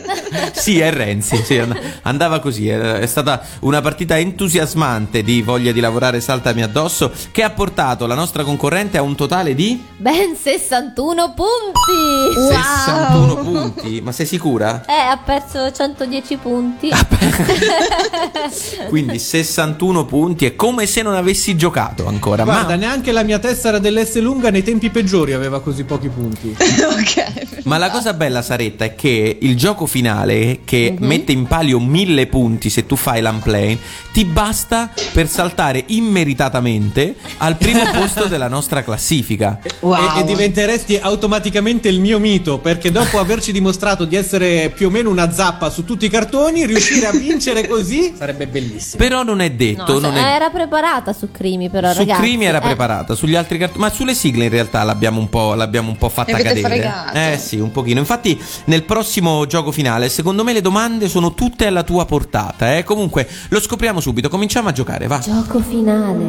Sì, 0.54 0.80
è 0.80 0.92
Renzi. 0.92 1.42
sì, 1.44 1.58
and- 1.58 1.78
andava 2.04 2.40
così. 2.40 2.68
È 2.68 3.06
stata 3.06 3.42
una 3.62 3.82
partita 3.82 4.18
entusiasmante 4.18 5.24
di 5.24 5.42
voglia 5.42 5.72
di 5.72 5.80
lavorare 5.80 6.22
saltami 6.22 6.62
addosso 6.64 7.12
che 7.32 7.44
ha 7.44 7.50
portato 7.50 8.06
la 8.06 8.16
nostra 8.16 8.44
concorrente 8.44 8.98
a 8.98 9.02
un 9.02 9.16
totale 9.16 9.56
di 9.56 9.82
Ben 9.98 10.36
61 10.36 11.34
punti. 11.34 12.54
61 12.54 13.36
punti. 13.36 14.02
Ma 14.02 14.12
sei 14.12 14.26
sicura? 14.26 14.84
Eh, 14.88 14.94
ha 14.94 15.18
perso 15.18 15.72
110 15.72 16.36
punti. 16.38 16.90
Quindi 18.90 19.20
61 19.20 20.06
punti. 20.06 20.46
È 20.46 20.56
come 20.56 20.86
se 20.86 21.02
non 21.02 21.16
avessi 21.16 21.56
giocato 21.56 22.08
ancora. 22.08 22.44
Guarda, 22.44 22.70
Ma, 22.70 22.76
neanche 22.76 23.12
la 23.12 23.24
mia 23.24 23.40
tessera 23.40 23.80
dell'S 23.80 24.20
lunga 24.20 24.50
nei 24.50 24.64
tempi 24.64 24.90
peggiori 24.90 25.34
aveva 25.34 25.62
così 25.62 25.84
pochi 25.84 26.10
punti. 26.10 26.56
ok. 26.58 27.64
ma 27.64 27.78
la 27.78 27.90
cosa 27.90 28.14
bella, 28.14 28.42
Saretta, 28.42 28.86
è 28.86 28.96
che 28.96 29.38
il 29.42 29.56
gioco 29.56 29.86
finale 29.86 30.21
che 30.26 30.96
mette 31.00 31.32
in 31.32 31.46
palio 31.46 31.80
1000 31.80 32.28
punti 32.28 32.70
se 32.70 32.86
tu 32.86 32.96
fai 32.96 33.22
l'unplane, 33.22 33.78
ti 34.14 34.26
basta 34.26 34.90
per 35.14 35.28
saltare 35.28 35.84
immeritatamente 35.88 37.16
al 37.38 37.56
primo 37.58 37.82
posto 37.94 38.26
della 38.26 38.48
nostra 38.48 38.84
classifica. 38.84 39.60
E, 39.62 40.20
e 40.20 40.24
diventeresti 40.24 40.98
automaticamente 40.98 41.88
il 41.90 42.00
mio 42.00 42.20
mito 42.20 42.60
perché 42.60 42.92
dopo 42.92 43.20
averci 43.20 43.52
dimostrato 43.52 44.06
di 44.06 44.16
essere 44.16 44.72
più 44.74 44.88
o 44.88 44.90
meno 44.90 45.10
una 45.10 45.32
zappa 45.32 45.70
su 45.70 45.84
tutti 45.84 46.06
i 46.06 46.10
cartoni, 46.10 46.66
riuscire 46.66 47.08
a 47.08 47.12
vincere 47.12 47.68
così 47.68 48.14
sarebbe 48.18 48.48
bellissimo. 48.48 49.04
Però 49.04 49.24
non 49.24 49.40
è 49.42 49.50
No, 49.50 49.56
detto, 49.56 50.00
non 50.00 50.14
se- 50.14 50.20
è 50.20 50.34
era 50.36 50.50
preparata 50.50 51.14
su 51.14 51.30
Crimi, 51.32 51.70
però 51.70 51.92
Su 51.92 52.00
ragazzi. 52.00 52.22
Crimi 52.22 52.46
era 52.46 52.60
eh. 52.60 52.62
preparata, 52.62 53.16
sugli 53.16 53.36
altri 53.36 53.58
cartoni, 53.58 53.80
ma 53.82 53.90
sulle 53.90 54.14
sigle 54.16 54.46
in 54.46 54.50
realtà 54.50 54.84
l'abbiamo 54.84 55.20
un 55.20 55.30
po', 55.30 55.54
l'abbiamo 55.54 55.90
un 55.90 55.98
po' 55.98 56.10
fatta 56.10 56.32
cadere. 56.38 56.62
fregato. 56.62 57.18
Eh 57.18 57.38
sì, 57.38 57.58
un 57.60 57.72
pochino. 57.72 58.00
Infatti, 58.00 58.40
nel 58.66 58.84
prossimo 58.84 59.46
gioco 59.46 59.72
finale, 59.72 60.10
secondo 60.12 60.44
me 60.44 60.54
le 60.54 60.62
domande 60.62 61.10
sono 61.10 61.34
tutte 61.34 61.66
alla 61.66 61.84
tua 61.84 62.06
portata. 62.06 62.78
Eh? 62.78 62.84
Comunque, 62.84 63.28
lo 63.50 63.60
scopriamo 63.60 64.00
subito. 64.00 64.30
Cominciamo 64.30 64.70
a 64.70 64.72
giocare, 64.72 65.08
va. 65.08 65.18
Gioco 65.20 65.60
finale, 65.60 66.24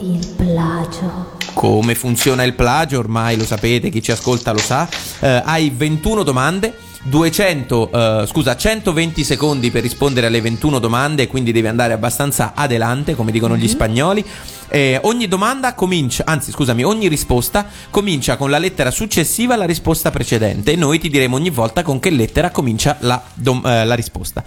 il 0.00 0.26
plagio. 0.36 1.36
Come 1.54 1.94
funziona 1.94 2.42
il 2.42 2.54
plagio, 2.54 2.98
ormai 2.98 3.36
lo 3.36 3.44
sapete, 3.44 3.88
chi 3.88 4.02
ci 4.02 4.12
ascolta 4.12 4.52
lo 4.52 4.58
sa. 4.58 4.88
Eh, 5.20 5.42
hai 5.44 5.72
21 5.74 6.22
domande. 6.22 6.76
200, 7.04 7.90
eh, 8.22 8.26
scusa, 8.26 8.56
120 8.56 9.24
secondi 9.24 9.70
per 9.70 9.82
rispondere 9.82 10.26
alle 10.26 10.40
21 10.40 10.78
domande, 10.78 11.26
quindi 11.26 11.52
devi 11.52 11.66
andare 11.68 11.92
abbastanza 11.92 12.52
adelante, 12.54 13.14
come 13.14 13.30
dicono 13.32 13.56
gli 13.56 13.68
spagnoli. 13.68 14.24
Eh, 14.70 14.98
ogni 15.04 15.28
domanda 15.28 15.72
comincia, 15.72 16.24
anzi, 16.26 16.50
scusami, 16.50 16.82
ogni 16.84 17.08
risposta 17.08 17.64
comincia 17.88 18.36
con 18.36 18.50
la 18.50 18.58
lettera 18.58 18.90
successiva 18.90 19.54
alla 19.54 19.64
risposta 19.64 20.10
precedente. 20.10 20.72
E 20.72 20.76
noi 20.76 20.98
ti 20.98 21.08
diremo 21.08 21.36
ogni 21.36 21.48
volta 21.48 21.82
con 21.82 21.98
che 22.00 22.10
lettera 22.10 22.50
comincia 22.50 22.96
la, 23.00 23.22
dom- 23.32 23.64
eh, 23.64 23.86
la 23.86 23.94
risposta. 23.94 24.44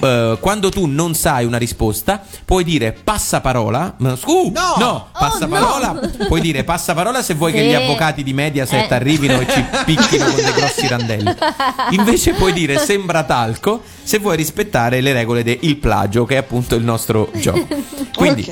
Eh, 0.00 0.38
quando 0.40 0.70
tu 0.70 0.86
non 0.86 1.14
sai 1.14 1.44
una 1.44 1.58
risposta, 1.58 2.20
puoi 2.44 2.64
dire 2.64 2.92
passaparola. 2.92 3.94
no, 3.98 4.16
Scu- 4.16 4.52
No! 4.52 4.74
no, 4.78 5.06
passaparola. 5.12 6.10
Puoi 6.26 6.40
dire 6.40 6.64
passaparola 6.64 7.22
se 7.22 7.34
vuoi 7.34 7.52
che 7.52 7.60
Sì. 7.60 7.66
gli 7.68 7.74
avvocati 7.74 8.22
di 8.24 8.32
Mediaset 8.32 8.90
Eh. 8.90 8.94
arrivino 8.94 9.38
e 9.40 9.46
ci 9.48 9.64
picchino 9.84 10.24
con 10.24 10.34
dei 10.36 10.52
grossi 10.52 10.86
randelli. 10.88 11.32
Invece 11.90 12.32
puoi 12.34 12.52
dire 12.52 12.78
sembra 12.78 13.24
talco 13.24 13.82
se 14.02 14.18
vuoi 14.18 14.36
rispettare 14.36 15.00
le 15.00 15.12
regole 15.12 15.42
del 15.42 15.76
plagio, 15.76 16.24
che 16.24 16.34
è 16.34 16.38
appunto 16.38 16.74
il 16.74 16.84
nostro 16.84 17.30
gioco. 17.34 17.66
Quindi, 18.14 18.46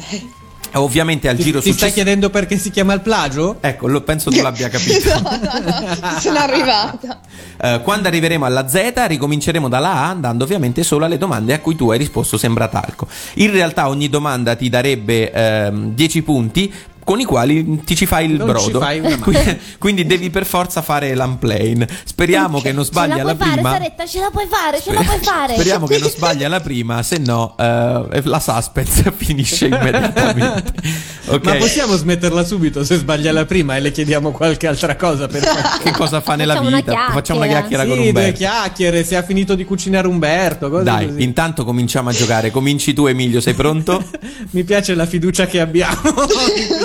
ovviamente 0.75 1.29
al 1.29 1.37
Ti, 1.37 1.43
giro 1.43 1.59
ti 1.61 1.73
stai 1.73 1.73
successivo. 1.73 1.95
chiedendo 1.95 2.31
perché 2.31 2.57
si 2.57 2.71
chiama 2.71 2.95
il 2.95 3.01
plagio? 3.01 3.59
Ecco, 3.61 3.87
lo 3.89 4.01
penso 4.01 4.31
tu 4.31 4.41
l'abbia 4.41 4.69
capito. 4.71 5.21
no, 5.21 5.31
no, 5.31 5.97
no, 6.01 6.19
sono 6.19 6.39
arrivata. 6.39 7.21
Eh, 7.61 7.81
quando 7.83 8.09
arriveremo 8.09 8.45
alla 8.45 8.67
Z 8.69 8.93
ricominceremo 9.07 9.69
dalla 9.69 9.93
A 9.93 10.09
andando 10.09 10.45
ovviamente 10.45 10.83
solo 10.83 11.05
alle 11.05 11.19
domande 11.19 11.53
a 11.53 11.61
cui 11.61 11.77
tu 11.77 11.91
hai 11.91 11.99
risposto 11.99 12.39
sembra 12.39 12.69
talco. 12.69 13.07
In 13.35 13.51
realtà 13.53 13.89
ogni 13.89 14.09
domanda 14.09 14.55
ti 14.57 14.69
darebbe 14.69 15.31
ehm, 15.31 15.93
10 15.95 16.23
punti 16.23 16.73
con 17.05 17.21
i 17.21 17.25
quali 17.25 17.83
ti 17.85 17.95
ci 17.97 18.07
fai 18.07 18.27
il 18.31 18.37
Non 18.37 18.47
brodo. 18.49 18.65
ci 18.79 18.85
fai 18.85 18.99
una 19.01 19.09
mano. 19.19 19.23
quindi, 19.23 19.59
quindi 19.79 20.07
devi 20.07 20.31
per 20.31 20.47
forza 20.47 20.83
fare 20.83 21.15
l'unplane. 21.15 21.89
Speriamo 22.05 22.61
che 22.61 22.73
non 22.73 22.85
Ce 22.85 22.91
sbagli 22.91 23.09
la 23.11 23.21
alla 23.21 23.35
puoi 23.35 23.37
fare, 23.49 23.53
prima. 23.61 23.71
Saretta, 23.73 24.07
ce 24.07 24.21
la 24.21 24.31
puoi 24.31 24.47
fare, 24.49 24.81
ce 24.81 24.93
la 24.93 25.01
puoi 25.03 25.19
fare. 25.21 25.55
Speriamo 25.55 25.87
che 25.87 25.99
non 25.99 26.09
sbagli 26.09 26.45
alla 26.45 26.61
prima, 26.61 27.03
se 27.03 27.19
no 27.19 27.55
eh, 27.59 28.21
la 28.25 28.41
suspense 28.41 29.13
finisce 29.17 29.67
immediatamente. 29.67 30.73
Ok. 31.25 31.45
Ma 31.47 31.55
possiamo 31.55 31.95
smetterla 31.95 32.45
subito 32.45 32.83
se 32.85 32.97
sbaglia 32.97 33.31
la 33.31 33.45
prima 33.45 33.77
e 33.77 33.81
le 33.81 33.93
chiediamo 33.93 34.33
qualche 34.33 34.67
altra 34.67 34.97
cosa 34.97 35.29
per 35.29 35.41
Che 35.83 35.93
cosa 35.93 36.21
fa 36.21 36.35
nella 36.35 36.55
Facciamo 36.55 36.69
una 36.69 36.77
vita? 36.79 37.09
Facciamo 37.13 37.39
una 37.39 37.49
chiacchiera 37.49 37.83
sì, 37.85 37.89
con 37.89 37.97
due 37.99 38.07
Umberto. 38.09 38.37
chiacchiere, 38.39 39.05
se 39.05 39.17
ha 39.17 39.23
finito 39.23 39.55
di 39.55 39.65
cucinare 39.65 40.09
Umberto, 40.09 40.69
cose 40.69 40.83
Dai, 40.83 41.07
così. 41.07 41.23
intanto 41.23 41.65
cominciamo 41.65 42.09
a 42.09 42.13
giocare. 42.13 42.51
Cominci 42.51 42.93
tu, 42.93 43.07
Emilio, 43.07 43.41
sei 43.41 43.55
pronto? 43.55 44.05
Mi 44.51 44.65
piace 44.65 44.95
la 44.97 45.07
fiducia 45.07 45.47
che 45.47 45.61
abbiamo. 45.61 45.97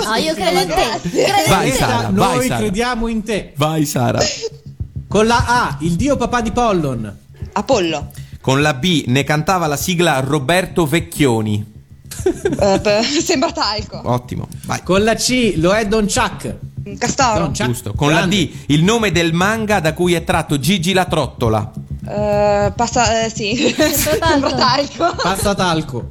No, 0.08 0.16
io 0.16 0.34
credo 0.34 0.60
in 0.60 0.68
te. 0.68 1.08
Credo 1.10 1.48
Vai, 1.48 1.66
in 1.66 1.72
te. 1.72 1.78
Sara, 1.78 2.08
Noi 2.08 2.36
vai, 2.38 2.46
Sara. 2.46 2.60
crediamo 2.60 3.08
in 3.08 3.22
te. 3.22 3.52
Vai, 3.56 3.84
Sara. 3.84 4.20
Con 5.08 5.26
la 5.26 5.44
A, 5.46 5.76
il 5.80 5.92
dio 5.96 6.16
papà 6.16 6.40
di 6.40 6.50
Pollon. 6.52 7.16
Apollo. 7.52 8.10
Con 8.40 8.62
la 8.62 8.74
B 8.74 9.04
ne 9.06 9.24
cantava 9.24 9.66
la 9.66 9.76
sigla 9.76 10.20
Roberto 10.20 10.86
Vecchioni. 10.86 11.76
Eh, 12.60 13.02
sembra 13.22 13.52
talco. 13.52 14.00
Ottimo, 14.04 14.48
vai. 14.64 14.82
Con 14.82 15.04
la 15.04 15.14
C, 15.14 15.54
lo 15.56 15.72
è 15.72 15.86
Don 15.86 16.06
Chuck. 16.06 16.56
Castoro. 16.98 17.38
Don 17.40 17.48
Chuck. 17.48 17.64
Giusto. 17.64 17.92
Con 17.94 18.08
la 18.10 18.16
Grande. 18.18 18.36
D, 18.36 18.50
il 18.66 18.82
nome 18.82 19.12
del 19.12 19.32
manga 19.32 19.80
da 19.80 19.92
cui 19.92 20.14
è 20.14 20.24
tratto 20.24 20.58
Gigi 20.58 20.92
la 20.92 21.04
trottola. 21.04 21.70
Eh, 22.06 22.72
passa, 22.74 23.24
eh, 23.24 23.30
sì. 23.30 23.74
sembra 23.76 24.52
talco. 24.52 25.14
Passa 25.22 25.54
talco. 25.54 26.10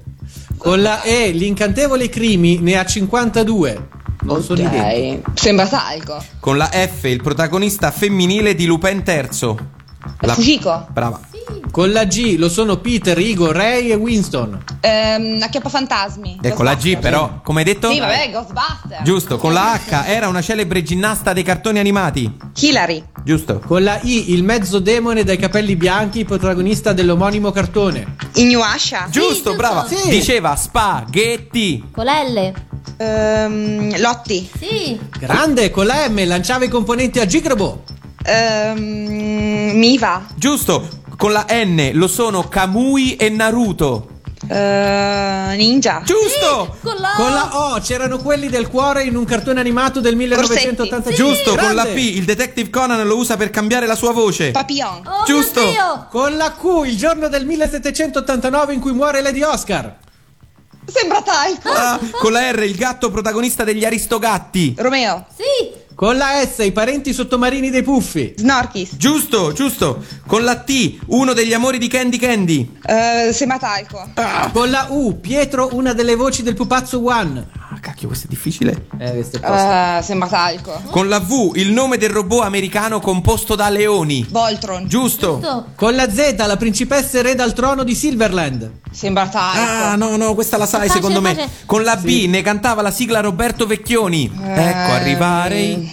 Con 0.57 0.81
la 0.81 1.01
E, 1.03 1.31
l'incantevole 1.31 2.09
Crimi 2.09 2.59
ne 2.59 2.77
ha 2.77 2.85
52. 2.85 3.87
Non 4.21 4.43
sono 4.43 4.59
identi. 4.59 5.21
Ok, 5.23 5.39
Sembra 5.39 5.67
talco. 5.67 6.23
Con 6.39 6.57
la 6.57 6.69
F, 6.69 7.03
il 7.05 7.21
protagonista 7.21 7.91
femminile 7.91 8.55
di 8.55 8.65
Lupin 8.65 9.03
III. 9.05 9.55
La... 10.21 10.33
Fujiko. 10.33 10.87
Brava. 10.91 11.19
Con 11.71 11.91
la 11.91 12.05
G 12.05 12.37
lo 12.37 12.49
sono 12.49 12.77
Peter, 12.77 13.17
Igor, 13.17 13.55
Ray 13.55 13.89
e 13.91 13.95
Winston. 13.95 14.63
Ehm, 14.81 15.39
acchiappa 15.41 15.69
fantasmi. 15.69 16.39
Ecco 16.41 16.63
la 16.63 16.75
G, 16.75 16.97
però, 16.97 17.41
come 17.43 17.59
hai 17.59 17.65
detto? 17.65 17.91
Sì, 17.91 17.99
vabbè, 17.99 18.31
Ghostbuster. 18.31 19.01
Giusto, 19.03 19.37
con 19.37 19.53
la 19.53 19.73
H 19.73 20.03
era 20.07 20.27
una 20.27 20.41
celebre 20.41 20.81
ginnasta 20.83 21.33
dei 21.33 21.43
cartoni 21.43 21.79
animati. 21.79 22.35
Hillary. 22.59 23.03
Giusto. 23.23 23.59
Con 23.65 23.83
la 23.83 23.99
I, 24.01 24.31
il 24.33 24.43
mezzo 24.43 24.79
demone 24.79 25.23
dai 25.23 25.37
capelli 25.37 25.75
bianchi, 25.75 26.25
protagonista 26.25 26.93
dell'omonimo 26.93 27.51
cartone. 27.51 28.15
Inuyasha. 28.35 29.07
Giusto, 29.09 29.29
giusto. 29.29 29.55
brava. 29.55 29.85
Sì. 29.87 30.09
Diceva 30.09 30.55
spaghetti. 30.55 31.89
Con 31.91 32.05
la 32.05 32.23
L. 32.23 32.53
Ehm, 32.97 33.99
Lotti. 33.99 34.49
Sì. 34.57 34.99
Grande, 35.19 35.69
con 35.69 35.85
la 35.85 36.07
M 36.09 36.25
lanciava 36.25 36.65
i 36.65 36.69
componenti 36.69 37.19
a 37.19 37.25
Gigrobo. 37.25 37.83
Ehm, 38.23 39.71
Miva. 39.77 40.25
Giusto. 40.35 41.05
Con 41.17 41.31
la 41.31 41.45
N 41.49 41.91
lo 41.93 42.07
sono 42.07 42.47
Kamui 42.47 43.15
e 43.15 43.29
Naruto. 43.29 44.09
Eh, 44.47 45.53
ninja. 45.57 46.01
Giusto. 46.05 46.77
Con 46.81 46.95
la, 46.97 47.13
Con 47.15 47.33
la 47.33 47.49
O 47.73 47.79
c'erano 47.79 48.19
quelli 48.19 48.49
del 48.49 48.67
cuore 48.69 49.03
in 49.03 49.15
un 49.15 49.25
cartone 49.25 49.59
animato 49.59 49.99
del 49.99 50.15
1985. 50.15 51.13
Giusto, 51.13 51.55
con 51.55 51.73
la 51.73 51.83
P 51.83 51.93
Grande. 51.93 52.01
il 52.01 52.23
detective 52.23 52.69
Conan 52.69 53.05
lo 53.07 53.17
usa 53.17 53.35
per 53.35 53.49
cambiare 53.49 53.87
la 53.87 53.95
sua 53.95 54.11
voce. 54.11 54.51
Papillon. 54.51 55.01
Oh, 55.05 55.25
Giusto. 55.25 55.61
Con 56.11 56.37
la 56.37 56.53
Q, 56.53 56.85
il 56.85 56.95
giorno 56.97 57.27
del 57.29 57.45
1789 57.45 58.73
in 58.75 58.79
cui 58.79 58.93
muore 58.93 59.21
Lady 59.21 59.41
Oscar. 59.41 59.97
Sembra 60.85 61.21
talco. 61.21 61.69
Ah, 61.69 61.99
con 62.21 62.31
la 62.31 62.51
R 62.51 62.63
il 62.63 62.75
gatto 62.75 63.09
protagonista 63.09 63.63
degli 63.63 63.83
Aristogatti. 63.83 64.75
Romeo. 64.77 65.25
Sì. 65.35 65.85
Con 65.97 66.15
la 66.15 66.45
S, 66.45 66.59
i 66.63 66.71
parenti 66.71 67.11
sottomarini 67.11 67.71
dei 67.71 67.81
puffi. 67.81 68.35
Snorkis. 68.37 68.97
Giusto, 68.97 69.51
giusto. 69.51 70.03
Con 70.27 70.43
la 70.43 70.57
T 70.57 70.99
uno 71.07 71.33
degli 71.33 71.53
amori 71.53 71.79
di 71.79 71.87
Candy 71.87 72.17
Candy. 72.19 72.77
Eh, 72.85 73.31
sembra 73.33 73.57
talco. 73.57 74.07
Con 74.53 74.69
la 74.69 74.85
U, 74.89 75.19
Pietro, 75.19 75.69
una 75.71 75.93
delle 75.93 76.13
voci 76.13 76.43
del 76.43 76.53
pupazzo 76.53 77.03
One. 77.03 77.47
Ah, 77.73 77.79
cacchio, 77.79 78.07
questo 78.09 78.27
è 78.27 78.29
difficile. 78.29 78.85
Eh, 78.99 79.11
questo 79.11 79.37
è 79.37 79.39
tosto. 79.39 79.55
Eh, 79.55 79.99
sembra 80.03 80.27
talco. 80.27 80.81
Con 80.91 81.09
la 81.09 81.19
V 81.19 81.53
il 81.55 81.71
nome 81.71 81.97
del 81.97 82.09
robot 82.11 82.43
americano 82.43 82.99
composto 82.99 83.55
da 83.55 83.69
leoni. 83.69 84.23
Voltron. 84.29 84.87
Giusto. 84.87 85.39
Giusto. 85.41 85.65
Con 85.75 85.95
la 85.95 86.07
Z, 86.11 86.35
la 86.45 86.57
principessa 86.57 87.17
erede 87.17 87.41
al 87.41 87.53
trono 87.53 87.81
di 87.83 87.95
Silverland. 87.95 88.71
Sembra 88.91 89.27
talco. 89.29 89.59
Ah, 89.59 89.95
no, 89.95 90.15
no, 90.15 90.35
questa 90.35 90.57
la 90.57 90.67
sai 90.67 90.87
Facile, 90.87 90.95
secondo 90.95 91.21
me. 91.21 91.33
facile. 91.33 91.51
Con 91.65 91.83
la 91.83 91.95
B 91.95 92.25
ne 92.27 92.41
cantava 92.43 92.83
la 92.83 92.91
sigla 92.91 93.19
Roberto 93.19 93.65
Vecchioni. 93.65 94.31
Ecco, 94.31 94.91
arrivare. 94.91 95.59
i- 95.59 95.86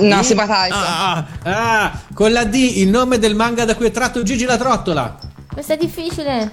No, 0.00 0.22
sembra 0.22 0.46
talco. 0.46 0.74
Ah, 0.76 1.26
Ah, 1.42 1.92
con 2.14 2.32
la 2.32 2.44
D, 2.44 2.54
il 2.54 2.88
nome 2.88 3.18
del 3.18 3.34
manga 3.34 3.64
da 3.64 3.74
cui 3.74 3.86
è 3.86 3.90
tratto 3.90 4.22
Gigi 4.22 4.44
la 4.44 4.56
trottola. 4.56 5.16
Questo 5.52 5.72
è 5.72 5.76
difficile. 5.76 6.52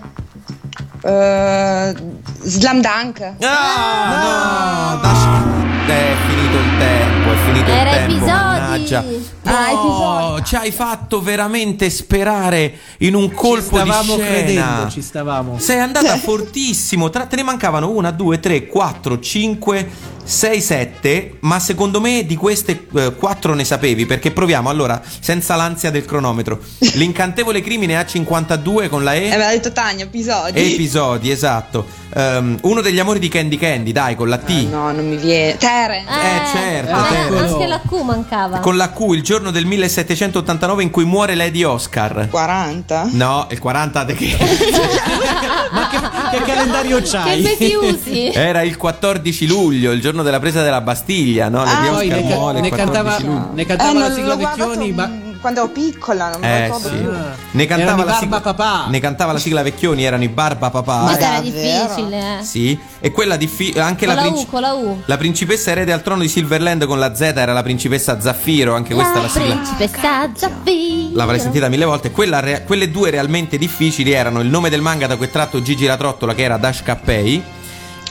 Eh, 1.04 1.94
Slam 2.42 2.82
Dunk. 2.82 3.34
Ah, 3.42 4.94
no, 4.96 5.02
Dash- 5.02 5.54
È 5.88 6.16
finito 6.28 6.58
il 6.58 6.78
tempo, 6.80 7.32
è 7.32 7.36
finito 7.46 7.70
Era 7.72 7.90
il 7.92 7.96
tempo. 7.98 8.14
episodi. 8.14 8.34
Mannaggia. 8.34 9.04
Ah, 9.44 9.72
No, 9.72 10.28
episodi. 10.32 10.44
ci 10.46 10.56
hai 10.56 10.72
fatto 10.72 11.22
veramente 11.22 11.90
sperare 11.92 12.74
in 13.00 13.14
un 13.14 13.32
colpo 13.32 13.78
di 13.80 13.86
stavamo 13.86 14.14
scena. 14.16 14.26
credendo, 14.28 14.90
ci 14.90 15.02
stavamo. 15.04 15.60
Sei 15.60 15.80
andata 15.80 16.18
fortissimo. 16.18 17.12
Tra- 17.12 17.28
te 17.28 17.36
ne 17.36 17.44
mancavano 17.44 17.92
una, 17.92 18.10
due, 18.10 18.40
tre, 18.40 18.66
quattro, 18.66 19.20
cinque, 19.20 19.88
6-7, 20.26 21.38
ma 21.42 21.60
secondo 21.60 22.02
me 22.02 22.26
di 22.26 22.36
queste 22.36 22.86
4 22.86 23.54
ne 23.54 23.64
sapevi 23.64 24.06
perché 24.06 24.32
proviamo 24.32 24.70
allora, 24.70 25.02
senza 25.20 25.56
l'ansia 25.56 25.92
del 25.92 26.06
cronometro. 26.06 26.60
L'incantevole 26.96 27.62
crimine 27.62 27.98
a 27.98 28.06
52 28.06 28.90
con 28.90 29.04
la 29.04 29.14
E. 29.14 29.26
Eh, 29.26 29.34
aveva 29.34 29.52
detto 29.52 29.72
Tania, 29.72 30.06
episodi. 30.06 30.74
Episodi, 30.74 31.32
esatto. 31.32 31.86
Ehm, 32.16 32.58
uno 32.62 32.82
degli 32.82 33.00
amori 33.00 33.20
di 33.20 33.28
Candy 33.28 33.58
Candy, 33.58 33.92
dai, 33.92 34.16
con 34.16 34.30
la 34.30 34.38
T. 34.38 34.50
no, 34.70 34.92
non 34.92 35.08
mi 35.08 35.18
viene. 35.18 35.58
Terence. 35.58 36.10
Eh, 36.10 36.48
certo, 36.52 36.92
eh, 36.92 37.10
Terence. 37.10 37.54
anche 37.54 37.68
la 37.68 37.82
Q 37.82 37.92
mancava. 38.04 38.60
Con 38.60 38.78
la 38.78 38.92
Q, 38.92 39.00
il 39.14 39.22
giorno 39.22 39.52
del 39.52 39.66
1789 39.66 40.84
in 40.84 40.90
cui 40.90 41.06
muore 41.06 41.36
Lady 41.36 41.64
Oscar. 41.64 42.28
40? 42.30 43.10
No, 43.12 43.48
il 43.50 43.60
40 43.60 44.04
de 44.04 44.14
che? 44.14 44.38
Che 46.32 46.42
calendario 46.42 47.02
c'hai? 47.02 47.42
Che 47.42 47.58
mesi 47.60 47.74
usi? 47.76 48.32
Era 48.34 48.62
il 48.64 48.78
14 48.78 49.48
luglio, 49.48 49.92
il 49.92 50.02
giorno 50.02 50.24
della 50.24 50.40
presa 50.40 50.62
della 50.64 50.82
Bastiglia, 50.82 51.50
no? 51.50 51.64
Lady 51.64 51.88
Ah, 51.88 51.92
Poi 51.92 52.08
ne, 52.08 52.28
ca- 52.28 52.52
ne 52.52 52.70
14 52.70 52.76
cantava, 52.76 53.50
ne 53.54 53.66
cantava 53.66 53.92
Eh, 54.06 54.10
la 54.10 54.14
sigla 54.14 54.36
Vecchioni, 54.36 54.92
ma 54.92 55.12
quando 55.46 55.62
ero 55.62 55.70
piccola, 55.70 56.30
non 56.32 56.42
mi 56.42 56.48
Eh 56.48 56.64
ricordo 56.64 56.88
sì. 56.90 56.96
più. 56.96 57.12
Ne 57.52 57.66
cantava, 57.68 58.04
la 58.04 58.14
sigla, 58.14 58.40
Barba 58.40 58.54
Papà. 58.54 58.86
ne 58.90 59.00
cantava 59.00 59.32
la 59.32 59.38
sigla 59.38 59.62
Vecchioni, 59.62 60.04
erano 60.04 60.24
i 60.24 60.28
Barba 60.28 60.72
Papà. 60.72 61.02
Questa 61.04 61.32
era 61.34 61.40
difficile, 61.40 62.40
eh. 62.40 62.44
Sì, 62.44 62.80
e 63.00 63.12
quella 63.12 63.36
difficile 63.36 63.82
anche 63.82 64.08
Con 64.08 64.16
la, 64.16 64.22
la 64.22 64.28
princi- 64.28 64.46
U, 64.48 64.50
con 64.50 64.62
la 64.62 64.74
U. 64.74 65.02
la 65.06 65.18
principessa 65.18 65.70
erede 65.70 65.92
al 65.94 66.02
trono 66.02 66.22
di 66.22 66.30
Silverland 66.30 66.86
con 66.88 66.98
la 66.98 67.14
Z 67.14 67.22
era 67.22 67.54
la 67.54 67.62
principessa 67.62 68.20
Zaffiro, 68.20 68.74
anche 68.74 68.96
questa 68.96 69.20
è 69.20 69.22
la 69.22 69.30
sigla. 69.30 69.54
principessa 69.56 70.30
Zaffiro. 70.36 71.10
L'avrei 71.16 71.40
sentita 71.40 71.70
mille 71.70 71.86
volte. 71.86 72.10
Quella 72.10 72.40
re- 72.40 72.64
quelle 72.66 72.90
due 72.90 73.12
realmente 73.12 73.60
difficili 73.60 74.12
erano 74.14 74.40
il 74.40 74.48
nome 74.48 74.70
del 74.72 74.82
manga 74.82 75.06
da 75.06 75.16
cui 75.16 75.28
è 75.28 75.30
tratto 75.30 75.62
Gigi 75.62 75.86
la 75.86 75.96
Trottola, 75.98 76.34
che 76.34 76.42
era 76.42 76.58
Dash 76.58 76.82
Cappei. 76.82 77.44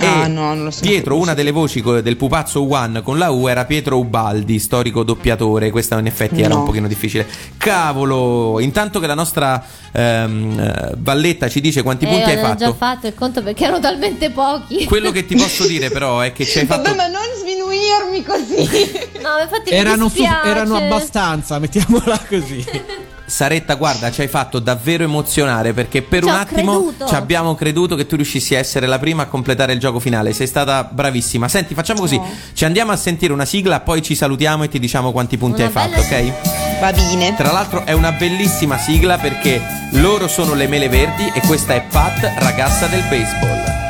E 0.04 0.06
Ah, 0.06 0.26
no, 0.26 0.54
non 0.54 0.64
lo 0.64 0.70
so. 0.70 0.80
Pietro, 0.82 1.16
una 1.16 1.34
delle 1.34 1.50
voci 1.50 1.80
del 1.82 2.16
pupazzo 2.16 2.70
One 2.70 3.02
con 3.02 3.18
la 3.18 3.30
U 3.30 3.48
era 3.48 3.64
Pietro 3.64 3.98
Ubaldi, 3.98 4.58
storico 4.58 5.02
doppiatore. 5.02 5.70
Questa 5.70 5.98
in 5.98 6.06
effetti 6.06 6.40
era 6.40 6.54
No. 6.54 6.60
un 6.60 6.66
pochino 6.66 6.86
difficile. 6.88 7.26
Cavolo! 7.56 8.60
Intanto 8.60 9.00
che 9.00 9.06
la 9.06 9.14
nostra 9.14 9.64
ehm, 9.92 10.58
eh, 10.58 10.92
Valletta 10.98 11.48
ci 11.48 11.60
dice 11.60 11.82
quanti 11.82 12.04
Eh, 12.04 12.08
punti 12.08 12.24
hai 12.24 12.32
avevo 12.32 12.54
già 12.54 12.66
fatto. 12.66 12.74
fatto 12.76 13.06
il 13.06 13.14
conto 13.14 13.42
perché 13.42 13.64
erano 13.64 13.80
talmente 13.80 14.30
pochi. 14.30 14.84
Quello 14.84 15.10
che 15.10 15.24
ti 15.26 15.34
posso 15.36 15.66
dire, 15.66 15.90
però, 15.90 16.20
è 16.20 16.32
che 16.32 16.44
ci 16.44 16.58
hai 16.58 16.66
fatto. 16.66 16.82
Vabbè, 16.82 16.96
ma 16.96 17.06
non 17.06 17.22
sminuirmi 17.40 18.22
così. 18.24 19.12
No, 19.24 19.30
infatti 19.42 19.70
mi 19.70 19.76
erano, 19.78 20.08
su- 20.10 20.22
erano 20.22 20.76
abbastanza, 20.76 21.58
mettiamola 21.58 22.20
così. 22.28 22.62
Saretta, 23.26 23.74
guarda, 23.74 24.10
ci 24.10 24.20
hai 24.20 24.28
fatto 24.28 24.58
davvero 24.58 25.02
emozionare 25.02 25.72
perché 25.72 26.02
per 26.02 26.22
Ci 26.22 26.28
un 26.28 26.34
attimo 26.34 26.72
creduto. 26.78 27.06
ci 27.06 27.14
abbiamo 27.14 27.54
creduto 27.54 27.96
che 27.96 28.06
tu 28.06 28.16
riuscissi 28.16 28.54
a 28.54 28.58
essere 28.58 28.86
la 28.86 28.98
prima 28.98 29.22
a 29.22 29.26
completare 29.26 29.72
il 29.72 29.80
gioco 29.80 29.98
finale. 29.98 30.32
Sei 30.32 30.46
stata 30.46 30.84
bravissima. 30.84 31.48
Senti, 31.48 31.74
facciamo 31.74 32.00
così: 32.00 32.20
ci 32.52 32.64
andiamo 32.64 32.92
a 32.92 32.96
sentire 32.96 33.32
una 33.32 33.44
sigla, 33.46 33.80
poi 33.80 34.02
ci 34.02 34.14
salutiamo 34.14 34.64
e 34.64 34.68
ti 34.68 34.78
diciamo 34.78 35.10
quanti 35.12 35.38
punti 35.38 35.62
Una 35.62 35.68
hai 35.68 35.72
fatto, 35.72 36.00
bella 36.00 36.30
ok? 36.30 36.80
Va 36.80 36.92
bene. 36.92 37.34
Tra 37.34 37.50
l'altro 37.50 37.86
è 37.86 37.92
una 37.92 38.12
bellissima 38.12 38.76
sigla 38.78 39.16
perché 39.16 39.60
loro 39.92 40.28
sono 40.28 40.54
le 40.54 40.66
mele 40.68 40.88
verdi 40.88 41.30
e 41.34 41.40
questa 41.40 41.74
è 41.74 41.82
Pat, 41.82 42.32
ragazza 42.38 42.86
del 42.86 43.02
baseball. 43.08 43.83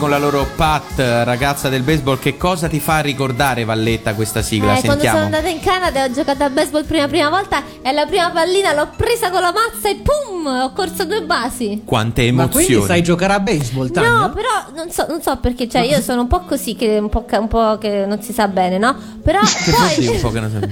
Con 0.00 0.08
la 0.10 0.18
loro 0.18 0.46
Pat, 0.56 0.98
ragazza 0.98 1.68
del 1.68 1.82
baseball. 1.82 2.18
Che 2.18 2.38
cosa 2.38 2.68
ti 2.68 2.80
fa 2.80 3.00
ricordare, 3.00 3.64
Valletta, 3.64 4.14
questa 4.14 4.40
sigla? 4.40 4.72
Eh, 4.76 4.80
quando 4.80 5.02
Sentiamo. 5.02 5.18
sono 5.18 5.24
andata 5.36 5.48
in 5.48 5.60
Canada 5.60 6.04
e 6.04 6.08
ho 6.08 6.12
giocato 6.12 6.42
a 6.42 6.48
baseball 6.48 6.84
prima 6.86 7.06
prima 7.06 7.28
volta 7.28 7.62
e 7.82 7.92
la 7.92 8.06
prima 8.06 8.30
pallina 8.30 8.72
l'ho 8.72 8.88
presa 8.96 9.30
con 9.30 9.42
la 9.42 9.52
mazza 9.52 9.90
e 9.90 9.96
pum, 10.02 10.46
ho 10.46 10.72
corso 10.72 11.04
due 11.04 11.22
basi. 11.22 11.82
Quante 11.84 12.22
Ma 12.32 12.48
quindi 12.48 12.72
emozioni. 12.72 12.86
sai 12.86 13.02
giocare 13.02 13.34
a 13.34 13.40
baseball, 13.40 13.90
Tania? 13.90 14.08
No, 14.10 14.30
però 14.32 14.48
non 14.74 14.90
so, 14.90 15.04
non 15.06 15.20
so 15.20 15.36
perché, 15.36 15.68
cioè 15.68 15.82
io 15.82 16.00
sono 16.00 16.22
un 16.22 16.28
po' 16.28 16.40
così 16.40 16.74
che 16.74 16.96
un 16.98 17.10
po', 17.10 17.26
ca- 17.26 17.38
un 17.38 17.48
po' 17.48 17.76
che 17.78 18.06
non 18.06 18.22
si 18.22 18.32
sa 18.32 18.48
bene, 18.48 18.78
no? 18.78 18.96
Però 19.22 19.38
Che 19.44 19.70
poi 19.70 20.06
un 20.08 20.20
po' 20.20 20.30
che 20.30 20.40
non 20.40 20.50
so. 20.50 20.68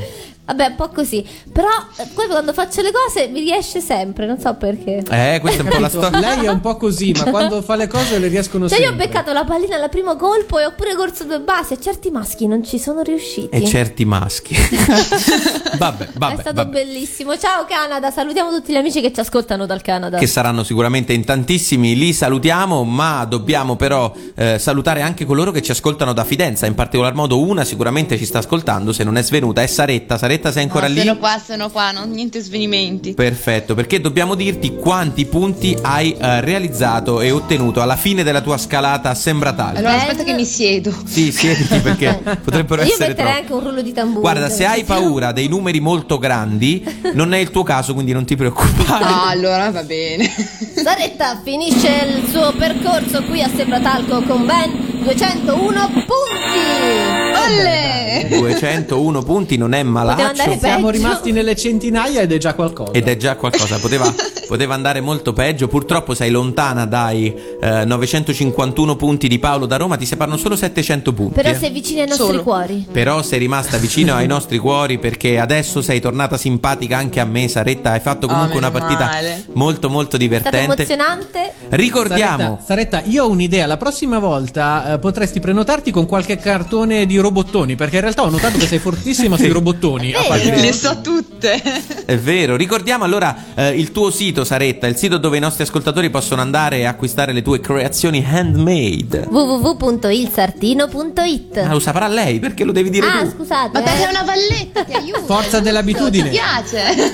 Vabbè, 0.49 0.67
un 0.69 0.75
po' 0.77 0.89
così. 0.89 1.23
Però 1.53 1.69
eh, 1.97 2.07
poi 2.15 2.27
quando 2.27 2.55
faccio 2.55 2.81
le 2.81 2.91
cose 2.91 3.29
mi 3.29 3.41
riesce 3.41 3.81
sempre, 3.81 4.25
non 4.25 4.39
so 4.41 4.55
perché. 4.55 5.03
Eh, 5.11 5.39
questa 5.41 5.61
è 5.61 5.65
un 5.65 5.71
po' 5.71 5.79
la 5.79 5.89
storia. 5.91 6.19
Lei 6.21 6.47
è 6.47 6.49
un 6.49 6.61
po' 6.61 6.77
così, 6.77 7.13
ma 7.13 7.25
quando 7.31 7.61
fa 7.61 7.77
le 7.77 7.87
cose 7.87 8.19
le 8.19 8.29
riescono 8.29 8.67
Cioè 8.69 8.79
io 8.79 8.87
ho 8.87 8.89
sempre. 8.89 9.07
beccato 9.09 9.33
la 9.35 9.45
pallina 9.45 9.77
al 9.77 9.89
primo 9.91 10.17
colpo 10.17 10.59
e 10.59 10.65
ho 10.65 10.73
pure 10.75 10.95
corso 10.95 11.25
due 11.25 11.41
basi 11.41 11.75
e 11.75 11.81
certi 11.81 12.11
maschi 12.11 12.47
non 12.47 12.65
ci 12.65 12.79
sono 12.79 13.03
riusciti. 13.03 13.49
E 13.55 13.65
certi 13.67 14.05
maschi. 14.07 14.57
vabbè, 15.77 16.09
vabbè, 16.15 16.35
È 16.35 16.41
stato 16.41 16.57
vabbè. 16.57 16.71
bellissimo. 16.71 17.37
Ciao 17.37 17.65
Canada, 17.67 18.11
salutiamo 18.11 18.51
tutti 18.51 18.73
gli 18.73 18.77
amici 18.77 19.01
che 19.01 19.13
ci 19.13 19.21
ascoltano 19.21 19.67
dal 19.67 19.83
Canada. 19.83 20.19
Che 20.19 20.27
saranno 20.27 20.63
sicuramente 20.63 21.13
in 21.13 21.25
tantissimi, 21.25 21.97
li 21.97 22.13
salutiamo, 22.13 22.85
ma 22.85 23.25
dobbiamo 23.27 23.77
però 23.77 24.13
eh, 24.35 24.59
salutare 24.59 25.03
anche 25.03 25.25
coloro 25.25 25.51
che 25.51 25.61
ci 25.63 25.73
ascoltano 25.73 26.13
da 26.13 26.25
Fidenza. 26.25 26.67
In 26.67 26.75
particolar 26.75 27.15
modo, 27.15 27.39
una 27.41 27.65
sicuramente 27.65 28.17
ci 28.17 28.25
sta 28.25 28.39
ascoltando. 28.39 28.93
Se 28.93 29.05
non 29.05 29.17
è 29.17 29.23
svenuta, 29.23 29.61
è 29.63 29.67
Saretta. 29.67 30.17
Saretta, 30.17 30.37
Saretta, 30.39 30.53
sei 30.53 30.63
ancora 30.63 30.87
No, 30.87 30.95
lì? 30.95 31.01
Sono 31.01 31.17
qua, 31.19 31.43
sono 31.45 31.71
qua, 31.71 31.91
non 31.91 32.11
niente 32.11 32.41
svenimenti. 32.41 33.15
Perfetto, 33.15 33.75
perché 33.75 34.01
dobbiamo 34.01 34.35
dirti 34.35 34.77
quanti 34.77 35.27
punti 35.27 35.77
hai 35.83 36.13
eh, 36.17 36.41
realizzato 36.41 37.21
e 37.21 37.31
ottenuto 37.31 37.81
alla 37.81 37.97
fine 37.97 38.23
della 38.23 38.41
tua 38.41 38.57
scalata 38.57 39.11
a 39.11 39.15
Sembratalco. 39.15 39.79
Allora 39.79 39.97
aspetta 39.97 40.23
che 40.23 40.33
mi 40.33 40.45
siedo. 40.45 40.95
Sì, 41.05 41.33
siediti 41.33 41.79
perché 41.81 42.21
potrebbero 42.43 42.83
Io 42.83 42.89
essere 42.89 43.09
metterei 43.09 43.33
troppo. 43.33 43.41
anche 43.41 43.53
un 43.53 43.61
rullo 43.71 43.83
di 43.83 43.93
tamburo. 43.93 44.21
Guarda, 44.21 44.49
se 44.49 44.65
hai 44.65 44.85
paura 44.85 45.33
dei 45.33 45.49
numeri 45.49 45.81
molto 45.81 46.19
grandi, 46.19 46.85
non 47.15 47.33
è 47.35 47.39
il 47.39 47.51
tuo 47.51 47.63
caso, 47.65 47.93
quindi 47.95 48.13
non 48.13 48.25
ti 48.25 48.37
preoccupare. 48.37 49.05
Ah, 49.05 49.29
allora 49.29 49.71
va 49.71 49.83
bene. 49.83 50.31
Saretta 50.75 51.41
finisce 51.43 51.89
il 51.89 52.29
suo 52.31 52.53
percorso 52.57 53.23
qui 53.25 53.43
a 53.43 53.49
Sembratalco 53.55 54.23
con 54.23 54.47
ben 54.47 55.01
201 55.03 55.89
punti. 56.07 57.28
Olle! 57.47 58.27
201 58.29 59.23
punti 59.23 59.57
non 59.57 59.73
è 59.75 59.83
malaccio. 59.83 60.35
Siamo 60.35 60.57
peggio. 60.59 60.91
rimasti 60.91 61.33
nelle 61.33 61.55
centinaia 61.57 62.21
ed 62.21 62.33
è 62.33 62.39
già 62.39 62.55
qualcosa. 62.55 62.93
Ed 62.93 63.07
è 63.09 63.17
già 63.17 63.37
qualcosa, 63.37 63.79
poteva, 63.79 64.13
poteva 64.47 64.75
andare 64.75 65.01
molto 65.01 65.33
peggio. 65.33 65.69
Purtroppo 65.69 66.15
sei 66.15 66.31
lontana 66.31 66.85
dai 66.87 67.35
eh, 67.61 67.85
951 67.85 68.97
punti 68.97 69.29
di 69.29 69.39
Paolo 69.39 69.67
da 69.67 69.77
Roma, 69.77 69.97
ti 69.97 70.07
separano 70.07 70.37
solo 70.37 70.57
700 70.57 71.13
punti. 71.13 71.35
Però 71.35 71.51
eh. 71.51 71.55
sei 71.55 71.71
vicini 71.71 72.01
ai 72.01 72.09
nostri 72.09 72.27
Solo. 72.27 72.43
cuori. 72.43 72.87
Però 72.91 73.23
sei 73.23 73.39
rimasta 73.39 73.77
vicino 73.79 74.15
ai 74.15 74.27
nostri 74.27 74.59
cuori 74.59 74.99
perché 74.99 75.39
adesso 75.39 75.83
sei 75.83 76.01
tornata 76.01 76.37
simpatica 76.37 76.97
anche 76.97 77.21
a 77.21 77.25
me, 77.25 77.49
Saretta. 77.49 77.93
Hai 77.93 78.01
fatto 78.01 78.27
comunque 78.27 78.55
Oh, 78.55 78.59
una 78.59 78.71
partita 78.71 79.05
male. 79.05 79.45
molto 79.53 79.89
molto 79.91 80.17
È 80.17 80.21
stato 80.21 80.25
divertente. 80.25 80.65
emozionante. 80.75 81.53
Ricordiamo. 81.71 82.59
Saretta, 82.65 82.99
Saretta, 82.99 83.03
io 83.11 83.25
ho 83.25 83.31
un'idea. 83.31 83.67
La 83.67 83.77
prossima 83.77 84.19
volta 84.19 84.95
eh, 84.95 84.99
potresti 84.99 85.39
prenotarti 85.41 85.91
con 85.91 86.07
qualche 86.07 86.37
cartone 86.39 87.07
di 87.07 87.19
robottoni. 87.29 87.77
Perché 87.77 87.97
in 87.97 88.03
realtà 88.03 88.23
ho 88.23 88.31
notato 88.31 88.59
che 88.59 88.67
sei 88.67 88.79
fortissima 88.79 89.37
sui 89.37 89.49
robottoni. 89.49 90.13
a 90.15 90.23
parte- 90.27 90.55
Le 90.57 90.73
so 90.73 91.01
tutte. 91.03 91.61
È 92.05 92.17
vero, 92.19 92.57
ricordiamo 92.57 93.05
allora 93.05 93.37
eh, 93.55 93.69
il 93.71 93.93
tuo 93.93 94.11
sito 94.11 94.45
Saretta, 94.45 94.87
il 94.87 94.97
sito 94.97 95.19
dove 95.19 95.37
i 95.37 95.41
nostri 95.41 95.63
ascoltatori 95.63 96.11
possono 96.11 96.41
andare 96.41 96.79
e 96.79 96.85
acquistare 96.85 97.33
le 97.33 97.43
tue 97.43 97.61
creazioni 97.61 98.25
handmade. 98.29 99.27
www.ilsartino.it 99.31 101.63
Ma 101.65 101.73
lo 101.73 101.79
saprà 101.81 102.09
lei 102.09 102.39
perché 102.39 102.65
lo 102.65 102.73
devi 102.73 102.91
dire 102.91 103.07
Ah, 103.07 103.23
tu. 103.23 103.31
scusate. 103.37 103.71
Ma 103.79 103.83
perché 103.83 104.03
eh. 104.03 104.07
è 104.07 104.11
una 104.11 104.23
valletta, 104.23 104.85
ti 104.85 104.93
aiuto. 104.95 105.23
Forza 105.25 105.61
dell'abitudine. 105.61 106.31
Ti 106.31 106.37
piace? 106.37 107.13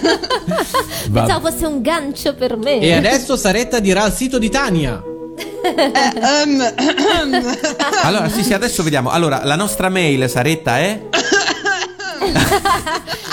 Pensavo 1.12 1.50
fosse 1.50 1.66
un 1.66 1.80
gancio 1.82 2.34
per 2.34 2.56
me. 2.56 2.80
E 2.80 2.92
adesso 2.94 3.36
Saretta 3.36 3.78
dirà 3.80 4.06
il 4.06 4.12
sito 4.12 4.38
di 4.38 4.48
Tania. 4.50 5.02
Ehm, 5.36 6.62
Allora, 8.02 8.28
sì, 8.28 8.42
sì, 8.42 8.52
adesso 8.52 8.82
vediamo. 8.82 9.10
Allora, 9.10 9.44
la 9.44 9.56
nostra 9.56 9.88
mail 9.88 10.28
Saretta 10.28 10.78
è 10.78 11.00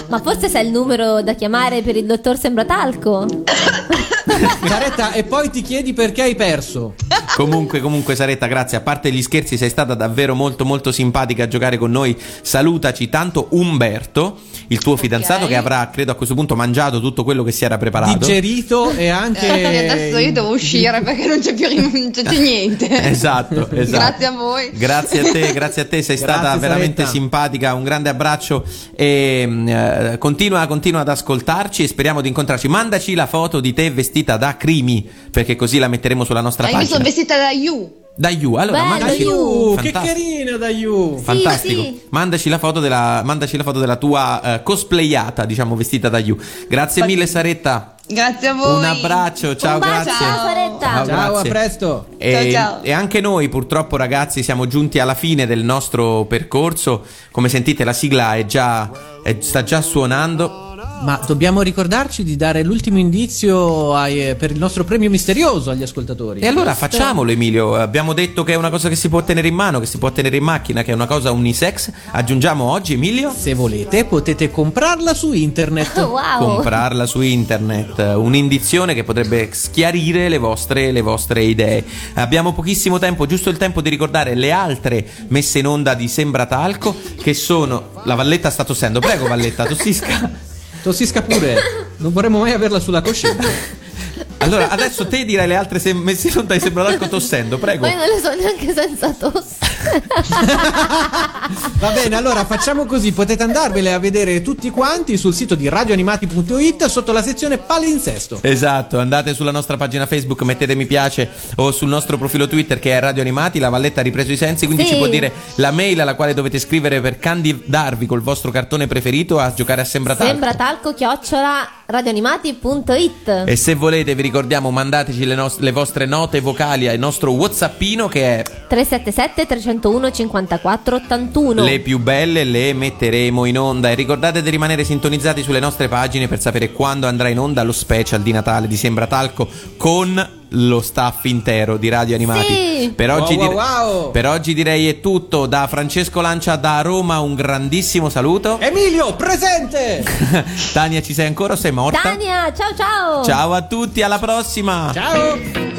Ma 0.08 0.20
forse 0.20 0.50
sai 0.50 0.66
il 0.66 0.72
numero 0.72 1.22
da 1.22 1.34
chiamare 1.34 1.82
per 1.82 1.96
il 1.96 2.06
dottor 2.06 2.38
Sembratalco? 2.38 3.26
Saretta, 4.68 5.12
e 5.12 5.24
poi 5.24 5.50
ti 5.50 5.62
chiedi 5.62 5.94
perché 5.94 6.22
hai 6.24 6.36
perso. 6.36 6.96
Comunque, 7.36 7.80
comunque, 7.80 8.16
Saretta, 8.16 8.48
grazie. 8.48 8.78
A 8.78 8.82
parte 8.82 9.12
gli 9.12 9.22
scherzi, 9.22 9.58
sei 9.58 9.70
stata 9.70 9.94
davvero 9.94 10.36
molto, 10.36 10.66
molto 10.66 10.92
simpatica 10.92 11.44
a 11.44 11.48
giocare 11.48 11.78
con 11.78 11.92
noi. 11.92 12.18
Salutaci 12.42 13.10
tanto 13.10 13.48
Umberto, 13.52 14.40
il 14.68 14.80
tuo 14.80 14.98
fidanzato, 14.98 15.48
che 15.48 15.56
avrà, 15.56 15.90
credo, 15.92 16.12
a 16.12 16.16
questo 16.16 16.36
punto 16.36 16.56
mangiato 16.56 17.00
tutto 17.00 17.24
quello 17.24 17.44
che 17.44 17.52
si 17.52 17.66
era 17.66 17.78
preparato. 17.78 18.18
Digerito 18.18 18.92
e 18.92 19.10
anche. 19.10 19.48
e 19.48 19.90
adesso 19.90 20.18
io 20.18 20.32
devo 20.32 20.54
uscire 20.54 21.02
perché 21.04 21.26
non 21.26 21.40
c'è 21.40 21.54
più 21.54 21.68
non 21.74 22.12
c'è 22.12 22.40
niente. 22.40 22.88
Esatto, 23.10 23.70
esatto. 23.72 24.04
Grazie 24.04 24.26
a 24.26 24.32
voi. 24.32 24.72
Grazie 24.74 25.20
a 25.22 25.32
te, 25.32 25.54
grazie 25.54 25.82
a 25.84 25.86
te, 25.86 26.02
sei 26.02 26.18
Grazie, 26.18 26.18
stata 26.18 26.58
veramente 26.58 27.04
Saretta. 27.04 27.12
simpatica, 27.12 27.74
un 27.74 27.84
grande 27.84 28.10
abbraccio 28.10 28.64
e 28.96 29.46
mm, 29.48 29.68
eh, 29.68 30.16
continua, 30.18 30.66
continua 30.68 31.02
ad 31.02 31.10
ascoltarci 31.10 31.84
e 31.84 31.88
speriamo 31.88 32.22
di 32.22 32.28
incontrarci. 32.28 32.68
Mandaci 32.68 33.14
la 33.14 33.28
foto 33.28 33.60
di 33.60 33.74
te 33.74 33.90
vestita 33.92 34.21
da 34.24 34.58
Crimi, 34.58 35.08
perché 35.32 35.56
così 35.56 35.78
la 35.80 35.88
metteremo 35.88 36.24
sulla 36.24 36.42
nostra 36.42 36.64
Ma 36.66 36.72
io 36.72 36.78
mi 36.78 36.86
sono 36.86 36.98
pagina. 37.04 37.16
vestita 37.16 37.38
da 37.38 37.52
You. 37.52 38.00
Da 38.14 38.30
You, 38.30 38.56
allora 38.56 38.78
Bello, 38.82 38.90
mandaci 38.90 39.22
You. 39.22 39.72
Uh, 39.72 39.76
che 39.76 39.92
carina 39.92 40.58
da 40.58 40.70
You. 40.70 41.18
Fantastico, 41.18 41.82
sì. 41.82 42.02
Mandaci, 42.10 42.50
la 42.50 42.58
foto 42.58 42.80
della, 42.82 43.22
mandaci 43.24 43.56
la 43.58 43.64
foto 43.64 43.80
della 43.80 43.96
tua 43.96 44.42
eh, 44.56 44.64
cosplayata, 44.64 45.46
diciamo, 45.46 45.76
vestita 45.76 46.10
da 46.10 46.20
You. 46.20 46.38
Grazie 46.68 47.06
mille, 47.06 47.26
Saretta. 47.26 47.96
Grazie 48.08 48.50
a 48.50 48.54
voi. 48.54 48.76
Un 48.78 48.84
abbraccio, 48.84 49.56
ciao, 49.56 49.76
Un 49.76 49.80
grazie. 49.80 50.12
ciao. 50.12 50.80
Ciao, 50.82 51.06
Ciao, 51.06 51.36
a 51.38 51.42
presto. 51.44 52.08
E, 52.18 52.52
Ciao, 52.52 52.74
ciao. 52.74 52.84
e 52.84 52.92
anche 52.92 53.22
noi 53.22 53.48
purtroppo 53.48 53.96
ragazzi 53.96 54.44
siamo 54.44 54.68
giunti 54.68 55.00
alla 55.00 55.14
fine 55.14 55.46
del 55.46 55.64
nostro 55.64 56.26
percorso, 56.26 57.06
come 57.32 57.48
sentite 57.48 57.86
la 57.86 57.94
sigla 57.94 58.36
è 58.36 58.46
già, 58.46 58.90
è- 59.24 59.38
sta 59.40 59.64
già 59.64 59.82
suonando. 59.82 60.71
Ma 61.02 61.20
dobbiamo 61.26 61.62
ricordarci 61.62 62.24
di 62.24 62.36
dare 62.36 62.64
l'ultimo 62.64 63.00
indizio 63.00 63.96
ai- 63.96 64.30
eh, 64.30 64.36
per 64.36 64.52
il 64.52 64.60
nostro 64.60 64.84
premio 64.84 65.10
misterioso 65.10 65.72
agli 65.72 65.82
ascoltatori. 65.82 66.42
E 66.42 66.48
allora 66.48 66.76
facciamolo 66.76 67.32
Emilio, 67.32 67.76
abbiamo 67.76 68.14
detto 68.14 68.44
che 68.44 68.54
è 68.54 68.56
una 68.56 68.70
cosa 68.70 68.88
che 68.88 68.96
si 68.96 69.10
può 69.10 69.24
tenere 69.24 69.48
in 69.48 69.56
mano, 69.56 69.80
che 69.80 69.88
si 69.88 69.98
può 69.98 70.12
tenere 70.12 70.38
in 70.38 70.44
macchina, 70.44 70.84
che 70.84 70.92
è 70.92 70.94
una 70.94 71.08
cosa 71.08 71.32
unisex. 71.32 71.92
Aggiungiamo 72.12 72.64
oggi 72.64 72.94
Emilio? 72.94 73.34
Se 73.36 73.56
volete, 73.56 74.06
potete 74.06 74.52
comprarla 74.52 75.14
su 75.14 75.34
internet. 75.34 76.10
Wow. 76.22 76.56
comprarla 76.56 77.06
su 77.06 77.22
internet, 77.22 77.98
un'indizione 78.16 78.94
che 78.94 79.04
potrebbe 79.04 79.50
schiarire 79.54 80.28
le 80.30 80.38
vostre, 80.38 80.92
le 80.92 81.02
vostre 81.02 81.44
idee. 81.44 81.84
Abbiamo 82.16 82.54
pochissimo 82.54 83.00
tempo, 83.00 83.26
giusto 83.26 83.50
il 83.50 83.58
tempo 83.58 83.82
di 83.82 83.90
ricordare 83.90 84.36
le 84.36 84.52
altre 84.52 85.08
messe 85.30 85.60
in 85.60 85.68
onda 85.68 85.94
di 85.94 86.08
Sembratalco 86.08 86.96
che 87.22 87.34
sono 87.34 87.92
la 88.04 88.16
Valletta 88.16 88.50
sta 88.50 88.64
tossendo. 88.64 89.00
Prego 89.00 89.28
Valletta, 89.28 89.66
tossisca. 89.66 90.50
Tossisca 90.82 91.22
pure. 91.22 91.56
Non 91.98 92.12
vorremmo 92.12 92.40
mai 92.40 92.54
averla 92.54 92.80
sulla 92.80 93.02
coscienza. 93.02 93.48
Allora, 94.40 94.70
adesso 94.70 95.08
te 95.08 95.24
dirai 95.24 95.48
le 95.48 95.56
altre 95.56 95.80
sem- 95.80 95.98
messe 96.00 96.30
in 96.30 96.38
onda 96.38 96.54
di 96.56 96.60
Sembratalco 96.60 97.08
tossendo, 97.08 97.58
prego. 97.58 97.86
Ma 97.86 97.92
io 97.92 97.98
non 97.98 98.08
le 98.08 98.20
so 98.20 98.34
neanche 98.34 98.74
senza 98.74 99.12
tosse. 99.14 99.60
Va 101.80 101.90
bene, 101.92 102.16
allora 102.16 102.46
facciamo 102.46 102.86
così. 102.86 103.12
Potete 103.12 103.44
andarvele 103.44 103.94
a 103.94 104.00
vedere 104.00 104.42
tutti 104.42 104.70
quanti 104.70 105.18
sul 105.18 105.34
sito 105.34 105.56
di 105.56 105.68
radioanimati.it 105.70 106.86
sotto 106.86 107.12
la 107.12 107.22
sezione 107.22 107.58
palinsesto. 107.58 108.40
Esatto, 108.42 109.00
andate 109.00 109.34
sulla 109.34 109.52
nostra 109.52 109.78
pagina 109.78 110.06
Facebook, 110.06 110.42
mettete 110.42 110.76
mi 110.76 110.86
piace 110.86 111.30
o 111.56 111.72
sul 111.72 111.90
nostro 111.90 112.18
profilo 112.18 112.48
Twitter 112.48 112.80
che 112.80 112.92
è 112.94 113.00
Radio 113.00 113.22
Animati, 113.22 113.60
la 113.60 113.70
Valletta 113.70 114.00
ha 114.02 114.04
ripreso 114.04 114.32
i 114.32 114.38
sensi, 114.38 114.66
quindi 114.66 114.84
Sì. 114.84 114.90
ci 114.92 114.98
può 114.98 115.08
dire 115.08 115.32
la 115.56 115.72
mail 115.72 116.00
alla 116.02 116.16
quale 116.16 116.34
dovete 116.34 116.60
scrivere 116.60 117.02
per 117.02 117.20
candidarvi 117.20 118.06
col 118.06 118.22
vostro 118.22 118.52
cartone 118.52 118.88
preferito 118.88 119.40
a 119.40 119.54
giocare 119.54 119.82
a 119.82 119.86
Sembratalco. 119.86 120.32
Sembratalco 120.32 120.94
chiocciola 120.94 121.70
radioanimati.it. 121.92 123.44
E 123.46 123.56
se 123.56 123.76
volete 123.76 124.16
vi 124.16 124.22
ricordiamo 124.24 124.72
mandateci 124.72 125.26
le, 125.26 125.36
nos- 125.36 125.60
le 125.60 125.72
vostre 125.72 126.06
note 126.06 126.40
vocali 126.40 126.88
al 126.88 126.98
nostro 126.98 127.32
Whatsappino 127.34 128.08
che 128.08 128.40
è 128.40 128.44
377 128.44 129.46
301 129.46 130.12
54 130.12 130.96
81. 130.96 131.64
le 131.64 131.80
più 131.80 132.00
belle 132.00 132.44
le 132.44 132.74
metteremo 132.74 133.46
in 133.46 133.60
onda 133.60 133.90
e 133.92 133.96
ricordate 133.96 134.42
di 134.42 134.50
rimanere 134.50 134.84
sintonizzati 134.84 135.44
sulle 135.44 135.60
nostre 135.60 135.88
pagine 135.88 136.28
per 136.28 136.40
sapere 136.40 136.72
quando 136.72 137.08
andrà 137.08 137.28
in 137.28 137.40
onda 137.40 137.64
lo 137.64 137.72
special 137.72 138.22
di 138.22 138.32
Natale 138.32 138.68
di 138.68 138.78
Sembratalco 138.78 139.48
con 139.78 140.40
lo 140.54 140.82
staff 140.82 141.24
intero 141.26 141.78
di 141.78 141.88
Radio 141.90 142.16
Animati. 142.16 142.54
Sì. 142.54 142.94
Per 142.96 143.10
oggi, 143.12 143.36
Wow, 143.36 143.42
dire- 143.44 143.54
wow, 143.54 143.94
wow. 143.94 144.12
per 144.12 144.28
oggi 144.28 144.54
direi 144.54 144.88
è 144.90 145.00
tutto. 145.00 145.46
Da 145.46 145.68
Francesco 145.68 146.20
Lancia 146.22 146.56
da 146.56 146.82
Roma 146.82 147.20
un 147.20 147.36
grandissimo 147.36 148.10
saluto. 148.10 148.60
Emilio, 148.60 149.14
presente! 149.16 150.04
Tania 150.74 151.02
ci 151.02 151.14
sei 151.14 151.28
ancora 151.28 151.54
o 151.54 151.56
sei 151.56 151.72
morta? 151.72 152.00
Tania, 152.02 152.52
ciao 152.54 152.76
ciao. 152.76 153.24
Ciao 153.24 153.54
a 153.54 153.62
tutti, 153.62 154.02
alla 154.02 154.20
prossima! 154.20 154.92
Ciao! 154.94 155.38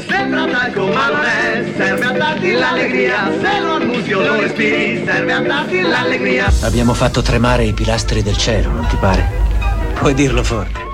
Sembra 0.08 0.46
talco 0.46 0.86
ma 0.86 1.06
non 1.08 1.24
è, 1.24 1.72
serve 1.76 2.04
a 2.04 2.12
darti 2.12 2.52
l'allegria, 2.52 3.30
se 3.40 3.60
lo 3.60 3.72
annunzio 3.74 4.20
lo 4.20 4.40
respiri, 4.40 5.02
serve 5.04 5.32
a 5.32 5.40
darti 5.40 5.80
l'allegria. 5.80 6.52
Abbiamo 6.62 6.92
fatto 6.94 7.22
tremare 7.22 7.64
i 7.64 7.72
pilastri 7.72 8.22
del 8.22 8.36
cielo, 8.36 8.70
non 8.70 8.86
ti 8.88 8.96
pare? 8.96 9.30
Puoi 9.94 10.12
dirlo 10.14 10.42
forte. 10.42 10.91